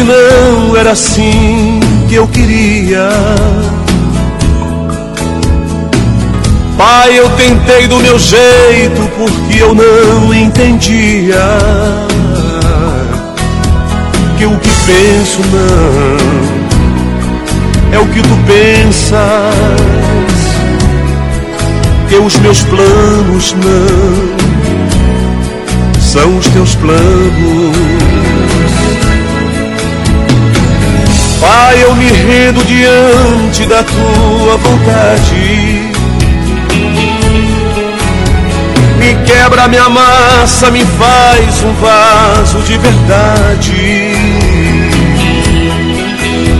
Que 0.00 0.04
não 0.04 0.76
era 0.76 0.92
assim 0.92 1.78
que 2.08 2.14
eu 2.14 2.26
queria. 2.28 3.10
Pai, 6.78 7.18
eu 7.18 7.28
tentei 7.30 7.86
do 7.86 7.98
meu 7.98 8.18
jeito 8.18 9.10
porque 9.18 9.58
eu 9.58 9.74
não 9.74 10.32
entendia 10.32 11.44
que 14.38 14.46
o 14.46 14.58
que 14.58 14.70
penso 14.86 15.40
não 15.52 16.16
é 17.92 17.98
o 17.98 18.06
que 18.06 18.22
tu 18.22 18.38
pensas, 18.46 19.18
que 22.08 22.16
os 22.16 22.38
meus 22.38 22.62
planos 22.62 23.54
não 23.54 24.40
são 26.00 26.38
os 26.38 26.46
teus 26.48 26.74
planos. 26.76 27.99
Pai, 31.40 31.82
eu 31.82 31.94
me 31.96 32.06
rendo 32.06 32.62
diante 32.64 33.64
da 33.66 33.82
tua 33.82 34.56
vontade. 34.58 35.90
Me 38.98 39.14
quebra 39.24 39.66
minha 39.66 39.88
massa, 39.88 40.70
me 40.70 40.84
faz 40.84 41.62
um 41.64 41.72
vaso 41.74 42.58
de 42.58 42.76
verdade. 42.76 44.12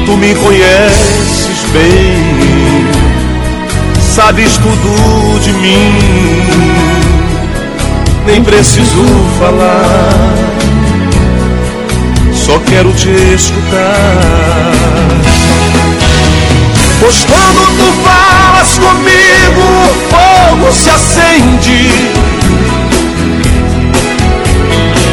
Tu 0.06 0.16
me 0.16 0.34
conheces 0.34 1.64
bem, 1.72 2.88
sabes 4.00 4.56
tudo 4.56 5.38
de 5.40 5.52
mim, 5.52 5.92
nem 8.26 8.42
preciso 8.42 9.04
falar, 9.38 10.49
só 12.50 12.58
quero 12.66 12.92
te 12.94 13.10
escutar. 13.10 14.72
Pois 16.98 17.24
quando 17.24 17.60
tu 17.78 17.88
falas 18.02 18.76
comigo, 18.78 19.62
o 19.86 19.94
fogo 20.10 20.72
se 20.72 20.90
acende. 20.90 21.92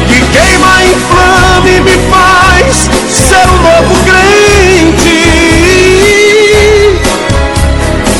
Que 0.08 0.20
queima, 0.36 0.82
inflama 0.84 1.68
e 1.68 1.80
me 1.80 1.96
faz 2.10 2.90
ser 3.08 3.46
um 3.48 3.58
novo 3.62 3.94
crente. 4.04 5.20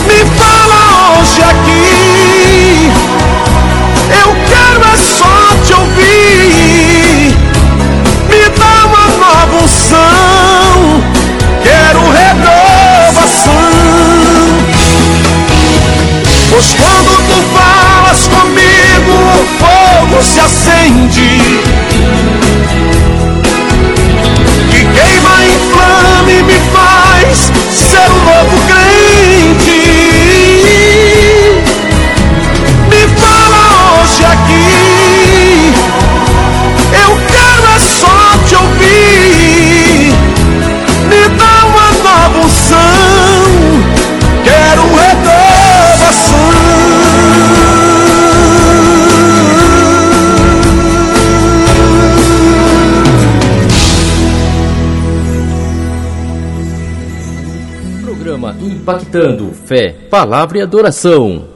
Me 0.06 0.18
fala 0.38 1.18
hoje 1.18 1.42
aqui, 1.42 2.92
eu 4.22 4.28
quero 4.48 4.82
é 4.92 4.96
só 4.96 5.37
fogo 20.08 20.22
se 20.22 20.40
acende. 20.40 21.38
Que 24.70 24.84
queima, 24.84 25.44
inflama 25.46 26.30
e 26.30 26.42
me 26.42 26.60
faz 26.72 27.52
ser 27.72 28.10
um 28.10 28.37
Impactando 58.88 59.52
Fé, 59.52 59.90
Palavra 60.08 60.56
e 60.56 60.62
Adoração. 60.62 61.46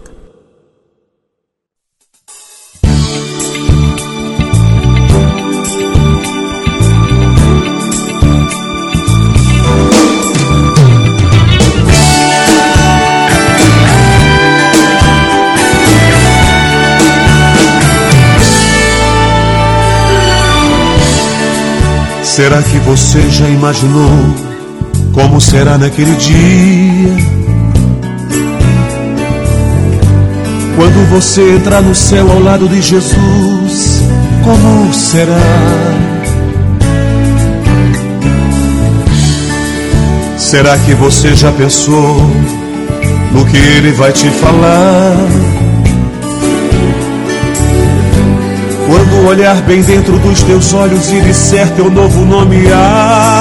Será 22.22 22.62
que 22.62 22.78
você 22.80 23.30
já 23.30 23.48
imaginou 23.48 24.51
como 25.12 25.40
será 25.40 25.78
naquele 25.78 26.14
dia? 26.16 27.16
Quando 30.76 31.10
você 31.10 31.56
entrar 31.56 31.82
no 31.82 31.94
céu 31.94 32.30
ao 32.30 32.40
lado 32.40 32.68
de 32.68 32.80
Jesus, 32.80 34.02
como 34.42 34.92
será? 34.92 36.12
Será 40.38 40.76
que 40.78 40.94
você 40.94 41.34
já 41.34 41.52
pensou 41.52 42.16
no 43.32 43.46
que 43.46 43.56
ele 43.56 43.92
vai 43.92 44.12
te 44.12 44.28
falar? 44.28 45.16
Quando 48.86 49.26
olhar 49.26 49.56
bem 49.62 49.80
dentro 49.82 50.18
dos 50.18 50.42
teus 50.42 50.74
olhos 50.74 51.10
e 51.10 51.20
disser 51.22 51.66
teu 51.70 51.90
novo 51.90 52.24
nome, 52.26 52.66
ah, 52.70 53.31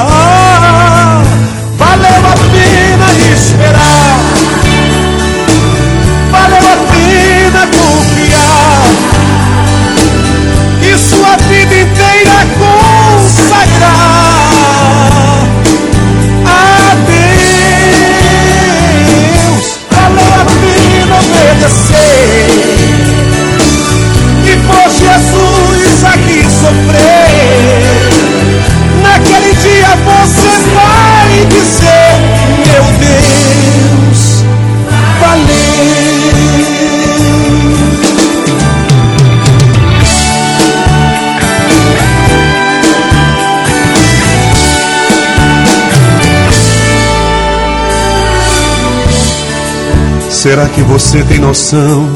Será 50.42 50.68
que 50.68 50.82
você 50.82 51.24
tem 51.24 51.38
noção 51.38 52.10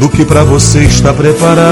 do 0.00 0.08
que 0.08 0.24
para 0.24 0.42
você 0.42 0.84
está 0.84 1.12
preparado? 1.12 1.68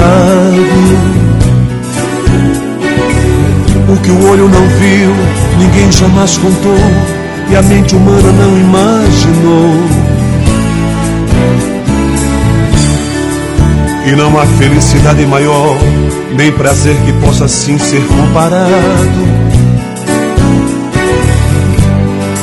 O 3.89 3.97
que 3.97 4.11
o 4.11 4.29
olho 4.29 4.47
não 4.47 4.61
viu, 4.61 5.11
ninguém 5.57 5.91
jamais 5.91 6.37
contou 6.37 6.77
e 7.49 7.55
a 7.55 7.63
mente 7.63 7.95
humana 7.95 8.31
não 8.31 8.59
imaginou. 8.59 9.73
E 14.05 14.15
não 14.15 14.39
há 14.39 14.45
felicidade 14.45 15.25
maior, 15.25 15.75
nem 16.35 16.51
prazer 16.51 16.95
que 17.07 17.13
possa 17.25 17.45
assim 17.45 17.79
ser 17.79 18.05
comparado. 18.05 18.69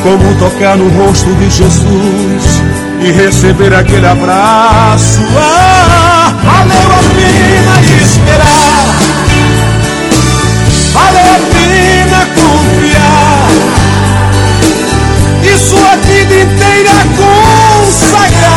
Como 0.03 0.39
tocar 0.41 0.77
no 0.77 0.89
rosto 0.89 1.33
de 1.37 1.51
Jesus 1.51 2.64
e 3.05 3.13
receber 3.13 3.75
aquele 3.75 4.07
abraço. 4.07 5.21
Ah, 5.37 6.33
valeu 6.43 6.91
a 6.91 7.03
pena 7.15 7.81
esperar, 8.03 8.87
valeu 10.95 11.29
a 11.35 11.39
pena 11.53 12.21
confiar 12.35 13.49
e 15.43 15.59
sua 15.59 15.97
vida 15.97 16.35
inteira 16.35 16.97
consagrar 17.19 18.49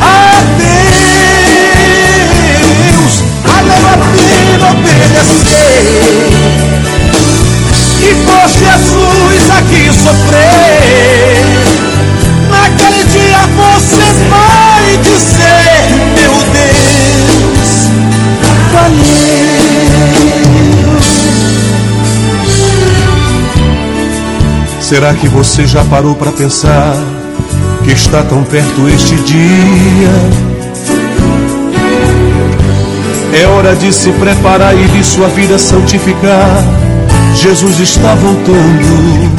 a 0.00 0.42
Deus. 0.58 0.74
Valeu 3.44 3.84
a 3.86 3.96
pena 4.16 4.66
obedecer 4.72 5.94
e 8.00 8.04
fosse 8.26 8.58
Jesus 8.58 9.44
aqui 9.50 9.82
sofrer. 9.92 10.73
Será 24.94 25.12
que 25.12 25.26
você 25.26 25.66
já 25.66 25.84
parou 25.86 26.14
para 26.14 26.30
pensar 26.30 26.94
que 27.82 27.90
está 27.90 28.22
tão 28.22 28.44
perto 28.44 28.88
este 28.88 29.16
dia? 29.16 30.08
É 33.42 33.44
hora 33.48 33.74
de 33.74 33.92
se 33.92 34.12
preparar 34.12 34.72
e 34.72 34.86
de 34.86 35.02
sua 35.02 35.26
vida 35.30 35.58
santificar. 35.58 36.62
Jesus 37.34 37.80
está 37.80 38.14
voltando. 38.14 39.32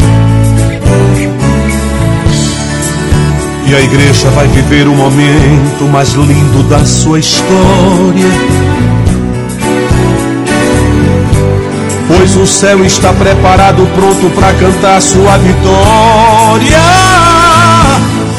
E 3.66 3.76
a 3.76 3.80
igreja 3.80 4.30
vai 4.32 4.50
viver 4.50 4.90
o 4.90 4.94
momento 4.94 5.86
mais 5.90 6.10
lindo 6.16 6.64
da 6.64 6.84
sua 6.84 7.18
história. 7.18 8.75
Pois 12.26 12.38
o 12.38 12.48
céu 12.48 12.84
está 12.84 13.14
preparado, 13.14 13.86
pronto 13.94 14.32
para 14.32 14.52
cantar 14.56 15.00
sua 15.00 15.38
vitória. 15.38 16.82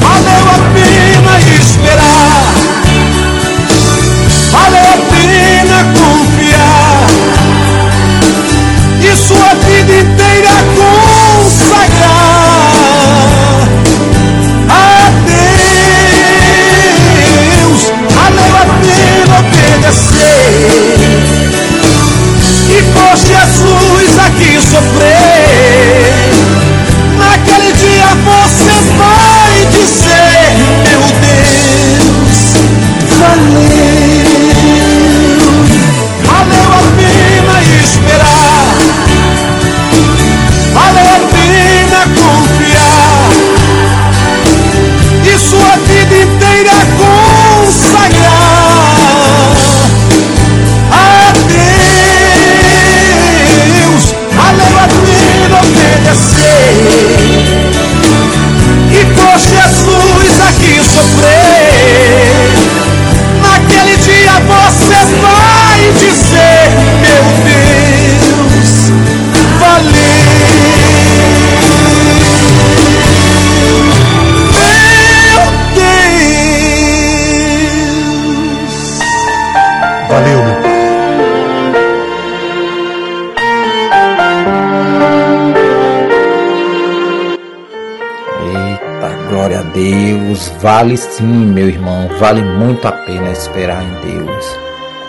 Valeu 0.01 0.49
a 0.49 0.57
pena 0.73 1.39
esperar, 1.57 2.53
valeu 4.51 4.87
a 4.91 4.97
pena 5.07 5.77
confiar, 5.93 7.07
e 8.99 9.15
sua 9.15 9.53
vida 9.55 9.93
inteira 10.01 10.51
consagrar 10.75 10.96
aqui 24.77 24.87
sofrer. 24.89 25.16
Vale 90.59 90.97
sim, 90.97 91.23
meu 91.23 91.67
irmão. 91.67 92.09
Vale 92.19 92.41
muito 92.41 92.87
a 92.87 92.91
pena 92.91 93.31
esperar 93.31 93.83
em 93.83 93.93
Deus. 94.01 94.45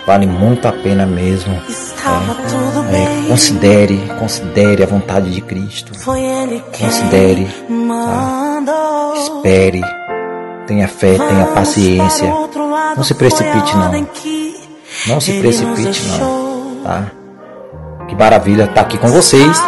Vale 0.07 0.27
muito 0.27 0.67
a 0.67 0.73
pena 0.73 1.07
mesmo. 1.07 1.55
É, 1.55 2.91
bem. 2.91 3.29
considere, 3.29 3.99
considere 4.19 4.83
a 4.83 4.87
vontade 4.87 5.31
de 5.31 5.41
Cristo. 5.41 5.93
Considere, 6.79 7.47
tá? 7.47 8.63
Espere. 9.17 9.83
Tenha 10.67 10.89
fé, 10.89 11.17
tenha 11.17 11.47
paciência. 11.47 12.33
Não 12.97 13.05
se 13.05 13.15
precipite 13.15 13.77
não. 13.77 14.07
Não 15.07 15.21
se 15.21 15.33
precipite 15.41 16.09
não, 16.09 16.81
tá? 16.83 17.07
Que 18.09 18.15
maravilha 18.15 18.65
estar 18.65 18.81
aqui 18.83 18.97
com 18.99 19.09
vocês. 19.09 19.63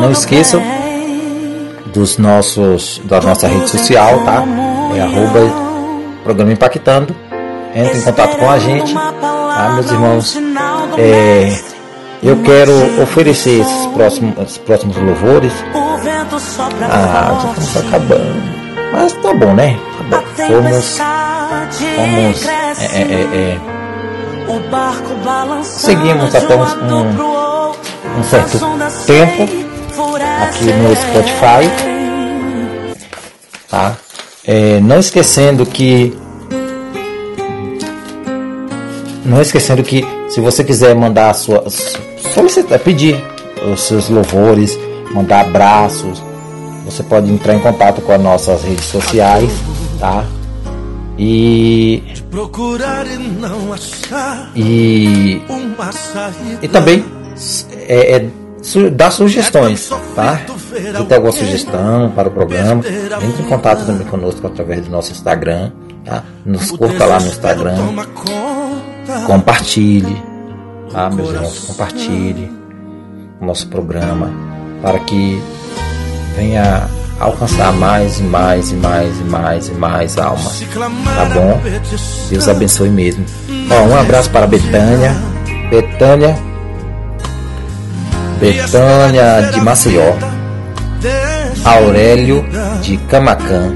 Não 0.00 0.10
esqueçam 0.10 0.62
dos 1.92 2.18
nossos 2.18 3.00
da 3.04 3.20
nossa 3.20 3.46
rede 3.46 3.68
social, 3.68 4.24
tá? 4.24 4.73
É 4.94 5.00
arroba 5.00 5.40
programa 6.22 6.52
impactando. 6.52 7.14
Entre 7.74 7.98
em 7.98 8.02
contato 8.02 8.36
com 8.36 8.50
a 8.50 8.58
gente, 8.58 8.94
tá, 8.94 9.72
meus 9.74 9.90
irmãos? 9.90 10.38
É, 10.96 11.58
eu 12.22 12.40
quero 12.42 13.02
oferecer 13.02 13.60
esses 13.60 13.86
próximos, 13.86 14.38
esses 14.38 14.58
próximos 14.58 14.96
louvores. 14.96 15.52
Ah, 16.82 17.38
já 17.42 17.60
estamos 17.60 17.76
acabando. 17.88 18.42
Mas 18.92 19.12
tá 19.14 19.34
bom, 19.34 19.54
né? 19.54 19.76
Tá 20.08 20.18
bom. 20.18 20.26
Fomos, 20.36 20.98
fomos 21.96 22.46
é, 22.46 22.96
é, 22.96 23.02
é, 23.02 23.58
é, 23.58 23.74
seguimos 25.64 26.34
até 26.34 26.54
um, 26.56 28.18
um 28.18 28.22
certo 28.22 28.58
tempo 29.06 29.42
aqui 30.42 30.72
no 30.72 30.94
Spotify, 30.94 31.70
tá? 33.68 33.96
É, 34.46 34.78
não 34.80 34.98
esquecendo 34.98 35.64
que 35.64 36.14
não 39.24 39.40
esquecendo 39.40 39.82
que 39.82 40.04
se 40.28 40.40
você 40.40 40.62
quiser 40.62 40.94
mandar 40.94 41.32
sua 41.34 41.64
solicitar, 42.34 42.78
pedir 42.78 43.16
os 43.72 43.80
seus 43.80 44.10
louvores, 44.10 44.78
mandar 45.14 45.46
abraços, 45.46 46.22
você 46.84 47.02
pode 47.02 47.30
entrar 47.30 47.54
em 47.54 47.60
contato 47.60 48.02
com 48.02 48.12
as 48.12 48.20
nossas 48.20 48.62
redes 48.62 48.84
sociais, 48.84 49.50
tá? 49.98 50.24
E 51.18 52.02
Procurar 52.30 53.06
e 53.06 53.16
e 54.56 55.42
e 56.60 56.68
também 56.68 57.04
é, 57.88 58.16
é, 58.16 58.26
su- 58.64 58.90
dar 58.90 59.10
sugestões, 59.10 59.90
tá? 60.14 60.40
Se 60.98 61.04
tem 61.04 61.16
alguma 61.16 61.32
sugestão 61.32 62.10
para 62.16 62.28
o 62.28 62.30
programa, 62.32 62.82
entre 63.22 63.42
em 63.42 63.46
contato 63.48 63.84
também 63.86 64.06
conosco 64.06 64.44
através 64.46 64.84
do 64.86 64.90
nosso 64.90 65.12
Instagram, 65.12 65.70
tá? 66.04 66.22
Nos 66.44 66.70
curta 66.72 67.04
lá 67.06 67.20
no 67.20 67.26
Instagram, 67.26 67.76
compartilhe, 69.26 70.16
tá, 70.92 71.10
meus 71.10 71.30
irmãos? 71.30 71.58
Compartilhe 71.66 72.50
o 73.40 73.44
nosso 73.46 73.68
programa 73.68 74.30
para 74.82 74.98
que 75.00 75.40
venha 76.36 76.88
alcançar 77.20 77.72
mais 77.72 78.18
e 78.18 78.22
mais 78.24 78.70
e 78.72 78.74
mais 78.74 79.20
e 79.20 79.24
mais 79.24 79.68
e 79.68 79.72
mais 79.72 80.18
almas, 80.18 80.62
tá 81.14 81.24
bom? 81.32 81.60
Deus 82.30 82.48
abençoe 82.48 82.88
mesmo. 82.90 83.24
Ó, 83.70 83.82
um 83.88 83.96
abraço 83.96 84.30
para 84.30 84.46
Betânia, 84.46 85.14
Betânia, 85.70 86.36
Betânia 88.44 89.50
de 89.54 89.60
Maceió, 89.62 90.12
Aurélio 91.64 92.44
de 92.82 92.98
Camacan 93.08 93.74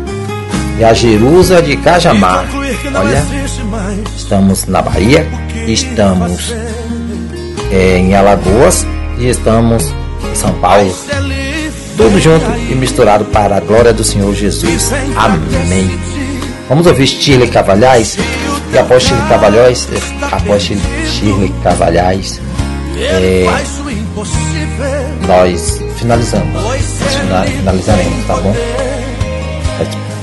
e 0.78 0.85
a 0.85 0.93
Jerusa 0.93 1.62
de 1.62 1.74
Cajamar. 1.78 2.45
Olha, 2.95 3.24
estamos 4.15 4.66
na 4.66 4.82
Bahia, 4.82 5.27
estamos 5.66 6.53
é, 7.73 7.97
em 7.97 8.15
Alagoas 8.15 8.86
e 9.16 9.31
estamos 9.31 9.86
em 10.31 10.35
São 10.35 10.53
Paulo. 10.61 10.95
Tudo 11.97 12.20
junto 12.20 12.45
e 12.70 12.74
misturado 12.74 13.24
para 13.24 13.57
a 13.57 13.61
glória 13.61 13.95
do 13.95 14.05
Senhor 14.05 14.35
Jesus. 14.35 14.93
Amém. 15.16 15.99
Vamos 16.69 16.86
ouvir 16.86 17.07
Shirley 17.07 17.49
Cavalhais 17.49 18.19
e 18.70 18.78
após 18.78 19.03
Shirley 19.03 19.28
Cavalhais, 19.31 19.89
após 20.31 20.62
Shirley 20.62 21.55
Cavalhais, 21.62 22.39
é, 22.99 23.47
nós 25.27 25.82
finalizamos. 25.97 26.62
Nós 26.62 26.81
fina- 26.82 27.45
finalizaremos, 27.45 28.27
tá 28.27 28.36
bom? 28.36 28.55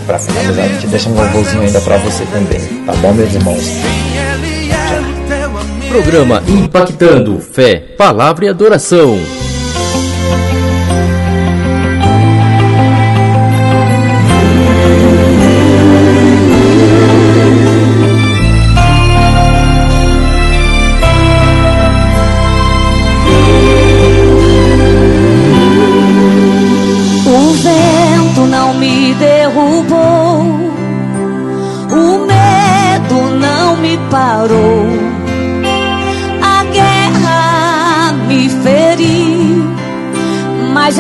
Para 0.06 0.20
finalizar, 0.20 0.66
a 0.66 0.68
gente 0.68 0.88
deixa 0.88 1.10
um 1.10 1.16
louvorzinho 1.16 1.62
ainda 1.64 1.82
para 1.82 1.98
você 1.98 2.26
também, 2.26 2.60
tá 2.86 2.94
bom, 3.02 3.14
meus 3.14 3.34
irmãos? 3.34 3.64
Programa 5.90 6.44
Impactando 6.48 7.40
Fé, 7.40 7.78
Palavra 7.98 8.46
e 8.46 8.50
Adoração. 8.50 9.18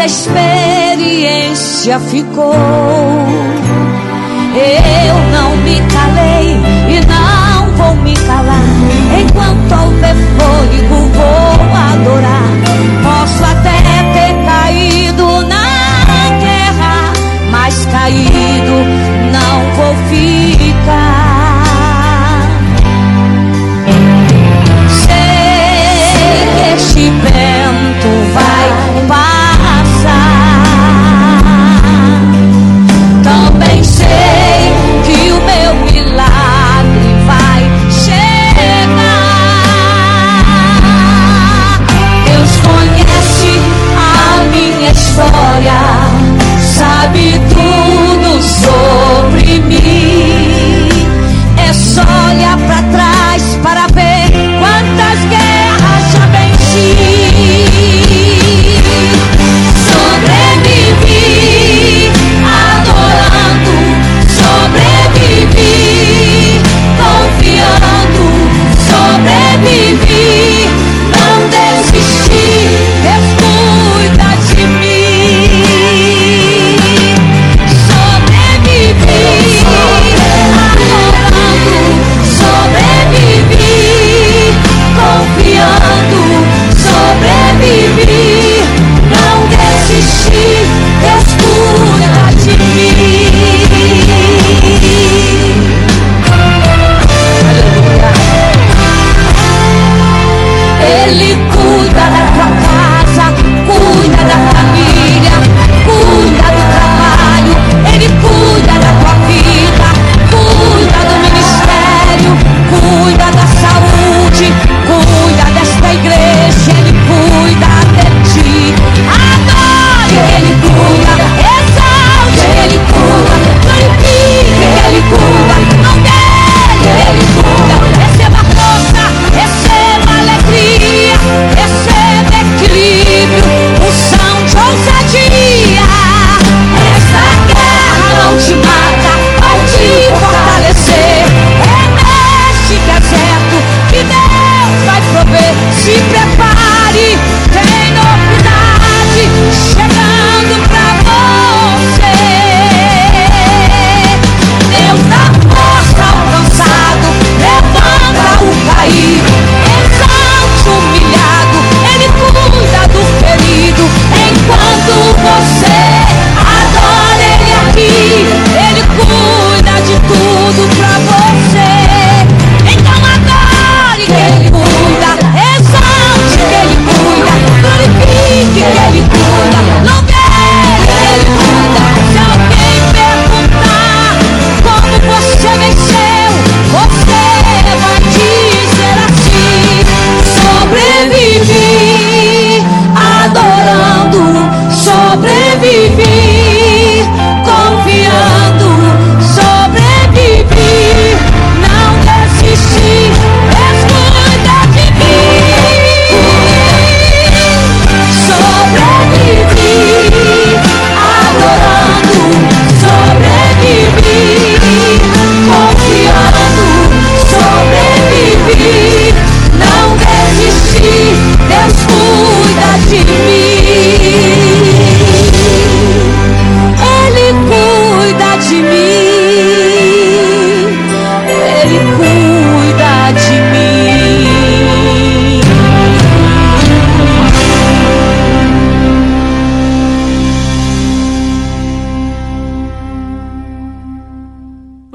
a 0.05 0.07
experiência 0.07 1.99
ficou. 1.99 2.53
Eu 4.53 5.15
não 5.33 5.57
me 5.57 5.81
calei 5.91 6.51
e 6.89 7.01
não 7.07 7.71
vou 7.75 7.95
me 8.03 8.13
calar. 8.13 8.61
Enquanto 9.19 9.71
houver 9.83 10.15
fôlego, 10.37 11.09
vou 11.11 11.57
adorar. 11.91 12.51
Posso 13.01 13.43
até 13.45 13.77
ter 14.13 14.33
caído 14.45 15.27
na 15.47 15.65
guerra, 16.39 17.13
mas 17.49 17.85
caído 17.87 18.77
não 19.33 19.55
vou 19.75 19.95
ficar. 20.07 20.54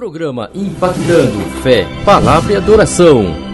Programa 0.00 0.48
Impactando 0.54 1.38
Fé, 1.62 1.86
Palavra 2.06 2.54
e 2.54 2.56
Adoração. 2.56 3.49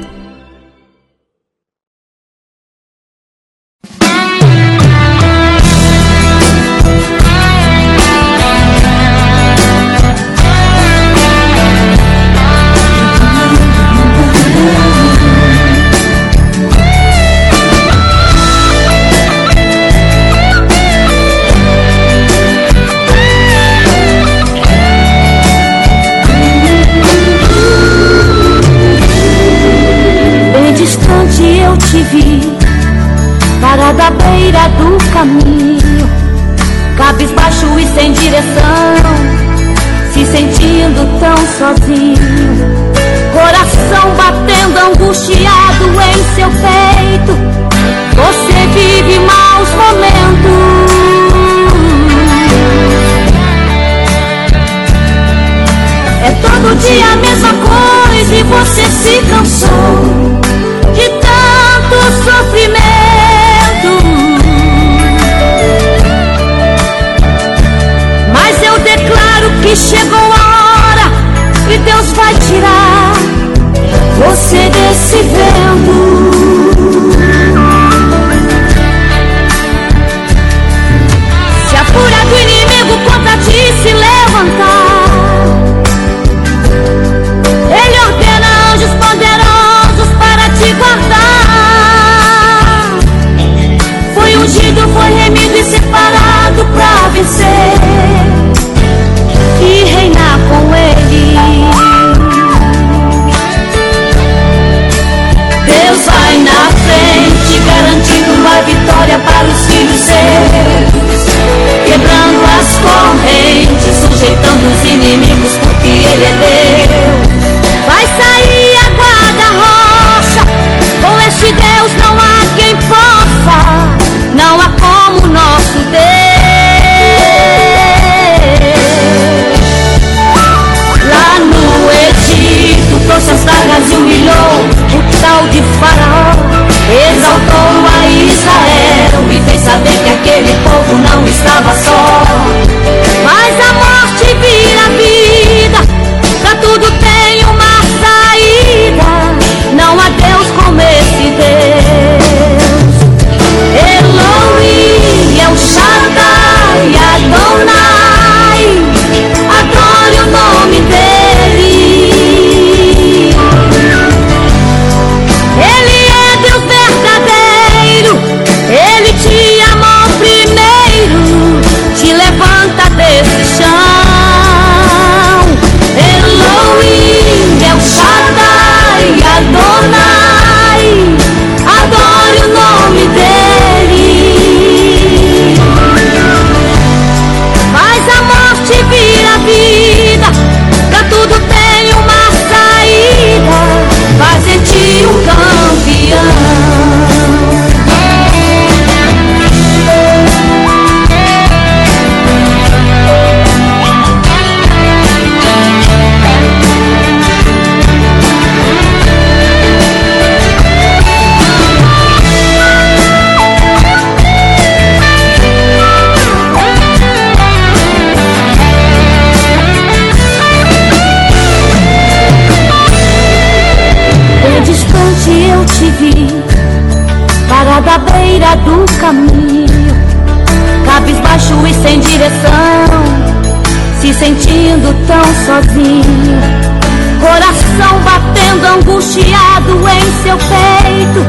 Coração 237.26 237.98
batendo 238.04 238.64
angustiado 238.66 239.72
em 239.88 240.22
seu 240.22 240.38
peito, 240.38 241.26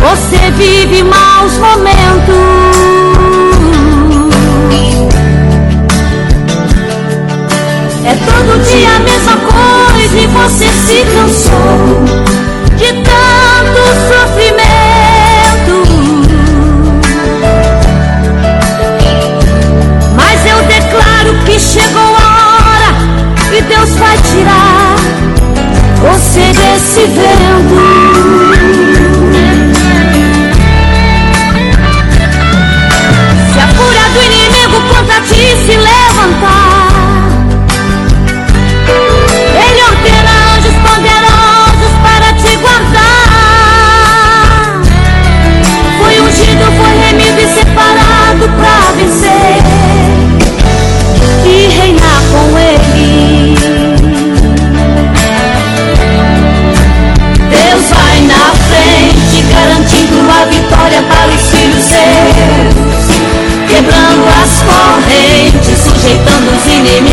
você 0.00 0.50
vive 0.50 1.04
maus 1.04 1.56
momentos. 1.58 2.34
É 8.04 8.14
todo 8.16 8.64
dia 8.68 8.96
a 8.96 8.98
mesma 8.98 9.36
coisa 9.36 10.18
e 10.18 10.26
você 10.26 10.66
se 10.66 11.04
cansou 11.04 12.21
você 26.82 27.06
desse 27.06 28.41
Anime 66.82 67.11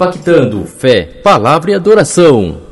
Impactando 0.00 0.64
Fé, 0.64 1.20
Palavra 1.22 1.72
e 1.72 1.74
Adoração. 1.74 2.69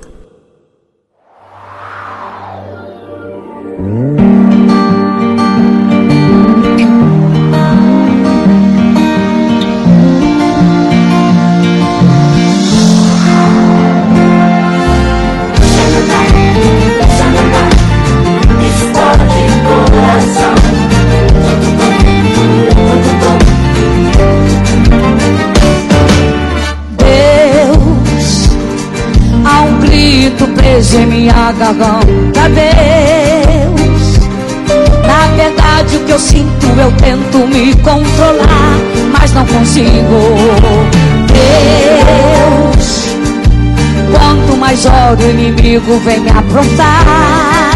Oro, 45.69 45.77
o 45.77 45.77
inimigo 45.77 45.99
vem 46.01 46.20
me 46.20 46.31
aprontar. 46.31 47.73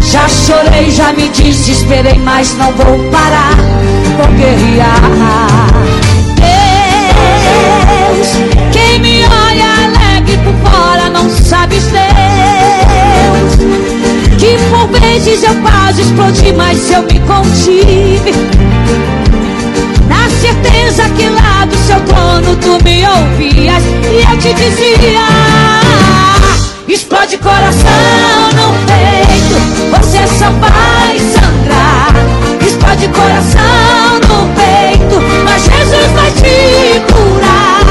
Já 0.00 0.28
chorei, 0.28 0.90
já 0.90 1.12
me 1.12 1.28
desesperei, 1.28 2.18
mas 2.24 2.54
não 2.56 2.72
vou 2.72 2.98
parar, 3.10 3.56
vou 4.16 4.26
guerrear. 4.36 5.02
Deus, 8.14 8.28
quem 8.72 8.98
me 9.00 9.24
olha 9.24 9.66
alegre 9.84 10.38
por 10.38 10.54
fora 10.70 11.10
não 11.10 11.28
sabe 11.28 11.76
Deus. 11.76 13.58
Que 14.38 14.56
por 14.70 14.88
vezes 15.00 15.42
eu 15.42 15.54
quase 15.56 16.02
explodi, 16.02 16.52
mas 16.56 16.90
eu 16.90 17.02
me 17.02 17.20
contive. 17.20 18.32
Na 20.08 20.28
certeza 20.30 21.08
que 21.10 21.28
lá 21.28 21.66
do 21.66 21.76
seu 21.76 22.00
trono 22.02 22.56
tu 22.56 22.82
me 22.82 23.06
ouvias 23.06 23.82
e 24.10 24.22
eu 24.22 24.38
te 24.38 24.54
dizia: 24.54 26.17
Explode 26.88 27.36
coração 27.36 28.48
no 28.56 28.72
peito, 28.86 29.56
você 29.90 30.26
só 30.26 30.50
vai 30.52 31.18
sangrar. 31.18 32.14
Explode 32.66 33.08
coração 33.08 34.14
no 34.26 34.48
peito, 34.54 35.20
mas 35.44 35.64
Jesus 35.64 36.10
vai 36.14 36.30
te 36.30 37.00
curar. 37.12 37.84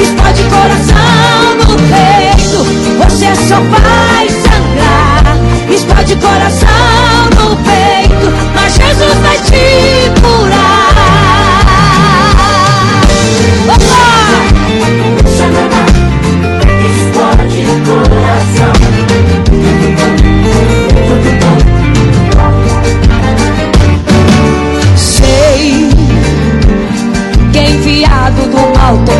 Explode 0.00 0.44
coração 0.44 1.56
no 1.66 1.74
peito, 1.90 2.58
você 3.02 3.34
só 3.34 3.60
vai 3.60 4.28
sangrar. 4.28 5.24
Explode 5.68 6.14
coração 6.14 7.30
no 7.36 7.56
peito, 7.56 8.32
mas 8.54 8.74
Jesus 8.74 9.14
vai 9.20 9.36
te 9.38 9.50
curar. 9.50 9.73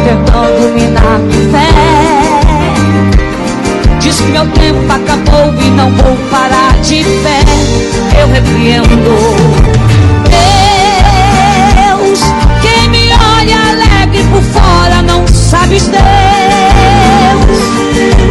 Botando-me 0.05 0.87
na 0.89 1.19
fé. 1.51 1.69
Diz 4.01 4.17
que 4.17 4.31
meu 4.33 4.47
tempo 4.49 4.93
acabou 4.93 5.55
e 5.61 5.71
não 5.71 5.91
vou 5.93 6.17
parar 6.31 6.75
de 6.83 7.05
pé. 7.23 7.41
Eu 8.21 8.29
repreendo. 8.29 8.89
Deus, 12.05 12.21
quem 12.61 12.89
me 12.91 13.11
olha 13.13 13.57
alegre 13.71 14.23
por 14.31 14.43
fora 14.43 15.03
não 15.03 15.27
sabes 15.27 15.89
Deus. 15.89 16.03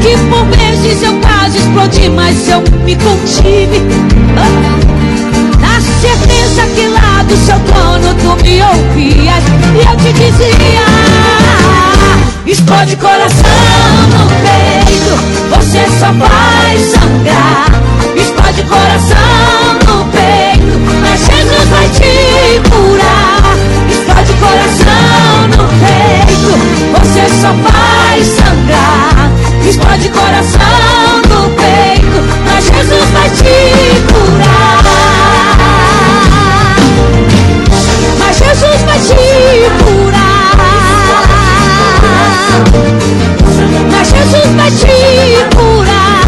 Que 0.02 0.16
por 0.30 0.46
vezes 0.56 1.02
eu 1.02 1.16
quase 1.22 1.58
explodi, 1.58 2.10
mas 2.10 2.48
eu 2.50 2.62
me 2.84 2.96
contive. 2.96 3.82
Na 5.60 5.82
certeza 5.82 6.68
que 6.76 6.88
lá 6.88 7.24
do 7.24 7.36
seu 7.36 7.60
trono 7.62 8.14
tu 8.16 8.36
me 8.44 8.62
ouvias 8.62 9.44
e 9.74 9.80
eu 9.90 9.96
te 9.98 10.14
dizia: 10.14 11.03
Explode 12.54 12.96
coração 12.98 13.50
no 14.12 14.28
peito, 14.44 15.16
você 15.50 15.88
só 16.00 16.12
vai 16.14 16.78
sangrar. 16.78 17.82
Explode 18.16 18.62
coração 18.66 19.74
no 19.88 20.06
peito, 20.12 20.80
mas 21.02 21.20
Jesus 21.20 21.68
vai 21.72 21.90
te 21.90 22.62
curar. 22.70 23.58
Explode 23.90 24.34
coração 24.34 25.48
no 25.58 25.68
peito, 25.82 26.52
você 26.94 27.28
só 27.42 27.54
vai 27.54 28.24
sangrar. 28.24 29.32
Explode 29.68 30.10
coração 30.10 31.22
no 31.30 31.50
peito, 31.56 32.18
mas 32.46 32.66
Jesus 32.66 33.10
vai 33.14 33.30
te 33.32 34.14
curar. 34.14 34.63
Vai 44.56 44.72
te 44.72 45.56
curar. 45.56 46.26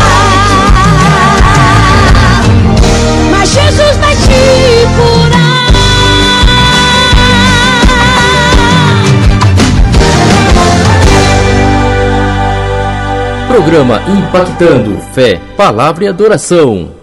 Mas 3.31 3.49
Jesus 3.49 3.97
vai 3.97 4.15
te 4.15 4.87
curar. 4.95 5.55
Programa 13.47 14.01
Impactando 14.07 14.99
Fé, 15.13 15.39
Palavra 15.55 16.05
e 16.05 16.07
Adoração. 16.07 16.94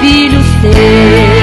filho 0.00 0.42
ser. 0.60 1.35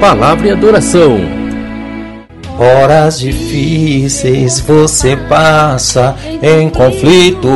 Palavra 0.00 0.48
e 0.48 0.50
adoração. 0.50 1.18
Horas 2.58 3.18
difíceis 3.18 4.60
você 4.60 5.16
passa 5.16 6.16
em 6.42 6.70
conflito 6.70 7.48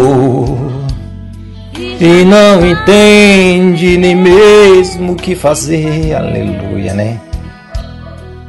e 1.98 2.24
não 2.24 2.66
entende 2.66 3.96
nem 3.96 4.14
mesmo 4.14 5.12
o 5.12 5.16
que 5.16 5.34
fazer. 5.34 6.14
Aleluia, 6.14 6.92
né? 6.92 7.18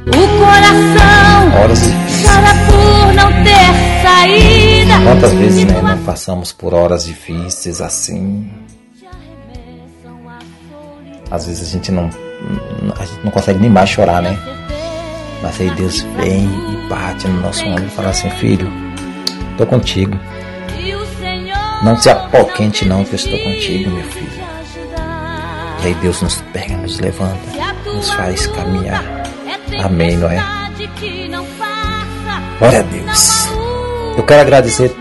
O 0.06 0.10
coração 0.10 1.62
Horas 1.62 1.82
difíceis. 1.82 2.26
chora 2.26 2.54
por 2.66 3.14
não 3.14 3.44
ter 3.44 4.02
saída. 4.02 4.94
Quantas 5.04 5.32
vezes 5.32 5.64
né, 5.64 5.80
não 5.80 5.98
passamos 5.98 6.52
por 6.52 6.74
horas 6.74 7.04
difíceis 7.04 7.80
assim? 7.80 8.50
Às 11.30 11.46
vezes 11.46 11.68
a 11.68 11.72
gente 11.72 11.90
não, 11.90 12.10
não 13.22 13.30
consegue 13.30 13.58
nem 13.58 13.70
mais 13.70 13.90
chorar, 13.90 14.22
né? 14.22 14.38
Mas 15.42 15.60
aí 15.60 15.70
Deus 15.70 16.02
vem 16.16 16.44
e 16.44 16.88
bate 16.88 17.26
no 17.26 17.40
nosso 17.40 17.64
ombro 17.66 17.86
e 17.86 17.90
fala 17.90 18.10
assim, 18.10 18.30
filho, 18.30 18.70
tô 19.56 19.66
contigo. 19.66 20.18
Não 21.82 21.96
se 21.96 22.08
apoquente 22.08 22.86
não 22.86 23.04
que 23.04 23.12
eu 23.12 23.16
estou 23.16 23.38
contigo, 23.38 23.90
meu 23.90 24.04
filho. 24.04 24.42
E 25.82 25.86
aí 25.86 25.94
Deus 25.94 26.22
nos 26.22 26.40
pega, 26.52 26.76
nos 26.76 27.00
levanta, 27.00 27.40
nos 27.86 28.10
faz 28.12 28.46
caminhar. 28.46 29.04
Amém, 29.82 30.16
não 30.16 30.30
é? 30.30 30.40
Glória 32.58 32.78
a 32.78 32.82
Deus. 32.82 33.48
Eu 34.16 34.22
quero 34.22 34.42
agradecer 34.42 34.94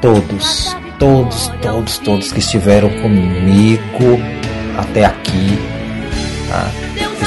todos, 0.00 0.76
todos, 0.98 1.52
todos, 1.62 1.98
todos 1.98 2.32
que 2.32 2.40
estiveram 2.40 2.90
comigo 3.00 4.20
até 4.76 5.04
aqui. 5.04 5.58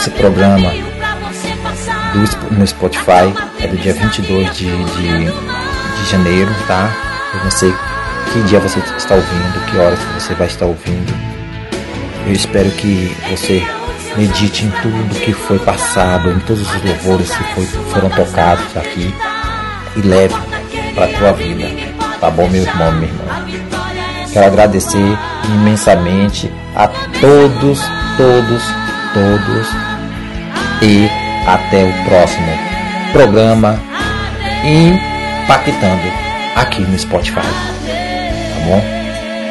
Esse 0.10 0.18
programa 0.18 0.72
do, 2.14 2.56
no 2.56 2.66
Spotify 2.66 3.32
é 3.60 3.68
do 3.68 3.78
dia 3.78 3.94
22 3.94 4.58
de, 4.58 4.66
de, 4.66 5.26
de 5.26 6.10
janeiro, 6.10 6.50
tá? 6.66 6.92
Eu 7.36 7.44
não 7.44 7.52
sei 7.52 7.72
que 8.34 8.42
dia 8.42 8.60
você 8.60 8.80
está 8.98 9.14
ouvindo, 9.14 9.66
que 9.70 9.78
horas 9.78 10.00
você 10.16 10.34
vai 10.34 10.48
estar 10.48 10.66
ouvindo. 10.66 11.14
Eu 12.26 12.34
espero 12.34 12.72
que 12.72 13.16
você 13.30 13.62
medite 14.18 14.66
em 14.66 14.72
tudo 14.82 15.20
que 15.20 15.32
foi 15.32 15.60
passado, 15.60 16.32
em 16.32 16.40
todos 16.40 16.62
os 16.62 16.84
louvores 16.84 17.30
que 17.30 17.44
foi, 17.54 17.66
foram 17.66 18.10
tocados 18.10 18.76
aqui 18.78 19.14
e 19.96 20.02
leve 20.02 20.36
para 20.96 21.06
a 21.06 21.18
tua 21.20 21.34
vida. 21.34 21.66
Tá 22.20 22.32
bom, 22.32 22.50
meu 22.50 22.64
irmão, 22.64 22.92
minha 22.94 23.12
irmã? 23.12 23.46
Quero 24.34 24.48
agradecer 24.48 25.18
imensamente 25.46 26.52
a 26.76 26.88
todos, 26.88 27.80
todos, 28.18 28.64
todos 29.14 29.89
e 30.82 31.10
até 31.46 31.84
o 31.84 31.94
próximo 32.06 32.48
programa 33.12 33.80
Impactando 34.64 36.12
aqui 36.56 36.82
no 36.82 37.00
Spotify. 37.00 37.42
Tá 37.42 38.66
bom? 38.66 38.84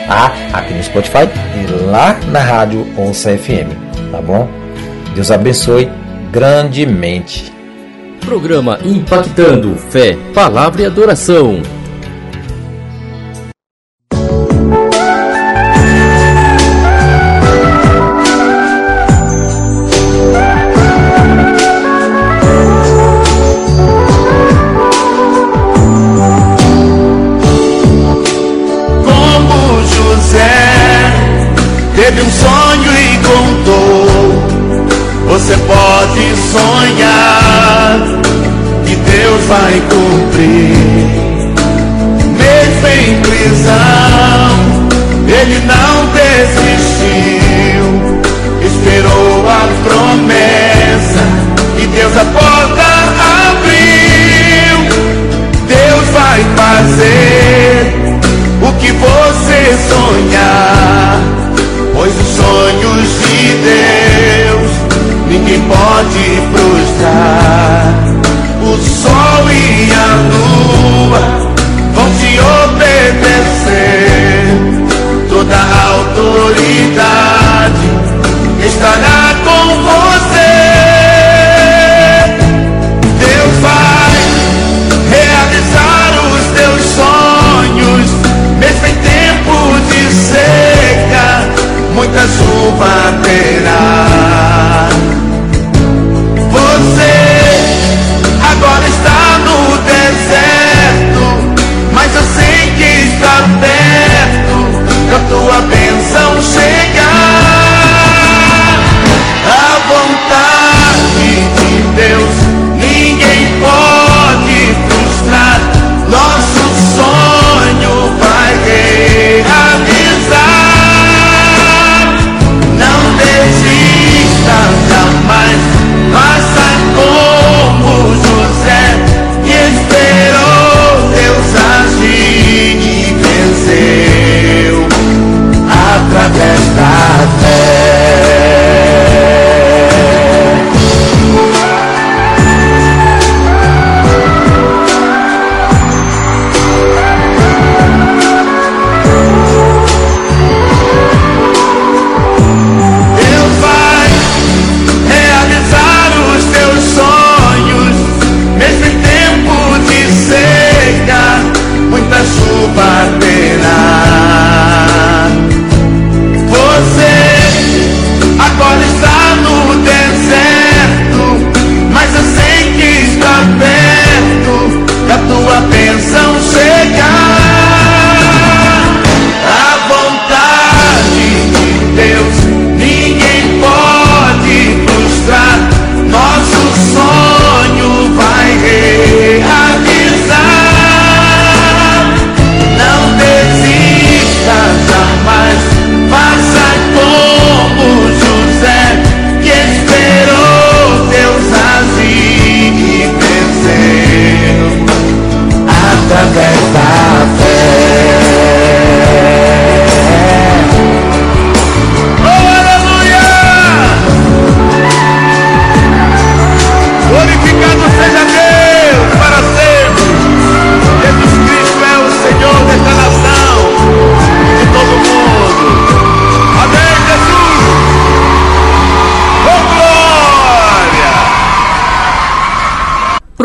Ah, 0.09 0.33
aqui 0.53 0.75
no 0.75 0.83
Spotify 0.83 1.29
e 1.57 1.85
lá 1.85 2.19
na 2.31 2.41
rádio 2.41 2.87
Ouça 2.97 3.37
FM. 3.37 3.73
Tá 4.11 4.21
bom? 4.21 4.49
Deus 5.15 5.31
abençoe 5.31 5.89
grandemente. 6.31 7.53
Programa 8.21 8.79
impactando 8.85 9.75
fé, 9.77 10.17
palavra 10.35 10.83
e 10.83 10.87
adoração. 10.87 11.63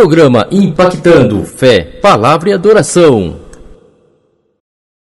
Programa 0.03 0.45
impactando 0.51 1.45
fé, 1.45 1.79
palavra 2.01 2.49
e 2.49 2.53
adoração. 2.53 3.42